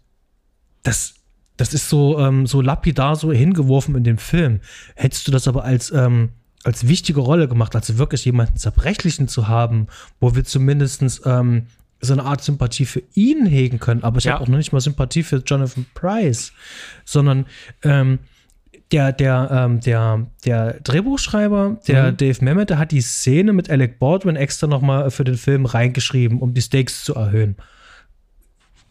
das, 0.83 1.15
das 1.57 1.73
ist 1.73 1.89
so, 1.89 2.19
ähm, 2.19 2.45
so 2.45 2.61
lapidar 2.61 3.15
so 3.15 3.31
hingeworfen 3.31 3.95
in 3.95 4.03
den 4.03 4.19
Film. 4.19 4.59
Hättest 4.95 5.27
du 5.27 5.31
das 5.31 5.47
aber 5.47 5.63
als, 5.63 5.91
ähm, 5.91 6.29
als 6.63 6.87
wichtige 6.87 7.21
Rolle 7.21 7.47
gemacht, 7.47 7.75
also 7.75 7.97
wirklich 7.97 8.25
jemanden 8.25 8.57
Zerbrechlichen 8.57 9.27
zu 9.27 9.47
haben, 9.47 9.87
wo 10.19 10.35
wir 10.35 10.43
zumindestens 10.43 11.21
ähm, 11.25 11.67
so 11.99 12.13
eine 12.13 12.23
Art 12.23 12.43
Sympathie 12.43 12.85
für 12.85 13.03
ihn 13.13 13.45
hegen 13.45 13.79
können, 13.79 14.03
aber 14.03 14.19
ich 14.19 14.25
ja. 14.25 14.33
habe 14.33 14.43
auch 14.43 14.47
noch 14.47 14.57
nicht 14.57 14.71
mal 14.71 14.81
Sympathie 14.81 15.23
für 15.23 15.37
Jonathan 15.37 15.85
Price, 15.93 16.53
sondern 17.05 17.45
ähm, 17.83 18.19
der, 18.91 19.11
der, 19.11 19.49
ähm, 19.51 19.79
der, 19.81 20.27
der 20.45 20.79
Drehbuchschreiber, 20.81 21.79
der 21.87 22.11
mhm. 22.11 22.17
Dave 22.17 22.45
Mamet, 22.45 22.69
der 22.69 22.77
hat 22.77 22.91
die 22.91 23.01
Szene 23.01 23.53
mit 23.53 23.69
Alec 23.69 23.99
Baldwin 23.99 24.35
extra 24.35 24.67
nochmal 24.67 25.11
für 25.11 25.23
den 25.23 25.35
Film 25.35 25.65
reingeschrieben, 25.65 26.39
um 26.39 26.53
die 26.53 26.61
Stakes 26.61 27.03
zu 27.03 27.15
erhöhen. 27.15 27.55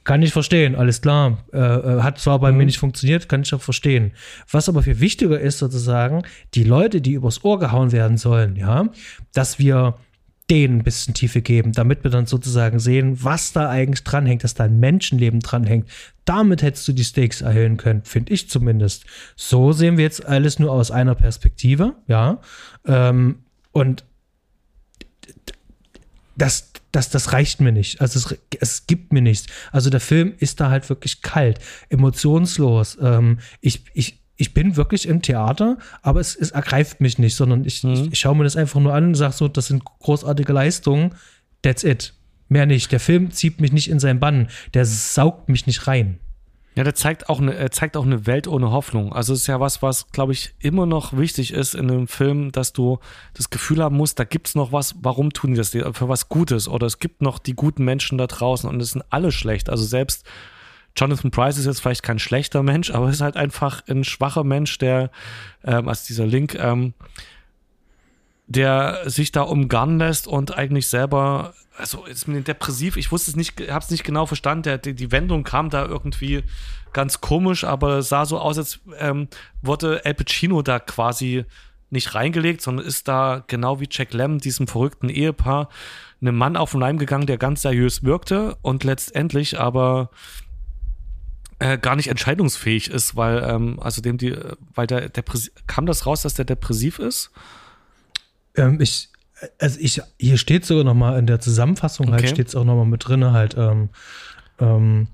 Kann 0.05 0.23
ich 0.23 0.33
verstehen, 0.33 0.77
alles 0.77 1.01
klar. 1.01 1.39
Äh, 1.53 1.59
äh 1.59 2.03
hat 2.03 2.19
zwar 2.19 2.39
bei 2.39 2.53
mhm. 2.53 2.59
mir 2.59 2.67
nicht 2.67 2.79
funktioniert, 2.79 3.29
kann 3.29 3.43
ich 3.43 3.53
auch 3.55 3.63
verstehen. 3.63 4.13
Was 4.51 4.69
aber 4.69 4.83
viel 4.83 5.01
wichtiger 5.01 5.41
ist, 5.41 5.59
sozusagen, 5.59 6.23
die 6.55 6.65
Leute, 6.65 7.01
die 7.01 7.13
übers 7.13 7.43
Ohr 7.45 7.59
gehauen 7.59 7.91
werden 7.91 8.19
sollen, 8.19 8.55
ja, 8.55 8.89
dass 9.33 9.59
wir 9.59 9.95
denen 10.51 10.79
ein 10.79 10.85
bisschen 10.85 11.15
Tiefe 11.15 11.43
geben, 11.43 11.73
damit 11.73 12.05
wir 12.05 12.11
dann 12.11 12.27
sozusagen 12.27 12.79
sehen, 12.79 13.23
was 13.25 13.53
da 13.53 13.69
eigentlich 13.69 14.05
dranhängt, 14.05 14.45
dass 14.45 14.55
da 14.55 14.65
ein 14.65 14.79
Menschenleben 14.79 15.41
dranhängt. 15.41 15.89
Damit 16.25 16.63
hättest 16.63 16.87
du 16.87 16.93
die 16.93 17.05
Stakes 17.05 17.41
erhöhen 17.41 17.77
können, 17.77 18.03
finde 18.05 18.33
ich 18.33 18.49
zumindest. 18.49 19.07
So 19.35 19.73
sehen 19.73 19.97
wir 19.97 20.05
jetzt 20.05 20.25
alles 20.25 20.59
nur 20.59 20.71
aus 20.71 20.91
einer 20.91 21.17
Perspektive, 21.17 21.95
ja. 22.07 22.41
Ähm, 22.87 23.41
und 23.73 24.05
das, 26.37 26.71
das, 26.93 27.11
das 27.11 27.33
reicht 27.33 27.61
mir 27.61 27.73
nicht. 27.73 28.01
Also 28.01 28.19
es, 28.19 28.39
es 28.61 28.87
gibt 28.87 29.13
mir 29.13 29.23
nichts. 29.23 29.47
Also 29.73 29.91
der 29.91 30.01
Film 30.01 30.35
ist 30.39 30.61
da 30.61 30.71
halt 30.71 30.89
wirklich 30.89 31.23
kalt, 31.23 31.59
emotionslos. 31.89 32.99
Ähm, 33.01 33.39
ich, 33.61 33.83
ich, 33.95 34.21
ich 34.37 34.55
bin 34.55 34.77
wirklich 34.77 35.09
im 35.09 35.23
Theater, 35.23 35.79
aber 36.03 36.21
es, 36.21 36.37
es 36.37 36.51
ergreift 36.51 37.01
mich 37.01 37.19
nicht, 37.19 37.35
sondern 37.35 37.65
ich, 37.65 37.83
mhm. 37.83 37.93
ich, 37.93 38.13
ich 38.13 38.19
schaue 38.19 38.37
mir 38.37 38.45
das 38.45 38.57
einfach 38.57 38.81
nur 38.81 38.95
an 38.95 39.09
und 39.09 39.15
sage 39.15 39.33
so, 39.33 39.49
das 39.49 39.67
sind 39.67 39.85
großartige 39.85 40.53
Leistungen. 40.53 41.15
That's 41.63 41.85
it. 41.85 42.13
Mehr 42.49 42.67
nicht. 42.67 42.93
Der 42.93 43.01
Film 43.01 43.31
zieht 43.31 43.61
mich 43.61 43.73
nicht 43.73 43.91
in 43.91 43.99
seinen 43.99 44.21
Bann. 44.21 44.49
Der 44.75 44.85
saugt 44.85 45.49
mich 45.49 45.67
nicht 45.67 45.87
rein. 45.87 46.21
Ja, 46.77 46.85
der 46.85 46.95
zeigt 46.95 47.31
auch 47.31 47.41
eine, 47.41 47.71
zeigt 47.71 47.97
auch 47.97 48.05
eine 48.05 48.27
Welt 48.27 48.47
ohne 48.47 48.71
Hoffnung. 48.71 49.15
Also 49.15 49.33
es 49.33 49.41
ist 49.41 49.47
ja 49.47 49.61
was, 49.61 49.81
was, 49.81 50.13
glaube 50.13 50.33
ich, 50.33 50.55
immer 50.59 50.85
noch 50.85 51.17
wichtig 51.17 51.55
ist 51.55 51.75
in 51.75 51.91
einem 51.91 52.07
Film, 52.07 52.53
dass 52.53 52.75
du 52.75 52.99
das 53.33 53.49
Gefühl 53.49 53.83
haben 53.83 53.97
musst, 53.97 54.19
da 54.19 54.25
gibt 54.25 54.49
es 54.49 54.55
noch 54.55 54.73
was, 54.73 54.95
warum 55.01 55.33
tun 55.33 55.53
die 55.53 55.57
das? 55.57 55.71
Für 55.71 56.09
was 56.09 56.29
Gutes. 56.29 56.69
Oder 56.69 56.87
es 56.87 56.99
gibt 56.99 57.23
noch 57.23 57.39
die 57.39 57.55
guten 57.55 57.83
Menschen 57.83 58.19
da 58.19 58.27
draußen 58.27 58.69
und 58.69 58.83
es 58.83 58.91
sind 58.91 59.03
alle 59.09 59.33
schlecht. 59.33 59.71
Also 59.71 59.85
selbst 59.85 60.27
Jonathan 60.97 61.31
Price 61.31 61.59
ist 61.59 61.67
jetzt 61.67 61.81
vielleicht 61.81 62.03
kein 62.03 62.19
schlechter 62.19 62.63
Mensch, 62.63 62.91
aber 62.91 63.09
ist 63.11 63.21
halt 63.21 63.37
einfach 63.37 63.83
ein 63.89 64.05
schwacher 64.05 64.45
Mensch, 64.45 64.79
der, 64.79 65.11
ähm, 65.65 65.89
als 65.89 66.05
dieser 66.05 66.27
Link, 66.27 66.55
ähm, 66.55 66.95
der 68.47 69.03
sich 69.11 69.33
da 69.33 69.43
umgarnen 69.43 69.99
lässt 69.99 70.27
und 70.29 70.57
eigentlich 70.57 70.87
selber, 70.87 71.55
also 71.77 72.05
ist 72.07 72.29
mir 72.29 72.41
depressiv, 72.41 72.97
ich 72.97 73.11
wusste 73.11 73.31
es 73.31 73.37
nicht, 73.37 73.61
hab's 73.71 73.91
nicht 73.91 74.05
genau 74.05 74.27
verstanden, 74.27 74.63
der, 74.63 74.79
die, 74.79 74.95
die 74.95 75.13
Wendung 75.13 75.43
kam 75.43 75.69
da 75.69 75.85
irgendwie 75.85 76.45
ganz 76.93 77.21
komisch, 77.21 77.65
aber 77.65 77.99
es 77.99 78.09
sah 78.09 78.25
so 78.25 78.39
aus, 78.39 78.57
als 78.57 78.81
ähm, 78.99 79.29
wurde 79.63 80.05
El 80.05 80.15
Pacino 80.15 80.63
da 80.63 80.79
quasi 80.79 81.45
nicht 81.91 82.15
reingelegt, 82.15 82.63
sondern 82.63 82.87
ist 82.87 83.09
da 83.09 83.45
genau 83.47 83.81
wie 83.81 83.89
Jack 83.91 84.13
Lemmon, 84.13 84.39
diesem 84.39 84.67
verrückten 84.67 85.09
Ehepaar, 85.09 85.69
einem 86.21 86.37
Mann 86.37 86.57
auf 86.57 86.73
den 86.73 86.81
Leim 86.81 86.99
gegangen, 86.99 87.27
der 87.27 87.39
ganz 87.39 87.63
seriös 87.63 88.03
wirkte 88.03 88.57
und 88.63 88.85
letztendlich 88.85 89.59
aber 89.59 90.11
äh, 91.59 91.79
gar 91.79 91.97
nicht 91.97 92.09
entscheidungsfähig 92.09 92.91
ist, 92.91 93.17
weil, 93.17 93.43
ähm, 93.43 93.79
also 93.81 94.03
dem 94.03 94.19
die, 94.19 94.37
weil 94.75 94.87
der 94.87 95.09
Depressiv, 95.09 95.53
kam 95.67 95.87
das 95.87 96.07
raus, 96.07 96.23
dass 96.23 96.35
der 96.35 96.45
depressiv 96.45 96.99
ist? 96.99 97.31
Ähm, 98.57 98.81
ich, 98.81 99.09
also 99.59 99.79
ich, 99.81 100.03
hier 100.19 100.39
steht 100.39 100.65
sogar 100.67 100.85
noch 100.85 100.95
mal 100.95 101.19
in 101.19 101.27
der 101.27 101.41
Zusammenfassung 101.41 102.07
halt, 102.07 102.21
okay. 102.21 102.27
halt, 102.29 102.37
steht 102.37 102.49
es 102.49 102.57
auch 102.57 102.65
noch 102.65 102.77
mal 102.77 102.85
mit 102.85 103.07
drin 103.07 103.25
halt, 103.33 103.57
ähm, 103.57 103.91
ähm, 104.59 105.09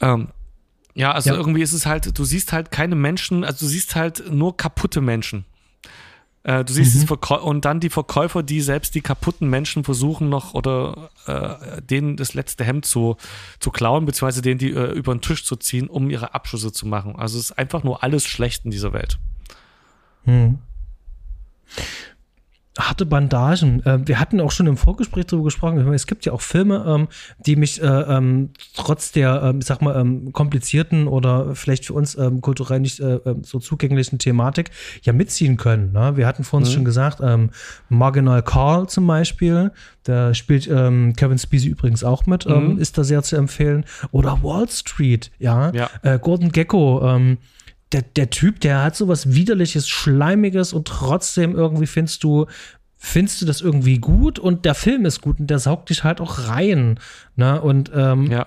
ähm, 0.00 0.28
ja, 0.94 1.12
also 1.12 1.30
ja. 1.30 1.36
irgendwie 1.36 1.62
ist 1.62 1.72
es 1.72 1.86
halt, 1.86 2.16
du 2.16 2.24
siehst 2.24 2.52
halt 2.52 2.70
keine 2.70 2.94
Menschen, 2.94 3.44
also 3.44 3.66
du 3.66 3.70
siehst 3.70 3.96
halt 3.96 4.30
nur 4.30 4.56
kaputte 4.56 5.00
Menschen. 5.00 5.44
Äh, 6.44 6.62
du 6.64 6.72
siehst 6.72 6.94
mhm. 6.94 7.16
es 7.20 7.40
und 7.42 7.64
dann 7.64 7.80
die 7.80 7.88
Verkäufer, 7.88 8.42
die 8.42 8.60
selbst 8.60 8.94
die 8.94 9.00
kaputten 9.00 9.48
Menschen 9.48 9.82
versuchen 9.82 10.28
noch 10.28 10.52
oder 10.52 11.10
äh, 11.26 11.80
denen 11.82 12.16
das 12.16 12.34
letzte 12.34 12.64
Hemd 12.64 12.84
zu, 12.84 13.16
zu 13.60 13.70
klauen, 13.70 14.04
beziehungsweise 14.04 14.42
denen 14.42 14.58
die 14.58 14.70
äh, 14.70 14.92
über 14.92 15.14
den 15.14 15.22
Tisch 15.22 15.44
zu 15.44 15.56
ziehen, 15.56 15.88
um 15.88 16.10
ihre 16.10 16.34
Abschüsse 16.34 16.70
zu 16.70 16.86
machen. 16.86 17.16
Also 17.16 17.38
es 17.38 17.46
ist 17.46 17.58
einfach 17.58 17.82
nur 17.82 18.02
alles 18.02 18.26
schlecht 18.26 18.66
in 18.66 18.70
dieser 18.70 18.92
Welt. 18.92 19.18
Mhm. 20.26 20.58
Harte 22.78 23.06
Bandagen. 23.06 23.84
Äh, 23.86 24.06
wir 24.06 24.18
hatten 24.18 24.40
auch 24.40 24.50
schon 24.50 24.66
im 24.66 24.76
Vorgespräch 24.76 25.26
darüber 25.26 25.44
gesprochen. 25.44 25.78
Es 25.92 26.06
gibt 26.06 26.24
ja 26.24 26.32
auch 26.32 26.40
Filme, 26.40 26.84
ähm, 26.86 27.08
die 27.46 27.56
mich 27.56 27.80
äh, 27.80 27.86
ähm, 27.86 28.50
trotz 28.74 29.12
der, 29.12 29.42
ähm, 29.42 29.58
ich 29.60 29.66
sag 29.66 29.80
mal, 29.80 29.96
ähm, 30.00 30.32
komplizierten 30.32 31.06
oder 31.06 31.54
vielleicht 31.54 31.86
für 31.86 31.92
uns 31.92 32.16
ähm, 32.16 32.40
kulturell 32.40 32.80
nicht 32.80 33.00
äh, 33.00 33.20
ähm, 33.26 33.44
so 33.44 33.60
zugänglichen 33.60 34.18
Thematik 34.18 34.70
ja 35.02 35.12
mitziehen 35.12 35.56
können. 35.56 35.92
Ne? 35.92 36.16
Wir 36.16 36.26
hatten 36.26 36.42
vor 36.42 36.58
uns 36.58 36.70
mhm. 36.70 36.74
schon 36.74 36.84
gesagt, 36.84 37.20
Marginal 37.88 38.42
Carl 38.42 38.88
zum 38.88 39.06
Beispiel, 39.06 39.70
da 40.04 40.34
spielt 40.34 40.64
Kevin 40.64 41.38
Spacey 41.38 41.68
übrigens 41.68 42.04
auch 42.04 42.26
mit, 42.26 42.46
mhm. 42.46 42.78
ist 42.78 42.98
da 42.98 43.04
sehr 43.04 43.22
zu 43.22 43.36
empfehlen. 43.36 43.84
Oder 44.10 44.42
Wall 44.42 44.68
Street, 44.68 45.30
ja. 45.38 45.70
ja. 45.72 45.90
Äh, 46.02 46.18
Gordon 46.18 46.50
Gecko, 46.50 47.36
der, 47.92 48.02
der 48.02 48.30
Typ, 48.30 48.60
der 48.60 48.82
hat 48.82 48.96
so 48.96 49.08
was 49.08 49.34
widerliches, 49.34 49.88
schleimiges 49.88 50.72
und 50.72 50.88
trotzdem 50.88 51.54
irgendwie 51.54 51.86
findest 51.86 52.24
du, 52.24 52.46
findest 52.96 53.42
du 53.42 53.46
das 53.46 53.60
irgendwie 53.60 53.98
gut 53.98 54.38
und 54.38 54.64
der 54.64 54.74
Film 54.74 55.04
ist 55.04 55.20
gut 55.20 55.38
und 55.38 55.48
der 55.48 55.58
saugt 55.58 55.90
dich 55.90 56.04
halt 56.04 56.20
auch 56.20 56.48
rein. 56.48 56.98
Ne? 57.36 57.60
Und 57.60 57.90
ähm, 57.94 58.30
ja. 58.30 58.46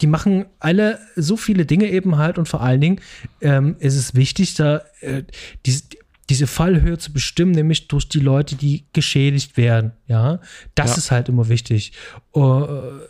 die 0.00 0.06
machen 0.06 0.46
alle 0.58 0.98
so 1.16 1.36
viele 1.36 1.64
Dinge 1.64 1.88
eben 1.88 2.18
halt 2.18 2.38
und 2.38 2.48
vor 2.48 2.60
allen 2.60 2.80
Dingen 2.80 3.00
ähm, 3.40 3.76
ist 3.78 3.96
es 3.96 4.14
wichtig, 4.14 4.54
da 4.54 4.82
äh, 5.00 5.22
diese, 5.64 5.84
diese 6.28 6.46
Fallhöhe 6.46 6.98
zu 6.98 7.12
bestimmen, 7.12 7.52
nämlich 7.52 7.88
durch 7.88 8.08
die 8.08 8.20
Leute, 8.20 8.56
die 8.56 8.84
geschädigt 8.92 9.56
werden. 9.56 9.92
Ja, 10.06 10.40
das 10.74 10.90
ja. 10.90 10.96
ist 10.96 11.10
halt 11.10 11.28
immer 11.28 11.48
wichtig. 11.48 11.92
Uh, 12.34 13.00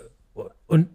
und 0.66 0.89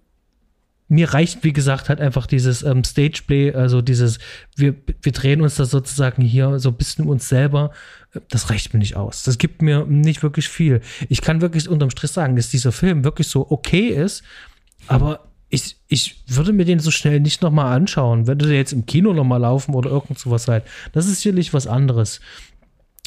mir 0.90 1.14
reicht, 1.14 1.44
wie 1.44 1.54
gesagt, 1.54 1.90
halt 1.90 2.00
einfach 2.00 2.28
dieses 2.28 2.64
ähm, 2.64 2.84
Stageplay, 2.84 3.54
also 3.54 3.82
dieses, 3.82 4.20
wir, 4.56 4.76
wir 5.02 5.12
drehen 5.12 5.42
uns 5.42 5.56
da 5.56 5.66
sozusagen 5.66 6.22
hier 6.22 6.60
so 6.60 6.70
ein 6.70 6.76
bisschen 6.76 7.06
um 7.06 7.12
uns 7.12 7.28
selber. 7.28 7.72
Das 8.30 8.50
reicht 8.50 8.74
mir 8.74 8.80
nicht 8.80 8.96
aus. 8.96 9.24
Das 9.24 9.38
gibt 9.38 9.62
mir 9.62 9.86
nicht 9.86 10.24
wirklich 10.24 10.48
viel. 10.48 10.82
Ich 11.10 11.22
kann 11.22 11.42
wirklich 11.42 11.68
unterm 11.68 11.90
Strich 11.90 12.12
sagen, 12.12 12.36
dass 12.36 12.50
dieser 12.50 12.72
Film 12.72 13.04
wirklich 13.04 13.28
so 13.28 13.52
okay 13.52 13.90
ist, 13.90 14.24
aber 14.88 15.28
ich, 15.50 15.78
ich 15.88 16.24
würde 16.28 16.54
mir 16.54 16.66
den 16.66 16.80
so 16.80 16.92
schnell 16.92 17.20
nicht 17.20 17.42
nochmal 17.42 17.74
anschauen. 17.74 18.28
Würde 18.28 18.48
der 18.48 18.58
jetzt 18.58 18.74
im 18.74 18.86
Kino 18.86 19.14
nochmal 19.14 19.42
laufen 19.42 19.76
oder 19.76 19.90
irgend 19.90 20.20
sowas 20.20 20.48
halt. 20.48 20.64
Das 20.94 21.08
ist 21.08 21.22
sicherlich 21.22 21.54
was 21.54 21.68
anderes. 21.68 22.20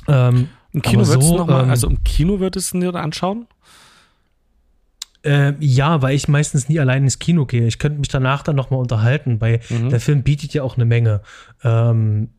Ähm, 0.09 0.49
Im 0.73 0.83
Kino 0.83 1.05
so, 1.05 1.37
noch 1.37 1.47
mal, 1.47 1.65
ähm, 1.65 1.71
also 1.71 1.89
im 1.89 2.03
Kino 2.05 2.41
würdest 2.41 2.73
du 2.73 2.81
dir 2.81 2.95
anschauen? 2.95 3.47
Äh, 5.23 5.53
ja, 5.61 6.01
weil 6.03 6.15
ich 6.15 6.29
meistens 6.29 6.69
nie 6.69 6.81
allein 6.81 7.05
ins 7.05 7.19
Kino 7.19 7.45
gehe. 7.45 7.67
Ich 7.67 7.79
könnte 7.79 7.99
mich 7.99 8.09
danach 8.09 8.43
dann 8.43 8.57
nochmal 8.57 8.81
unterhalten, 8.81 9.41
weil 9.41 9.61
mhm. 9.69 9.91
der 9.91 10.01
Film 10.01 10.23
bietet 10.23 10.55
ja 10.55 10.63
auch 10.63 10.77
eine 10.77 10.87
Menge. 10.87 11.21
Ähm, 11.63 12.31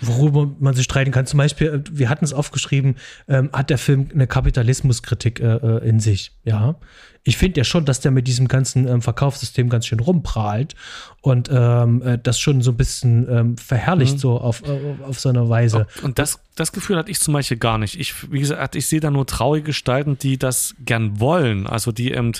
worüber 0.00 0.50
man 0.58 0.74
sich 0.74 0.84
streiten 0.84 1.10
kann. 1.10 1.26
Zum 1.26 1.38
Beispiel, 1.38 1.68
äh, 1.68 1.82
wir 1.90 2.08
hatten 2.08 2.24
es 2.24 2.32
aufgeschrieben, 2.32 2.96
ähm, 3.26 3.50
hat 3.52 3.70
der 3.70 3.78
Film 3.78 4.08
eine 4.12 4.26
Kapitalismuskritik 4.26 5.40
äh, 5.40 5.56
äh 5.56 5.88
in 5.88 6.00
sich. 6.00 6.32
Ja, 6.44 6.76
ich 7.24 7.36
finde 7.36 7.60
ja 7.60 7.64
schon, 7.64 7.84
dass 7.84 8.00
der 8.00 8.10
mit 8.10 8.26
diesem 8.26 8.48
ganzen 8.48 8.88
ähm, 8.88 9.02
Verkaufssystem 9.02 9.68
ganz 9.68 9.86
schön 9.86 10.00
rumprahlt 10.00 10.74
und 11.20 11.50
ähm, 11.52 12.02
äh, 12.02 12.18
das 12.18 12.40
schon 12.40 12.62
so 12.62 12.70
ein 12.70 12.76
bisschen 12.76 13.28
ähm, 13.28 13.58
verherrlicht, 13.58 14.14
mhm. 14.14 14.18
so 14.18 14.40
auf, 14.40 14.62
auf, 14.62 14.80
auf 15.02 15.20
so 15.20 15.28
eine 15.28 15.48
Weise. 15.48 15.86
Und 16.02 16.18
das, 16.18 16.40
das 16.54 16.72
Gefühl 16.72 16.96
hatte 16.96 17.10
ich 17.10 17.20
zum 17.20 17.34
Beispiel 17.34 17.58
gar 17.58 17.76
nicht. 17.78 18.00
Ich, 18.00 18.32
wie 18.32 18.40
gesagt, 18.40 18.76
ich 18.76 18.86
sehe 18.86 19.00
da 19.00 19.10
nur 19.10 19.26
traurige 19.26 19.66
Gestalten, 19.66 20.18
die 20.18 20.38
das 20.38 20.74
gern 20.84 21.20
wollen. 21.20 21.66
Also 21.66 21.92
die 21.92 22.12
eben, 22.12 22.32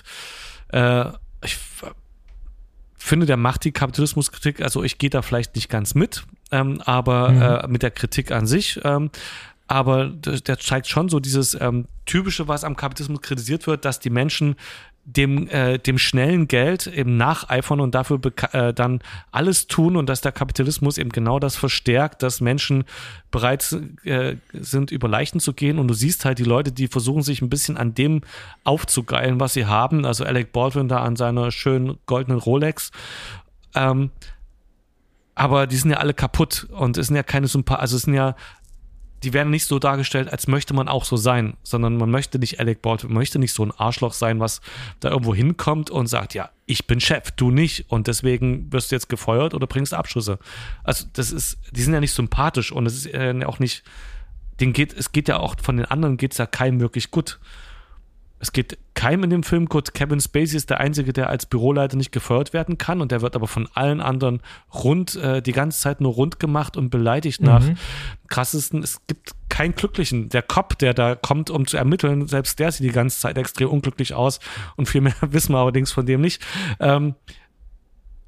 äh, 0.72 1.04
ich 1.44 1.58
finde, 2.96 3.26
der 3.26 3.36
macht 3.36 3.64
die 3.64 3.72
Kapitalismuskritik, 3.72 4.60
also 4.60 4.82
ich 4.82 4.98
gehe 4.98 5.10
da 5.10 5.22
vielleicht 5.22 5.54
nicht 5.54 5.68
ganz 5.68 5.94
mit, 5.94 6.24
ähm, 6.50 6.80
aber 6.84 7.30
mhm. 7.30 7.42
äh, 7.42 7.68
mit 7.68 7.82
der 7.82 7.90
Kritik 7.90 8.30
an 8.32 8.46
sich. 8.46 8.80
Ähm, 8.84 9.10
aber 9.66 10.06
der 10.08 10.58
zeigt 10.58 10.86
schon 10.86 11.10
so 11.10 11.20
dieses 11.20 11.58
ähm, 11.60 11.86
typische, 12.06 12.48
was 12.48 12.64
am 12.64 12.74
Kapitalismus 12.74 13.20
kritisiert 13.20 13.66
wird, 13.66 13.84
dass 13.84 14.00
die 14.00 14.08
Menschen 14.08 14.56
dem, 15.04 15.48
äh, 15.48 15.78
dem 15.78 15.96
schnellen 15.96 16.48
Geld 16.48 16.86
eben 16.86 17.16
nacheifern 17.16 17.80
und 17.80 17.94
dafür 17.94 18.20
äh, 18.52 18.74
dann 18.74 19.00
alles 19.32 19.66
tun 19.66 19.96
und 19.96 20.06
dass 20.06 20.20
der 20.20 20.32
Kapitalismus 20.32 20.98
eben 20.98 21.08
genau 21.10 21.38
das 21.38 21.56
verstärkt, 21.56 22.22
dass 22.22 22.42
Menschen 22.42 22.84
bereit 23.30 23.74
äh, 24.04 24.36
sind, 24.52 24.90
über 24.90 25.08
Leichen 25.08 25.40
zu 25.40 25.54
gehen 25.54 25.78
und 25.78 25.88
du 25.88 25.94
siehst 25.94 26.26
halt 26.26 26.38
die 26.38 26.44
Leute, 26.44 26.72
die 26.72 26.88
versuchen 26.88 27.22
sich 27.22 27.40
ein 27.40 27.48
bisschen 27.48 27.78
an 27.78 27.94
dem 27.94 28.20
aufzugeilen, 28.64 29.40
was 29.40 29.54
sie 29.54 29.64
haben, 29.64 30.04
also 30.04 30.24
Alec 30.24 30.52
Baldwin 30.52 30.88
da 30.88 30.98
an 30.98 31.16
seiner 31.16 31.50
schönen 31.52 31.96
goldenen 32.04 32.38
Rolex, 32.38 32.92
ähm, 33.74 34.10
aber 35.38 35.66
die 35.66 35.76
sind 35.76 35.90
ja 35.90 35.98
alle 35.98 36.14
kaputt 36.14 36.66
und 36.70 36.98
es 36.98 37.06
sind 37.06 37.16
ja 37.16 37.22
keine 37.22 37.48
Sympathie, 37.48 37.80
also 37.80 37.96
es 37.96 38.02
sind 38.02 38.14
ja 38.14 38.34
die 39.22 39.32
werden 39.32 39.50
nicht 39.50 39.66
so 39.66 39.78
dargestellt, 39.78 40.30
als 40.30 40.46
möchte 40.46 40.74
man 40.74 40.88
auch 40.88 41.04
so 41.04 41.16
sein, 41.16 41.56
sondern 41.64 41.96
man 41.96 42.10
möchte 42.10 42.38
nicht 42.38 42.60
Alec 42.60 42.82
Baldwin, 42.82 43.10
man 43.10 43.18
möchte 43.18 43.38
nicht 43.38 43.52
so 43.52 43.64
ein 43.64 43.72
Arschloch 43.72 44.12
sein, 44.12 44.38
was 44.38 44.60
da 45.00 45.10
irgendwo 45.10 45.34
hinkommt 45.34 45.90
und 45.90 46.06
sagt, 46.06 46.34
ja, 46.34 46.50
ich 46.66 46.86
bin 46.86 47.00
Chef, 47.00 47.32
du 47.32 47.50
nicht 47.50 47.86
und 47.88 48.06
deswegen 48.06 48.72
wirst 48.72 48.90
du 48.90 48.94
jetzt 48.94 49.08
gefeuert 49.08 49.54
oder 49.54 49.66
bringst 49.66 49.92
Abschüsse. 49.92 50.38
Also 50.84 51.06
das 51.14 51.32
ist, 51.32 51.58
die 51.72 51.82
sind 51.82 51.94
ja 51.94 52.00
nicht 52.00 52.12
sympathisch 52.12 52.70
und 52.70 52.86
es 52.86 52.94
ist 52.94 53.06
äh, 53.12 53.42
auch 53.44 53.58
nicht, 53.58 53.82
den 54.60 54.72
geht, 54.72 54.92
es 54.96 55.10
geht 55.10 55.28
ja 55.28 55.38
auch 55.38 55.56
von 55.60 55.76
den 55.76 55.86
anderen 55.86 56.16
geht 56.16 56.32
es 56.32 56.38
ja 56.38 56.46
keinem 56.46 56.78
wirklich 56.80 57.10
gut 57.10 57.40
es 58.40 58.52
geht 58.52 58.78
keinem 58.94 59.24
in 59.24 59.30
dem 59.30 59.42
Film 59.42 59.66
gut. 59.66 59.94
Kevin 59.94 60.20
Spacey 60.20 60.56
ist 60.56 60.70
der 60.70 60.80
Einzige, 60.80 61.12
der 61.12 61.28
als 61.28 61.46
Büroleiter 61.46 61.96
nicht 61.96 62.12
gefeuert 62.12 62.52
werden 62.52 62.78
kann 62.78 63.00
und 63.00 63.10
der 63.10 63.20
wird 63.20 63.34
aber 63.34 63.48
von 63.48 63.68
allen 63.74 64.00
anderen 64.00 64.40
rund, 64.72 65.16
äh, 65.16 65.42
die 65.42 65.52
ganze 65.52 65.80
Zeit 65.80 66.00
nur 66.00 66.12
rund 66.12 66.38
gemacht 66.38 66.76
und 66.76 66.90
beleidigt 66.90 67.40
nach 67.40 67.64
mhm. 67.64 67.76
krassesten. 68.28 68.82
Es 68.82 69.04
gibt 69.06 69.32
keinen 69.48 69.74
Glücklichen. 69.74 70.28
Der 70.28 70.42
Cop, 70.42 70.78
der 70.78 70.94
da 70.94 71.14
kommt, 71.14 71.50
um 71.50 71.66
zu 71.66 71.76
ermitteln, 71.76 72.28
selbst 72.28 72.58
der 72.58 72.70
sieht 72.70 72.86
die 72.86 72.92
ganze 72.92 73.18
Zeit 73.18 73.36
extrem 73.38 73.68
unglücklich 73.68 74.14
aus 74.14 74.38
und 74.76 74.88
viel 74.88 75.00
mehr 75.00 75.14
wissen 75.20 75.52
wir 75.52 75.58
allerdings 75.58 75.90
von 75.90 76.06
dem 76.06 76.20
nicht. 76.20 76.44
Ähm, 76.78 77.14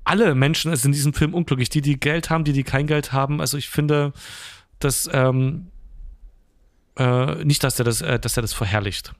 alle 0.03 0.35
Menschen 0.35 0.75
sind 0.75 0.91
in 0.91 0.93
diesem 0.93 1.15
Film 1.15 1.35
unglücklich. 1.35 1.69
Die, 1.69 1.83
die 1.83 2.01
Geld 2.01 2.31
haben, 2.31 2.43
die, 2.43 2.53
die 2.53 2.65
kein 2.65 2.87
Geld 2.87 3.13
haben. 3.13 3.41
Also 3.41 3.57
ich 3.59 3.69
finde, 3.69 4.13
dass 4.81 5.09
ähm, 5.13 5.69
äh, 6.97 7.45
nicht, 7.45 7.63
dass 7.63 7.79
er 7.79 7.85
das, 7.85 8.01
äh, 8.01 8.19
dass 8.19 8.37
er 8.37 8.43
das 8.43 8.53
verherrlicht. 8.53 9.13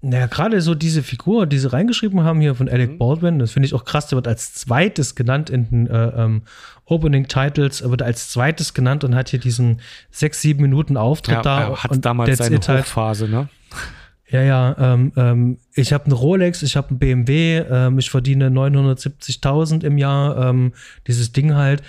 Naja, 0.00 0.26
gerade 0.26 0.60
so 0.60 0.74
diese 0.74 1.02
Figur, 1.02 1.46
die 1.46 1.58
sie 1.58 1.72
reingeschrieben 1.72 2.22
haben 2.22 2.40
hier 2.40 2.54
von 2.54 2.68
Alec 2.68 2.92
mhm. 2.92 2.98
Baldwin, 2.98 3.38
das 3.38 3.52
finde 3.52 3.66
ich 3.66 3.74
auch 3.74 3.84
krass, 3.84 4.08
der 4.08 4.16
wird 4.16 4.28
als 4.28 4.54
zweites 4.54 5.14
genannt 5.14 5.50
in 5.50 5.68
den 5.70 5.86
äh, 5.86 6.08
ähm, 6.08 6.42
Opening 6.84 7.28
Titles, 7.28 7.88
wird 7.88 8.02
als 8.02 8.30
zweites 8.30 8.74
genannt 8.74 9.04
und 9.04 9.14
hat 9.14 9.30
hier 9.30 9.38
diesen 9.38 9.80
sechs, 10.10 10.42
sieben 10.42 10.62
Minuten 10.62 10.96
Auftritt 10.96 11.36
ja, 11.36 11.42
da. 11.42 11.60
Er 11.68 11.82
hat 11.84 12.04
damals 12.04 12.38
seine 12.38 12.58
halt 12.58 12.84
Hochphase, 12.84 13.28
ne? 13.28 13.48
Ja, 14.28 14.42
ja, 14.42 14.76
ähm, 14.78 15.12
ähm, 15.16 15.58
ich 15.74 15.92
habe 15.92 16.06
eine 16.06 16.14
Rolex, 16.14 16.62
ich 16.62 16.76
habe 16.76 16.88
einen 16.88 16.98
BMW, 16.98 17.58
ähm, 17.58 17.98
ich 17.98 18.10
verdiene 18.10 18.48
970.000 18.48 19.84
im 19.84 19.98
Jahr, 19.98 20.48
ähm, 20.48 20.72
dieses 21.06 21.32
Ding 21.32 21.54
halt. 21.54 21.82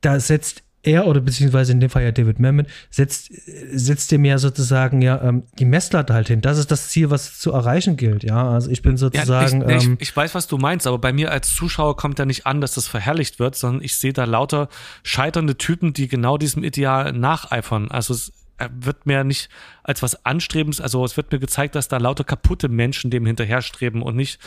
Da 0.00 0.18
setzt 0.18 0.64
er 0.86 1.06
oder 1.06 1.20
beziehungsweise 1.20 1.72
in 1.72 1.80
dem 1.80 1.90
Fall 1.90 2.02
ja 2.02 2.12
David 2.12 2.38
Mamet 2.38 2.68
setzt, 2.90 3.30
setzt 3.72 4.12
dem 4.12 4.24
ja 4.24 4.38
sozusagen 4.38 5.02
ja 5.02 5.20
ähm, 5.22 5.44
die 5.58 5.64
Messlatte 5.64 6.14
halt 6.14 6.28
hin. 6.28 6.40
Das 6.40 6.58
ist 6.58 6.70
das 6.70 6.88
Ziel, 6.88 7.10
was 7.10 7.38
zu 7.38 7.52
erreichen 7.52 7.96
gilt. 7.96 8.22
Ja, 8.24 8.50
also 8.50 8.70
ich 8.70 8.82
bin 8.82 8.96
sozusagen. 8.96 9.62
Ja, 9.62 9.76
ich, 9.76 9.84
ähm, 9.84 9.96
ich, 9.98 10.08
ich, 10.08 10.16
weiß, 10.16 10.34
was 10.34 10.46
du 10.46 10.58
meinst, 10.58 10.86
aber 10.86 10.98
bei 10.98 11.12
mir 11.12 11.30
als 11.30 11.54
Zuschauer 11.54 11.96
kommt 11.96 12.18
ja 12.18 12.24
nicht 12.24 12.46
an, 12.46 12.60
dass 12.60 12.74
das 12.74 12.86
verherrlicht 12.86 13.38
wird, 13.38 13.56
sondern 13.56 13.82
ich 13.82 13.96
sehe 13.96 14.12
da 14.12 14.24
lauter 14.24 14.68
scheiternde 15.02 15.56
Typen, 15.56 15.92
die 15.92 16.08
genau 16.08 16.38
diesem 16.38 16.62
Ideal 16.62 17.12
nacheifern. 17.12 17.90
Also 17.90 18.14
es 18.14 18.32
wird 18.70 19.06
mir 19.06 19.24
nicht 19.24 19.48
als 19.82 20.02
was 20.02 20.24
Anstrebens, 20.24 20.80
also 20.80 21.04
es 21.04 21.16
wird 21.16 21.32
mir 21.32 21.38
gezeigt, 21.38 21.74
dass 21.74 21.88
da 21.88 21.98
lauter 21.98 22.24
kaputte 22.24 22.68
Menschen 22.68 23.10
dem 23.10 23.26
hinterherstreben 23.26 24.00
und 24.02 24.16
nicht, 24.16 24.38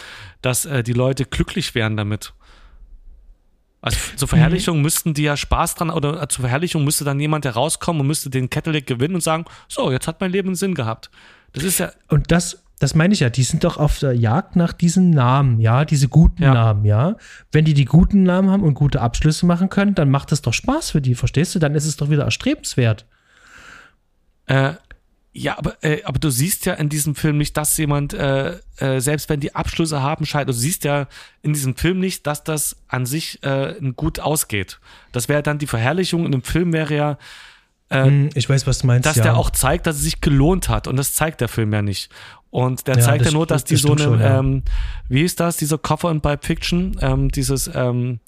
dass 0.42 0.66
äh, 0.66 0.84
die 0.84 0.94
Leute 0.94 1.26
glücklich 1.26 1.76
wären 1.76 1.98
damit. 1.98 2.34
Also 3.82 3.98
zur 4.16 4.28
Verherrlichung 4.28 4.78
mhm. 4.78 4.84
müssten 4.84 5.14
die 5.14 5.24
ja 5.24 5.38
Spaß 5.38 5.76
dran, 5.76 5.90
oder 5.90 6.28
zur 6.30 6.44
Verherrlichung 6.44 6.84
müsste 6.84 7.04
dann 7.04 7.20
jemand 7.20 7.46
herauskommen 7.46 8.02
und 8.02 8.08
müsste 8.08 8.30
den 8.30 8.50
Cadillac 8.50 8.88
gewinnen 8.88 9.16
und 9.16 9.22
sagen, 9.22 9.46
so, 9.68 9.92
jetzt 9.92 10.08
hat 10.08 10.20
mein 10.20 10.32
Leben 10.32 10.50
einen 10.50 10.56
Sinn 10.56 10.74
gehabt. 10.74 11.12
Das 11.54 11.64
ist 11.64 11.80
ja. 11.80 11.92
Und 12.08 12.32
das, 12.32 12.64
das 12.80 12.96
meine 12.96 13.14
ich 13.14 13.20
ja, 13.20 13.30
die 13.30 13.44
sind 13.44 13.64
doch 13.64 13.78
auf 13.78 14.00
der 14.00 14.14
Jagd 14.14 14.56
nach 14.56 14.74
diesen 14.74 15.12
Namen, 15.12 15.60
ja, 15.60 15.86
diese 15.86 16.08
guten 16.08 16.44
ja. 16.44 16.54
Namen, 16.54 16.86
ja. 16.86 17.16
Wenn 17.52 17.66
die 17.66 17.74
die 17.74 17.86
guten 17.86 18.24
Namen 18.24 18.50
haben 18.50 18.64
und 18.64 18.74
gute 18.74 19.02
Abschlüsse 19.02 19.46
machen 19.46 19.70
können, 19.70 19.96
dann 19.96 20.10
macht 20.10 20.32
das 20.32 20.42
doch 20.42 20.54
Spaß 20.54 20.92
für 20.92 21.02
die, 21.02 21.16
verstehst 21.16 21.54
du? 21.56 21.60
Dann 21.60 21.76
ist 21.76 21.86
es 21.86 21.98
doch 21.98 22.10
wieder 22.10 22.24
erstrebenswert. 22.24 23.06
Äh, 24.48 24.74
ja, 25.34 25.58
aber, 25.58 25.84
äh, 25.84 26.04
aber 26.04 26.18
du 26.18 26.32
siehst 26.32 26.66
ja 26.66 26.74
in 26.74 26.90
diesem 26.90 27.14
Film 27.14 27.38
nicht, 27.38 27.56
dass 27.58 27.78
jemand, 27.78 28.14
äh, 28.14 28.58
äh, 28.78 29.00
selbst 29.00 29.30
wenn 29.30 29.40
die 29.40 29.54
Abschlüsse 29.54 30.02
haben, 30.02 30.26
scheitert. 30.26 30.50
Du 30.50 30.54
siehst 30.54 30.84
ja 30.84 31.08
in 31.44 31.54
diesem 31.54 31.76
Film 31.76 32.00
nicht, 32.00 32.26
dass 32.26 32.44
das 32.44 32.78
an 32.88 33.06
sich 33.06 33.44
äh, 33.44 33.76
gut 33.96 34.20
ausgeht. 34.20 34.80
Das 35.12 35.30
wäre 35.30 35.44
dann 35.44 35.60
die 35.60 35.68
Verherrlichung. 35.68 36.26
In 36.26 36.32
dem 36.32 36.42
Film 36.42 36.74
wäre 36.74 36.96
ja, 36.96 37.18
äh, 37.90 38.06
hm, 38.06 38.30
ich 38.34 38.50
weiß, 38.50 38.66
was 38.66 38.80
du 38.80 38.88
meinst. 38.88 39.06
Dass 39.06 39.18
ja. 39.18 39.24
der 39.24 39.38
auch 39.38 39.52
zeigt, 39.52 39.86
dass 39.86 39.98
es 39.98 40.04
sich 40.04 40.22
gelohnt 40.22 40.70
hat. 40.70 40.88
Und 40.88 40.98
das 40.98 41.14
zeigt 41.14 41.40
der 41.42 41.50
Film 41.50 41.72
ja 41.72 41.84
nicht. 41.84 42.10
Und 42.50 42.88
der 42.88 42.96
ja, 42.96 43.02
zeigt 43.02 43.26
ja 43.26 43.32
nur, 43.32 43.46
dass 43.46 43.64
die 43.64 43.76
so 43.76 43.92
eine, 43.92 44.02
schon, 44.02 44.20
ja. 44.20 44.40
ähm, 44.40 44.64
wie 45.08 45.22
ist 45.22 45.40
das, 45.40 45.58
dieser 45.58 45.78
Koffer 45.78 46.10
in 46.10 46.22
Pulp 46.22 46.46
Fiction, 46.46 46.98
ähm, 47.02 47.30
dieses, 47.30 47.70
ähm, 47.74 48.20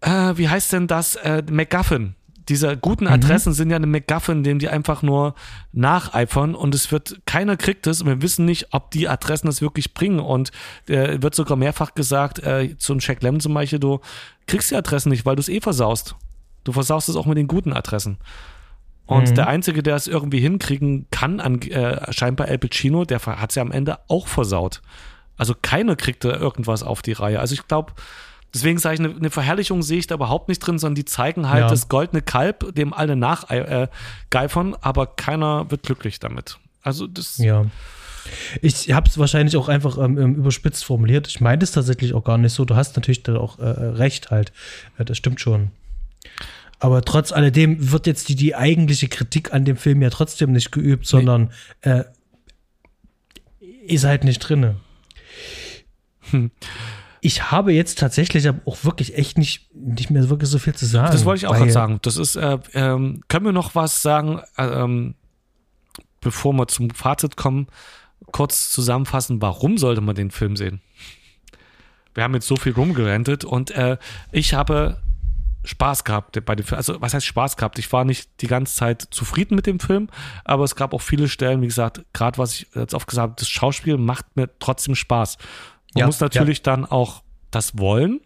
äh, 0.00 0.32
wie 0.36 0.48
heißt 0.48 0.72
denn 0.72 0.86
das, 0.86 1.16
äh, 1.16 1.42
MacGuffin 1.50 2.14
diese 2.48 2.76
guten 2.76 3.06
Adressen 3.06 3.50
mhm. 3.50 3.54
sind 3.54 3.70
ja 3.70 3.76
eine 3.76 3.86
McGuffin, 3.86 4.42
dem 4.42 4.58
die 4.58 4.68
einfach 4.68 5.02
nur 5.02 5.34
nacheifern 5.72 6.54
und 6.54 6.74
es 6.74 6.92
wird, 6.92 7.20
keiner 7.26 7.56
kriegt 7.56 7.86
es 7.86 8.02
und 8.02 8.08
wir 8.08 8.22
wissen 8.22 8.44
nicht, 8.44 8.68
ob 8.72 8.90
die 8.90 9.08
Adressen 9.08 9.46
das 9.46 9.62
wirklich 9.62 9.94
bringen 9.94 10.20
und 10.20 10.50
äh, 10.88 11.22
wird 11.22 11.34
sogar 11.34 11.56
mehrfach 11.56 11.94
gesagt, 11.94 12.40
äh, 12.40 12.76
zum 12.78 12.98
Check 12.98 13.22
Lem 13.22 13.40
zum 13.40 13.54
Beispiel, 13.54 13.78
du 13.78 14.00
kriegst 14.46 14.70
die 14.70 14.76
Adressen 14.76 15.08
nicht, 15.08 15.24
weil 15.24 15.36
du 15.36 15.40
es 15.40 15.48
eh 15.48 15.60
versaust. 15.60 16.16
Du 16.64 16.72
versaust 16.72 17.08
es 17.08 17.16
auch 17.16 17.26
mit 17.26 17.36
den 17.36 17.46
guten 17.46 17.72
Adressen. 17.72 18.18
Und 19.06 19.30
mhm. 19.30 19.34
der 19.34 19.48
Einzige, 19.48 19.82
der 19.82 19.96
es 19.96 20.06
irgendwie 20.06 20.40
hinkriegen 20.40 21.06
kann, 21.10 21.40
an, 21.40 21.60
äh, 21.62 22.10
scheinbar 22.12 22.48
El 22.48 22.58
Pacino, 22.58 23.04
der 23.04 23.20
hat 23.20 23.50
es 23.50 23.56
ja 23.56 23.62
am 23.62 23.72
Ende 23.72 23.98
auch 24.08 24.28
versaut. 24.28 24.80
Also 25.36 25.54
keiner 25.60 25.96
kriegte 25.96 26.30
irgendwas 26.30 26.82
auf 26.82 27.02
die 27.02 27.12
Reihe. 27.12 27.40
Also 27.40 27.54
ich 27.54 27.66
glaube, 27.66 27.92
deswegen 28.54 28.78
sage 28.78 28.94
ich, 28.94 29.00
eine, 29.00 29.14
eine, 29.14 29.30
Verherrlichung 29.30 29.82
sehe 29.82 29.98
ich 29.98 30.06
da 30.06 30.14
überhaupt 30.14 30.48
nicht 30.48 30.60
drin, 30.60 30.78
sondern 30.78 30.94
die 30.94 31.04
zeigen 31.04 31.50
halt 31.50 31.62
ja. 31.62 31.68
das 31.68 31.88
goldene 31.88 32.22
Kalb, 32.22 32.74
dem 32.74 32.92
alle 32.94 33.16
nachgeifern, 33.16 34.72
äh, 34.72 34.76
aber 34.80 35.06
keiner 35.06 35.70
wird 35.70 35.82
glücklich 35.82 36.20
damit. 36.20 36.58
Also 36.82 37.06
das. 37.06 37.38
Ja. 37.38 37.66
Ich 38.62 38.90
habe 38.92 39.08
es 39.08 39.18
wahrscheinlich 39.18 39.56
auch 39.56 39.68
einfach 39.68 39.98
ähm, 39.98 40.36
überspitzt 40.36 40.84
formuliert. 40.84 41.28
Ich 41.28 41.40
meinte 41.42 41.64
es 41.64 41.72
tatsächlich 41.72 42.14
auch 42.14 42.24
gar 42.24 42.38
nicht 42.38 42.54
so. 42.54 42.64
Du 42.64 42.74
hast 42.74 42.96
natürlich 42.96 43.22
da 43.22 43.36
auch 43.36 43.58
äh, 43.58 43.64
recht 43.64 44.30
halt. 44.30 44.52
Äh, 44.96 45.04
das 45.04 45.18
stimmt 45.18 45.40
schon. 45.40 45.70
Aber 46.78 47.02
trotz 47.02 47.32
alledem 47.32 47.92
wird 47.92 48.06
jetzt 48.06 48.28
die, 48.28 48.34
die 48.34 48.54
eigentliche 48.54 49.08
Kritik 49.08 49.52
an 49.52 49.64
dem 49.64 49.76
Film 49.76 50.00
ja 50.00 50.10
trotzdem 50.10 50.52
nicht 50.52 50.72
geübt, 50.72 51.06
sondern 51.06 51.50
nee. 51.84 51.90
äh, 51.90 52.04
ist 53.86 54.04
halt 54.04 54.24
nicht 54.24 54.38
drinne. 54.38 54.76
Hm. 56.30 56.50
Ich 57.24 57.50
habe 57.50 57.72
jetzt 57.72 57.98
tatsächlich 57.98 58.46
auch 58.50 58.84
wirklich 58.84 59.16
echt 59.16 59.38
nicht, 59.38 59.74
nicht 59.74 60.10
mehr 60.10 60.28
wirklich 60.28 60.50
so 60.50 60.58
viel 60.58 60.74
zu 60.74 60.84
sagen. 60.84 61.10
Das 61.10 61.24
wollte 61.24 61.38
ich 61.38 61.46
auch 61.46 61.56
gerade 61.56 61.72
sagen. 61.72 61.98
Das 62.02 62.18
ist, 62.18 62.36
äh, 62.36 62.58
ähm, 62.74 63.22
können 63.28 63.46
wir 63.46 63.52
noch 63.52 63.74
was 63.74 64.02
sagen, 64.02 64.42
äh, 64.58 64.66
ähm, 64.66 65.14
bevor 66.20 66.52
wir 66.52 66.68
zum 66.68 66.90
Fazit 66.90 67.38
kommen, 67.38 67.68
kurz 68.30 68.70
zusammenfassen, 68.70 69.40
warum 69.40 69.78
sollte 69.78 70.02
man 70.02 70.14
den 70.14 70.30
Film 70.30 70.54
sehen? 70.54 70.82
Wir 72.12 72.24
haben 72.24 72.34
jetzt 72.34 72.46
so 72.46 72.56
viel 72.56 72.72
rumgerentet 72.72 73.46
und 73.46 73.70
äh, 73.70 73.96
ich 74.30 74.52
habe 74.52 74.98
Spaß 75.64 76.04
gehabt 76.04 76.44
bei 76.44 76.54
dem 76.54 76.66
Film. 76.66 76.76
Also, 76.76 77.00
was 77.00 77.14
heißt 77.14 77.24
Spaß 77.24 77.56
gehabt? 77.56 77.78
Ich 77.78 77.90
war 77.90 78.04
nicht 78.04 78.42
die 78.42 78.48
ganze 78.48 78.76
Zeit 78.76 79.00
zufrieden 79.10 79.54
mit 79.54 79.66
dem 79.66 79.80
Film, 79.80 80.08
aber 80.44 80.64
es 80.64 80.76
gab 80.76 80.92
auch 80.92 81.00
viele 81.00 81.26
Stellen, 81.28 81.62
wie 81.62 81.68
gesagt, 81.68 82.04
gerade 82.12 82.36
was 82.36 82.52
ich 82.52 82.66
jetzt 82.74 82.92
oft 82.92 83.06
gesagt 83.06 83.22
habe, 83.22 83.34
das 83.38 83.48
Schauspiel 83.48 83.96
macht 83.96 84.36
mir 84.36 84.50
trotzdem 84.58 84.94
Spaß. 84.94 85.38
Man 85.94 86.00
ja, 86.00 86.06
muss 86.06 86.20
natürlich 86.20 86.58
ja. 86.58 86.64
dann 86.64 86.84
auch 86.84 87.22
das 87.50 87.78
wollen. 87.78 88.20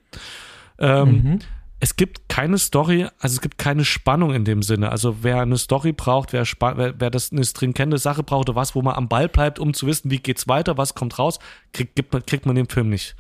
Ähm, 0.78 1.10
mhm. 1.10 1.38
Es 1.80 1.94
gibt 1.94 2.28
keine 2.28 2.58
Story, 2.58 3.06
also 3.20 3.36
es 3.36 3.40
gibt 3.40 3.56
keine 3.56 3.84
Spannung 3.84 4.34
in 4.34 4.44
dem 4.44 4.62
Sinne. 4.62 4.90
Also 4.90 5.22
wer 5.22 5.40
eine 5.40 5.58
Story 5.58 5.92
braucht, 5.92 6.32
wer, 6.32 6.44
wer, 6.44 7.00
wer 7.00 7.10
das 7.10 7.30
eine 7.30 7.44
stringente 7.44 7.98
Sache 7.98 8.24
braucht 8.24 8.48
oder 8.48 8.56
was, 8.56 8.74
wo 8.74 8.82
man 8.82 8.96
am 8.96 9.08
Ball 9.08 9.28
bleibt, 9.28 9.60
um 9.60 9.74
zu 9.74 9.86
wissen, 9.86 10.10
wie 10.10 10.18
geht's 10.18 10.48
weiter, 10.48 10.76
was 10.76 10.94
kommt 10.96 11.18
raus, 11.20 11.38
kriegt, 11.72 11.94
gibt, 11.94 12.26
kriegt 12.26 12.46
man 12.46 12.56
den 12.56 12.68
Film 12.68 12.88
nicht. 12.88 13.14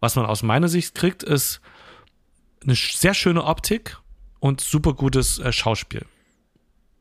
Was 0.00 0.16
man 0.16 0.26
aus 0.26 0.42
meiner 0.42 0.68
Sicht 0.68 0.96
kriegt, 0.96 1.22
ist 1.22 1.60
eine 2.62 2.74
sehr 2.74 3.14
schöne 3.14 3.44
Optik 3.44 3.98
und 4.40 4.60
super 4.60 4.94
gutes 4.94 5.38
äh, 5.38 5.52
Schauspiel. 5.52 6.04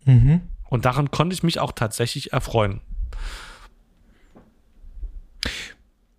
Mhm. 0.06 0.42
Und 0.70 0.86
daran 0.86 1.10
konnte 1.10 1.34
ich 1.34 1.42
mich 1.42 1.60
auch 1.60 1.72
tatsächlich 1.72 2.32
erfreuen. 2.32 2.82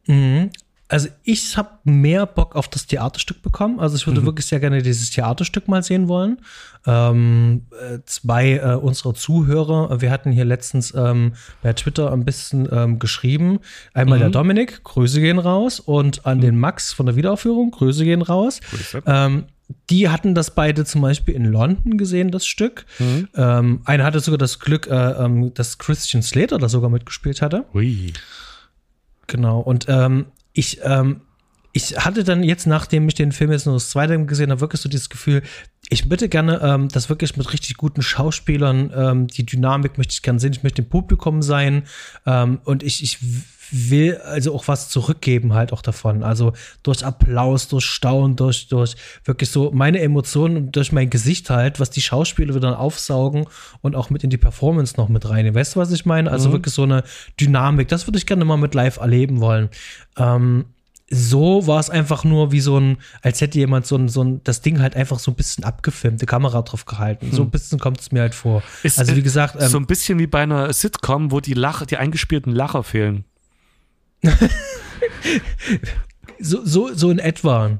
Mhm. 0.06 0.50
Also 0.88 1.08
ich 1.24 1.56
habe 1.56 1.70
mehr 1.82 2.26
Bock 2.26 2.54
auf 2.54 2.68
das 2.68 2.86
Theaterstück 2.86 3.42
bekommen. 3.42 3.80
Also 3.80 3.96
ich 3.96 4.06
würde 4.06 4.20
mhm. 4.20 4.26
wirklich 4.26 4.46
sehr 4.46 4.60
gerne 4.60 4.82
dieses 4.82 5.10
Theaterstück 5.10 5.66
mal 5.66 5.82
sehen 5.82 6.06
wollen. 6.06 6.38
Ähm, 6.86 7.62
äh, 7.72 7.98
zwei 8.06 8.52
äh, 8.52 8.74
unserer 8.74 9.14
Zuhörer, 9.14 10.00
wir 10.00 10.12
hatten 10.12 10.30
hier 10.30 10.44
letztens 10.44 10.94
ähm, 10.94 11.32
bei 11.60 11.72
Twitter 11.72 12.12
ein 12.12 12.24
bisschen 12.24 12.68
ähm, 12.70 13.00
geschrieben. 13.00 13.58
Einmal 13.94 14.18
mhm. 14.18 14.22
der 14.22 14.30
Dominik, 14.30 14.84
Grüße 14.84 15.20
gehen 15.20 15.40
raus. 15.40 15.80
Und 15.80 16.24
an 16.24 16.38
mhm. 16.38 16.42
den 16.42 16.58
Max 16.58 16.92
von 16.92 17.06
der 17.06 17.16
Wiederaufführung, 17.16 17.72
Grüße 17.72 18.04
gehen 18.04 18.22
raus. 18.22 18.60
Ähm, 19.06 19.46
die 19.90 20.08
hatten 20.08 20.36
das 20.36 20.52
beide 20.52 20.84
zum 20.84 21.00
Beispiel 21.00 21.34
in 21.34 21.46
London 21.46 21.98
gesehen, 21.98 22.30
das 22.30 22.46
Stück. 22.46 22.86
Mhm. 23.00 23.28
Ähm, 23.34 23.80
einer 23.84 24.04
hatte 24.04 24.20
sogar 24.20 24.38
das 24.38 24.60
Glück, 24.60 24.86
äh, 24.86 24.94
ähm, 24.94 25.52
dass 25.54 25.78
Christian 25.78 26.22
Slater 26.22 26.58
da 26.58 26.68
sogar 26.68 26.90
mitgespielt 26.90 27.42
hatte. 27.42 27.64
Ui. 27.74 28.12
Genau. 29.26 29.60
Und 29.60 29.86
ähm, 29.88 30.26
ich, 30.52 30.80
ähm, 30.82 31.22
ich 31.72 31.98
hatte 31.98 32.24
dann 32.24 32.42
jetzt, 32.42 32.66
nachdem 32.66 33.06
ich 33.08 33.14
den 33.14 33.32
Film 33.32 33.52
jetzt 33.52 33.66
nur 33.66 33.74
das 33.74 33.90
zweite 33.90 34.24
gesehen 34.24 34.50
habe, 34.50 34.60
wirklich 34.60 34.80
so 34.80 34.88
dieses 34.88 35.10
Gefühl, 35.10 35.42
ich 35.88 36.08
bitte 36.08 36.28
gerne 36.28 36.60
ähm, 36.62 36.88
das 36.88 37.08
wirklich 37.08 37.36
mit 37.36 37.52
richtig 37.52 37.76
guten 37.76 38.02
Schauspielern, 38.02 38.92
ähm, 38.94 39.26
die 39.28 39.46
Dynamik 39.46 39.98
möchte 39.98 40.12
ich 40.12 40.22
gerne 40.22 40.40
sehen, 40.40 40.52
ich 40.52 40.62
möchte 40.62 40.82
im 40.82 40.88
Publikum 40.88 41.42
sein 41.42 41.84
ähm, 42.26 42.60
und 42.64 42.82
ich, 42.82 43.02
ich 43.02 43.18
will 43.70 44.16
also 44.18 44.54
auch 44.54 44.68
was 44.68 44.88
zurückgeben 44.88 45.54
halt 45.54 45.72
auch 45.72 45.82
davon. 45.82 46.22
Also 46.22 46.52
durch 46.82 47.04
Applaus, 47.04 47.68
durch 47.68 47.84
Staunen, 47.84 48.36
durch, 48.36 48.68
durch 48.68 48.96
wirklich 49.24 49.50
so 49.50 49.70
meine 49.72 50.00
Emotionen 50.00 50.72
durch 50.72 50.92
mein 50.92 51.10
Gesicht 51.10 51.50
halt, 51.50 51.80
was 51.80 51.90
die 51.90 52.02
Schauspieler 52.02 52.54
wieder 52.54 52.78
aufsaugen 52.78 53.46
und 53.82 53.96
auch 53.96 54.10
mit 54.10 54.24
in 54.24 54.30
die 54.30 54.36
Performance 54.36 54.94
noch 54.96 55.08
mit 55.08 55.28
rein. 55.28 55.52
Weißt 55.54 55.74
du, 55.74 55.80
was 55.80 55.90
ich 55.90 56.06
meine? 56.06 56.30
Also 56.30 56.48
mhm. 56.48 56.52
wirklich 56.54 56.74
so 56.74 56.82
eine 56.82 57.02
Dynamik. 57.40 57.88
Das 57.88 58.06
würde 58.06 58.18
ich 58.18 58.26
gerne 58.26 58.44
mal 58.44 58.56
mit 58.56 58.74
live 58.74 58.98
erleben 58.98 59.40
wollen. 59.40 59.68
Ähm, 60.16 60.66
so 61.08 61.66
war 61.66 61.78
es 61.78 61.88
einfach 61.88 62.24
nur 62.24 62.50
wie 62.50 62.60
so 62.60 62.78
ein, 62.78 62.98
als 63.22 63.40
hätte 63.40 63.58
jemand 63.58 63.86
so 63.86 63.96
ein, 63.96 64.08
so 64.08 64.24
ein, 64.24 64.42
das 64.42 64.60
Ding 64.60 64.80
halt 64.80 64.96
einfach 64.96 65.20
so 65.20 65.30
ein 65.30 65.34
bisschen 65.34 65.62
abgefilmt, 65.62 66.20
die 66.20 66.26
Kamera 66.26 66.62
drauf 66.62 66.84
gehalten. 66.84 67.26
Hm. 67.26 67.32
So 67.32 67.42
ein 67.42 67.50
bisschen 67.50 67.78
kommt 67.78 68.00
es 68.00 68.10
mir 68.10 68.22
halt 68.22 68.34
vor. 68.34 68.62
Ist, 68.82 68.98
also 68.98 69.14
wie 69.14 69.22
gesagt. 69.22 69.56
Ähm, 69.60 69.68
so 69.68 69.78
ein 69.78 69.86
bisschen 69.86 70.18
wie 70.18 70.26
bei 70.26 70.42
einer 70.42 70.72
Sitcom, 70.72 71.30
wo 71.30 71.40
die 71.40 71.54
Lacher, 71.54 71.86
die 71.86 71.96
eingespielten 71.96 72.52
Lacher 72.52 72.82
fehlen. 72.82 73.24
so, 76.40 76.64
so, 76.64 76.92
so 76.92 77.10
in 77.10 77.20
etwa 77.20 77.78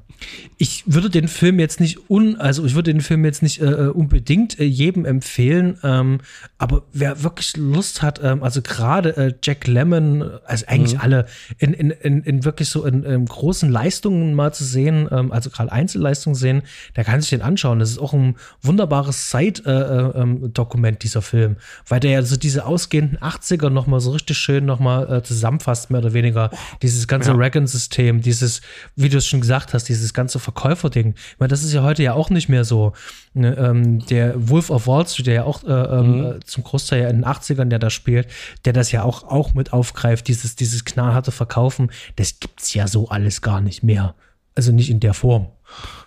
ich 0.59 0.85
würde 0.87 1.11
den 1.11 1.29
Film 1.29 1.59
jetzt 1.59 1.81
nicht 1.81 2.11
un, 2.11 2.37
also 2.37 2.65
ich 2.65 2.75
würde 2.75 2.93
den 2.93 3.01
Film 3.01 3.25
jetzt 3.25 3.43
nicht 3.43 3.61
äh, 3.61 3.67
äh, 3.67 3.89
unbedingt 3.89 4.59
äh, 4.59 4.65
jedem 4.65 5.05
empfehlen, 5.05 5.79
ähm, 5.83 6.21
aber 6.59 6.85
wer 6.93 7.23
wirklich 7.23 7.57
Lust 7.57 8.03
hat, 8.03 8.21
ähm, 8.23 8.43
also 8.43 8.63
gerade 8.63 9.17
äh, 9.17 9.35
Jack 9.43 9.67
Lemmon, 9.67 10.23
also 10.45 10.67
eigentlich 10.67 10.95
mhm. 10.95 11.01
alle 11.01 11.27
in, 11.59 11.73
in, 11.75 11.91
in, 11.91 12.23
in, 12.23 12.45
wirklich 12.45 12.69
so 12.69 12.85
in, 12.85 13.05
in, 13.05 13.27
großen 13.27 13.71
Leistungen 13.71 14.35
mal 14.35 14.53
zu 14.55 14.65
sehen, 14.65 15.09
ähm, 15.11 15.33
also 15.33 15.51
gerade 15.51 15.71
Einzelleistungen 15.71 16.35
sehen, 16.35 16.63
der 16.97 17.05
kann 17.05 17.21
sich 17.21 17.31
den 17.31 17.43
anschauen. 17.43 17.79
Das 17.79 17.91
ist 17.91 17.99
auch 17.99 18.15
ein 18.15 18.37
wunderbares 18.63 19.29
Zeitdokument, 19.29 20.95
äh, 20.95 20.99
äh, 20.99 20.99
dieser 20.99 21.23
Film, 21.23 21.57
weil 21.89 22.01
der 22.01 22.11
ja 22.13 22.23
so 22.23 22.37
diese 22.37 22.65
ausgehenden 22.65 23.19
80er 23.19 23.69
nochmal 23.69 24.01
so 24.01 24.13
richtig 24.13 24.39
schön 24.39 24.65
nochmal 24.65 25.23
zusammenfasst, 25.23 25.91
mehr 25.91 26.01
oder 26.01 26.15
weniger. 26.15 26.51
Dieses 26.83 27.07
ganze 27.07 27.31
ja. 27.31 27.37
Reagan-System, 27.37 28.23
dieses, 28.23 28.63
wie 28.95 29.09
du 29.09 29.19
es 29.19 29.27
schon 29.27 29.41
gesagt 29.41 29.75
hast, 29.75 29.89
dieses 29.89 30.06
ganze 30.15 30.39
Verkäuferding. 30.39 31.15
Ich 31.17 31.39
meine, 31.39 31.49
das 31.49 31.63
ist 31.63 31.73
ja 31.73 31.83
heute 31.83 32.03
ja 32.03 32.15
auch 32.15 32.31
nicht 32.31 32.49
mehr 32.49 32.65
so. 32.65 32.93
Ne, 33.35 33.55
ähm, 33.57 34.05
der 34.07 34.49
Wolf 34.49 34.71
of 34.71 34.87
Wall 34.87 35.07
Street, 35.07 35.27
der 35.27 35.35
ja 35.35 35.45
auch 35.45 35.63
äh, 35.65 35.69
ähm, 35.69 36.21
mhm. 36.21 36.45
zum 36.45 36.65
Großteil 36.65 37.03
ja 37.03 37.09
in 37.09 37.17
den 37.17 37.27
80ern, 37.27 37.67
der 37.67 37.79
da 37.79 37.91
spielt, 37.91 38.29
der 38.65 38.73
das 38.73 38.93
ja 38.93 39.03
auch, 39.03 39.25
auch 39.25 39.55
mit 39.55 39.73
aufgreift, 39.73 40.29
dieses, 40.29 40.57
dieses 40.57 40.85
knallharte 40.85 41.33
Verkaufen, 41.33 41.91
das 42.17 42.41
gibt's 42.41 42.73
ja 42.75 42.89
so 42.89 43.09
alles 43.09 43.43
gar 43.43 43.61
nicht 43.61 43.83
mehr. 43.83 44.15
Also 44.55 44.73
nicht 44.73 44.91
in 44.91 45.01
der 45.01 45.13
Form. 45.13 45.49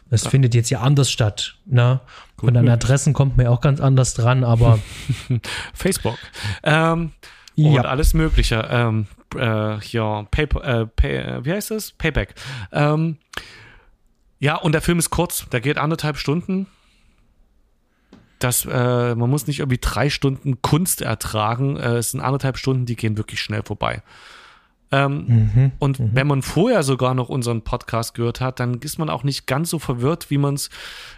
Das 0.10 0.24
ja. 0.24 0.30
findet 0.32 0.56
jetzt 0.56 0.70
ja 0.70 0.82
anders 0.82 1.12
statt. 1.12 1.58
Ne? 1.66 2.00
Gut, 2.38 2.50
Und 2.50 2.58
an 2.58 2.68
Adressen 2.68 3.14
kommt 3.14 3.38
man 3.38 3.46
ja 3.46 3.52
auch 3.52 3.62
ganz 3.62 3.80
anders 3.80 4.14
dran, 4.14 4.44
aber. 4.44 4.80
Facebook. 5.74 6.18
Ähm, 6.64 7.12
ja. 7.56 7.82
Und 7.82 7.86
alles 7.86 8.14
Mögliche. 8.14 8.68
Ähm, 8.70 9.08
äh, 9.36 9.78
Paypal, 10.32 10.64
äh, 10.64 10.86
Pay, 10.88 11.18
äh, 11.18 11.46
wie 11.46 11.54
heißt 11.54 11.72
das? 11.72 11.92
Payback. 11.92 12.34
Ähm, 12.72 13.18
ja, 14.40 14.56
und 14.56 14.72
der 14.72 14.82
Film 14.82 15.00
ist 15.00 15.10
kurz, 15.10 15.48
der 15.50 15.62
geht 15.62 15.78
anderthalb 15.78 16.18
Stunden. 16.18 16.68
Das, 18.40 18.66
äh, 18.66 19.16
man 19.16 19.30
muss 19.30 19.48
nicht 19.48 19.60
irgendwie 19.60 19.80
drei 19.82 20.10
Stunden 20.10 20.62
Kunst 20.62 21.02
ertragen. 21.02 21.76
Äh, 21.76 21.98
es 21.98 22.12
sind 22.12 22.22
anderthalb 22.22 22.58
Stunden, 22.58 22.86
die 22.86 22.96
gehen 22.96 23.18
wirklich 23.18 23.42
schnell 23.42 23.64
vorbei. 23.64 24.02
Ähm, 24.92 25.26
mhm, 25.28 25.72
und 25.78 26.00
mhm. 26.00 26.10
wenn 26.14 26.26
man 26.26 26.42
vorher 26.42 26.82
sogar 26.82 27.14
noch 27.14 27.30
unseren 27.30 27.62
Podcast 27.62 28.16
gehört 28.16 28.42
hat, 28.42 28.60
dann 28.60 28.80
ist 28.80 28.98
man 28.98 29.10
auch 29.10 29.24
nicht 29.24 29.46
ganz 29.46 29.70
so 29.70 29.78
verwirrt, 29.78 30.32
wie 30.32 30.40
man 30.40 30.56
es, 30.56 30.70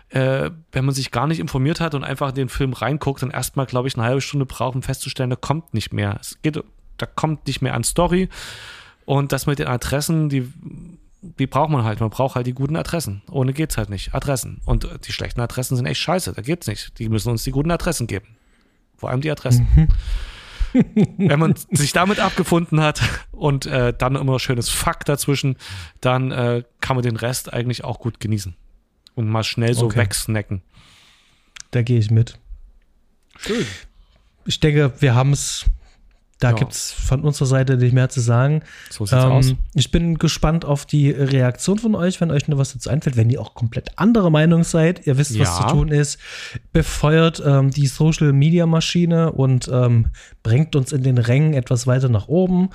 äh, 0.10 0.50
wenn 0.74 0.84
man 0.84 0.94
sich 0.94 1.12
gar 1.12 1.28
nicht 1.28 1.40
informiert 1.40 1.80
hat 1.80 1.96
und 1.96 2.04
einfach 2.04 2.30
in 2.30 2.36
den 2.36 2.50
Film 2.50 2.74
reinguckt, 2.74 3.22
dann 3.22 3.32
erstmal, 3.32 3.68
glaube 3.68 3.88
ich, 3.88 3.96
eine 3.96 4.04
halbe 4.04 4.20
Stunde 4.20 4.46
braucht, 4.46 4.76
um 4.76 4.82
festzustellen, 4.82 5.30
da 5.30 5.38
kommt 5.38 5.74
nicht 5.74 5.94
mehr. 5.94 6.18
Es 6.20 6.42
geht, 6.42 6.62
da 6.98 7.06
kommt 7.06 7.48
nicht 7.48 7.62
mehr 7.62 7.76
an 7.76 7.84
Story. 7.84 8.28
Und 9.06 9.32
das 9.32 9.46
mit 9.46 9.60
den 9.60 9.68
Adressen, 9.68 10.28
die 10.28 10.52
die 11.22 11.48
braucht 11.48 11.70
man 11.70 11.84
halt. 11.84 12.00
Man 12.00 12.10
braucht 12.10 12.36
halt 12.36 12.48
die 12.48 12.54
guten 12.54 12.76
Adressen. 12.76 13.22
Ohne 13.30 13.54
geht's 13.54 13.78
halt 13.78 13.90
nicht. 13.90 14.14
Adressen. 14.14 14.62
Und 14.66 14.88
die 15.06 15.12
schlechten 15.12 15.40
Adressen 15.40 15.76
sind 15.76 15.86
echt 15.86 16.02
scheiße. 16.02 16.34
Da 16.34 16.42
geht's 16.42 16.68
nicht. 16.68 16.98
Die 17.00 17.10
müssen 17.10 17.30
uns 17.30 17.44
die 17.44 17.52
guten 17.52 17.72
Adressen 17.72 18.08
geben. 18.08 18.28
Vor 18.98 19.10
allem 19.10 19.22
die 19.22 19.32
Adressen. 19.32 19.68
Mhm. 19.76 19.88
Wenn 21.18 21.40
man 21.40 21.56
sich 21.72 21.94
damit 21.94 22.20
abgefunden 22.20 22.82
hat 22.82 23.02
und 23.32 23.66
äh, 23.66 23.94
dann 23.96 24.16
immer 24.16 24.40
schönes 24.40 24.70
Fuck 24.70 25.06
dazwischen, 25.06 25.58
dann 26.00 26.32
äh, 26.32 26.64
kann 26.80 26.96
man 26.96 27.04
den 27.04 27.18
Rest 27.18 27.54
eigentlich 27.54 27.84
auch 27.84 28.00
gut 28.00 28.20
genießen. 28.20 28.56
Und 29.14 29.28
mal 29.28 29.44
schnell 29.44 29.74
so 29.74 29.88
okay. 29.88 30.00
wegsnacken. 30.00 30.62
Da 31.72 31.82
gehe 31.82 32.00
ich 32.00 32.10
mit. 32.10 32.40
Schön. 33.38 33.66
Ich 34.46 34.60
denke, 34.60 34.94
wir 35.00 35.16
haben 35.16 35.34
es. 35.34 35.66
Da 36.42 36.50
Ja. 36.50 36.56
gibt 36.56 36.74
es 36.74 36.92
von 36.92 37.22
unserer 37.22 37.46
Seite 37.46 37.78
nicht 37.78 37.94
mehr 37.94 38.10
zu 38.10 38.20
sagen. 38.20 38.64
So 38.90 39.06
sieht's 39.06 39.14
aus. 39.14 39.50
Ähm, 39.52 39.58
ich 39.76 39.92
bin 39.92 40.18
gespannt 40.18 40.66
auf 40.66 40.86
die 40.86 41.12
Reaktion 41.12 41.78
von 41.80 41.94
euch, 41.96 42.20
wenn 42.20 42.32
euch 42.32 42.48
noch 42.48 42.58
was 42.58 42.74
dazu 42.74 42.90
einfällt. 42.90 43.16
Wenn 43.16 43.30
ihr 43.30 43.40
auch 43.40 43.54
komplett 43.54 43.98
anderer 43.98 44.32
Meinung 44.32 44.64
seid, 44.64 45.06
ihr 45.06 45.18
wisst, 45.20 45.38
was 45.40 45.48
Ja. 45.60 45.68
zu 45.68 45.74
tun 45.76 45.90
ist, 45.90 46.18
befeuert 46.74 47.42
ähm, 47.46 47.70
die 47.70 47.86
Social 47.88 48.34
Media 48.34 48.66
Maschine 48.66 49.32
und 49.32 49.70
ähm, 49.72 50.08
bringt 50.44 50.76
uns 50.76 50.92
in 50.92 51.04
den 51.04 51.18
Rängen 51.20 51.54
etwas 51.54 51.86
weiter 51.88 52.10
nach 52.10 52.28
oben. 52.28 52.70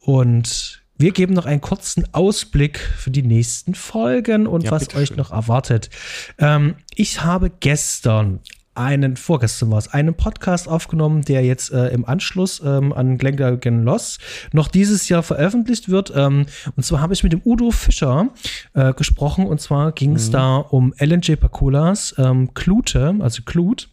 Und 0.00 0.82
wir 0.96 1.12
geben 1.12 1.34
noch 1.34 1.46
einen 1.46 1.60
kurzen 1.60 2.04
Ausblick 2.14 2.78
für 2.78 3.10
die 3.10 3.22
nächsten 3.22 3.74
Folgen 3.74 4.46
und 4.46 4.62
Ja, 4.64 4.70
was 4.70 4.94
euch 4.94 5.16
noch 5.16 5.32
erwartet. 5.32 5.90
Ähm, 6.38 6.76
ich 6.94 7.22
habe 7.24 7.50
gestern 7.50 8.40
einen, 8.78 9.16
vorgestern 9.16 9.70
war 9.70 9.78
es, 9.78 9.88
einen 9.88 10.14
Podcast 10.14 10.68
aufgenommen, 10.68 11.22
der 11.22 11.44
jetzt 11.44 11.72
äh, 11.72 11.88
im 11.88 12.04
Anschluss 12.04 12.62
ähm, 12.64 12.92
an 12.92 13.18
Glengargan 13.18 13.84
Loss 13.84 14.18
noch 14.52 14.68
dieses 14.68 15.08
Jahr 15.08 15.22
veröffentlicht 15.22 15.88
wird. 15.88 16.12
Ähm, 16.14 16.46
und 16.76 16.82
zwar 16.84 17.00
habe 17.00 17.14
ich 17.14 17.22
mit 17.22 17.32
dem 17.32 17.42
Udo 17.44 17.70
Fischer 17.70 18.30
äh, 18.74 18.92
gesprochen 18.94 19.46
und 19.46 19.60
zwar 19.60 19.92
ging 19.92 20.14
es 20.14 20.30
da 20.30 20.56
um 20.56 20.94
LNJ 20.98 21.36
Pakulas 21.36 22.14
ähm, 22.18 22.54
Klute, 22.54 23.16
also 23.20 23.42
Klut. 23.42 23.88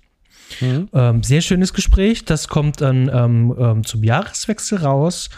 Ähm, 0.93 1.23
sehr 1.23 1.41
schönes 1.41 1.73
Gespräch. 1.73 2.25
Das 2.25 2.47
kommt 2.47 2.81
dann 2.81 3.09
ähm, 3.11 3.55
ähm, 3.57 3.83
zum 3.83 4.03
Jahreswechsel 4.03 4.77
raus. 4.79 5.29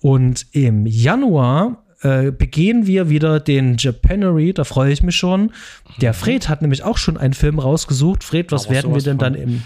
Und 0.00 0.46
im 0.52 0.86
Januar 0.86 1.85
äh, 2.02 2.30
begehen 2.30 2.86
wir 2.86 3.08
wieder 3.08 3.40
den 3.40 3.76
Japanery. 3.78 4.52
Da 4.52 4.64
freue 4.64 4.92
ich 4.92 5.02
mich 5.02 5.16
schon. 5.16 5.52
Der 6.00 6.14
Fred 6.14 6.48
hat 6.48 6.62
nämlich 6.62 6.82
auch 6.82 6.98
schon 6.98 7.16
einen 7.16 7.34
Film 7.34 7.58
rausgesucht. 7.58 8.24
Fred, 8.24 8.52
was 8.52 8.66
Aber 8.66 8.74
werden 8.74 8.94
wir 8.94 9.02
denn 9.02 9.18
von. 9.18 9.32
dann 9.32 9.34
im 9.34 9.62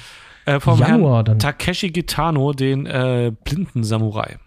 Äh, 0.47 0.59
vom 0.61 0.79
Januar 0.79 1.17
Herrn 1.17 1.25
dann. 1.27 1.39
Takeshi 1.39 1.91
Gitano, 1.91 2.53
den 2.53 2.87
äh, 2.87 3.33
blinden 3.45 3.85
Samurai. 3.85 4.39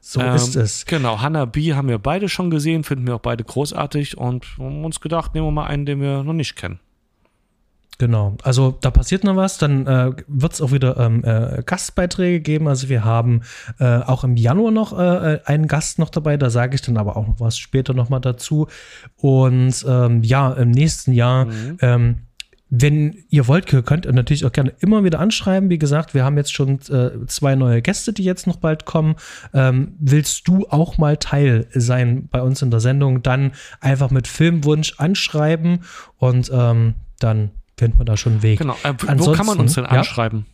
So 0.00 0.20
Ähm, 0.20 0.34
ist 0.34 0.56
es. 0.56 0.84
Genau, 0.86 1.20
Hanabi 1.20 1.68
haben 1.68 1.88
wir 1.88 1.98
beide 1.98 2.28
schon 2.28 2.50
gesehen, 2.50 2.82
finden 2.82 3.06
wir 3.06 3.14
auch 3.14 3.20
beide 3.20 3.44
großartig 3.44 4.18
und 4.18 4.44
haben 4.58 4.84
uns 4.84 5.00
gedacht, 5.00 5.34
nehmen 5.34 5.46
wir 5.46 5.52
mal 5.52 5.66
einen, 5.66 5.86
den 5.86 6.00
wir 6.00 6.24
noch 6.24 6.32
nicht 6.32 6.56
kennen. 6.56 6.80
Genau, 7.98 8.36
also 8.42 8.76
da 8.80 8.90
passiert 8.90 9.22
noch 9.22 9.36
was, 9.36 9.58
dann 9.58 9.86
äh, 9.86 10.10
wird 10.26 10.54
es 10.54 10.60
auch 10.60 10.72
wieder 10.72 10.96
ähm, 10.96 11.22
äh, 11.24 11.62
Gastbeiträge 11.64 12.40
geben. 12.40 12.66
Also 12.66 12.88
wir 12.88 13.04
haben 13.04 13.42
äh, 13.78 13.98
auch 13.98 14.24
im 14.24 14.36
Januar 14.36 14.72
noch 14.72 14.98
äh, 14.98 15.40
einen 15.44 15.68
Gast 15.68 15.98
noch 15.98 16.10
dabei, 16.10 16.36
da 16.36 16.50
sage 16.50 16.74
ich 16.74 16.82
dann 16.82 16.96
aber 16.96 17.16
auch 17.16 17.26
noch 17.26 17.38
was 17.38 17.58
später 17.58 17.94
nochmal 17.94 18.20
dazu. 18.20 18.66
Und 19.16 19.84
ähm, 19.86 20.22
ja, 20.22 20.52
im 20.52 20.70
nächsten 20.70 21.12
Jahr, 21.12 21.46
ähm, 21.80 22.22
wenn 22.74 23.24
ihr 23.28 23.46
wollt, 23.48 23.66
könnt 23.66 24.06
ihr 24.06 24.12
natürlich 24.14 24.46
auch 24.46 24.52
gerne 24.52 24.72
immer 24.80 25.04
wieder 25.04 25.20
anschreiben. 25.20 25.68
Wie 25.68 25.78
gesagt, 25.78 26.14
wir 26.14 26.24
haben 26.24 26.38
jetzt 26.38 26.54
schon 26.54 26.80
äh, 26.88 27.26
zwei 27.26 27.54
neue 27.54 27.82
Gäste, 27.82 28.14
die 28.14 28.24
jetzt 28.24 28.46
noch 28.46 28.56
bald 28.56 28.86
kommen. 28.86 29.16
Ähm, 29.52 29.94
willst 30.00 30.48
du 30.48 30.66
auch 30.70 30.96
mal 30.96 31.18
Teil 31.18 31.66
sein 31.74 32.28
bei 32.30 32.40
uns 32.40 32.62
in 32.62 32.70
der 32.70 32.80
Sendung? 32.80 33.22
Dann 33.22 33.52
einfach 33.80 34.10
mit 34.10 34.26
Filmwunsch 34.26 34.94
anschreiben 34.96 35.80
und 36.16 36.50
ähm, 36.52 36.94
dann 37.18 37.50
findet 37.82 37.98
man 37.98 38.06
da 38.06 38.16
schon 38.16 38.34
einen 38.34 38.42
Weg. 38.42 38.60
Genau. 38.60 38.76
Äh, 38.84 38.94
wo 39.16 39.32
kann 39.32 39.46
man 39.46 39.58
uns 39.58 39.74
denn 39.74 39.84
anschreiben? 39.86 40.46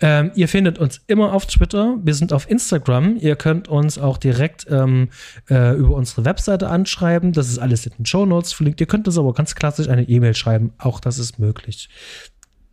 Ähm, 0.00 0.30
ihr 0.34 0.48
findet 0.48 0.78
uns 0.78 1.02
immer 1.06 1.34
auf 1.34 1.44
Twitter, 1.46 1.98
wir 2.02 2.14
sind 2.14 2.32
auf 2.32 2.48
Instagram. 2.50 3.16
Ihr 3.20 3.36
könnt 3.36 3.68
uns 3.68 3.98
auch 3.98 4.16
direkt 4.16 4.66
ähm, 4.70 5.10
äh, 5.50 5.76
über 5.76 5.94
unsere 5.94 6.24
Webseite 6.24 6.68
anschreiben. 6.70 7.32
Das 7.32 7.48
ist 7.48 7.58
alles 7.58 7.84
in 7.84 7.92
den 7.98 8.06
Show 8.06 8.24
Notes 8.24 8.54
verlinkt. 8.54 8.80
Ihr 8.80 8.86
könnt 8.86 9.06
uns 9.06 9.18
aber 9.18 9.34
ganz 9.34 9.54
klassisch 9.54 9.88
eine 9.88 10.04
E-Mail 10.08 10.34
schreiben. 10.34 10.72
Auch 10.78 10.98
das 10.98 11.18
ist 11.18 11.38
möglich. 11.38 11.90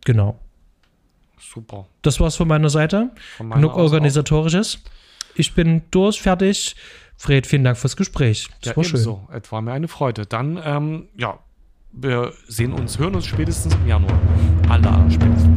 Genau. 0.06 0.40
Super. 1.38 1.86
Das 2.00 2.18
war's 2.20 2.36
von 2.36 2.48
meiner 2.48 2.70
Seite. 2.70 3.10
Von 3.36 3.48
meiner 3.48 3.60
Genug 3.60 3.72
aus 3.74 3.78
auch. 3.78 3.82
organisatorisches. 3.84 4.78
Ich 5.34 5.54
bin 5.54 5.82
durch, 5.90 6.22
fertig. 6.22 6.74
Fred, 7.16 7.46
vielen 7.46 7.64
Dank 7.64 7.76
fürs 7.76 7.96
Gespräch. 7.96 8.48
Das 8.62 8.70
Ja, 8.70 8.76
war 8.76 8.84
schön. 8.84 8.94
ebenso. 8.94 9.28
Es 9.30 9.52
war 9.52 9.60
mir 9.60 9.72
eine 9.72 9.88
Freude. 9.88 10.24
Dann, 10.26 10.58
ähm, 10.64 11.08
ja, 11.16 11.38
wir 11.96 12.32
sehen 12.48 12.72
uns, 12.72 12.98
hören 12.98 13.14
uns 13.14 13.26
spätestens 13.26 13.74
im 13.74 13.86
Januar. 13.86 14.18
Allah 14.68 15.04
spätestens. 15.10 15.53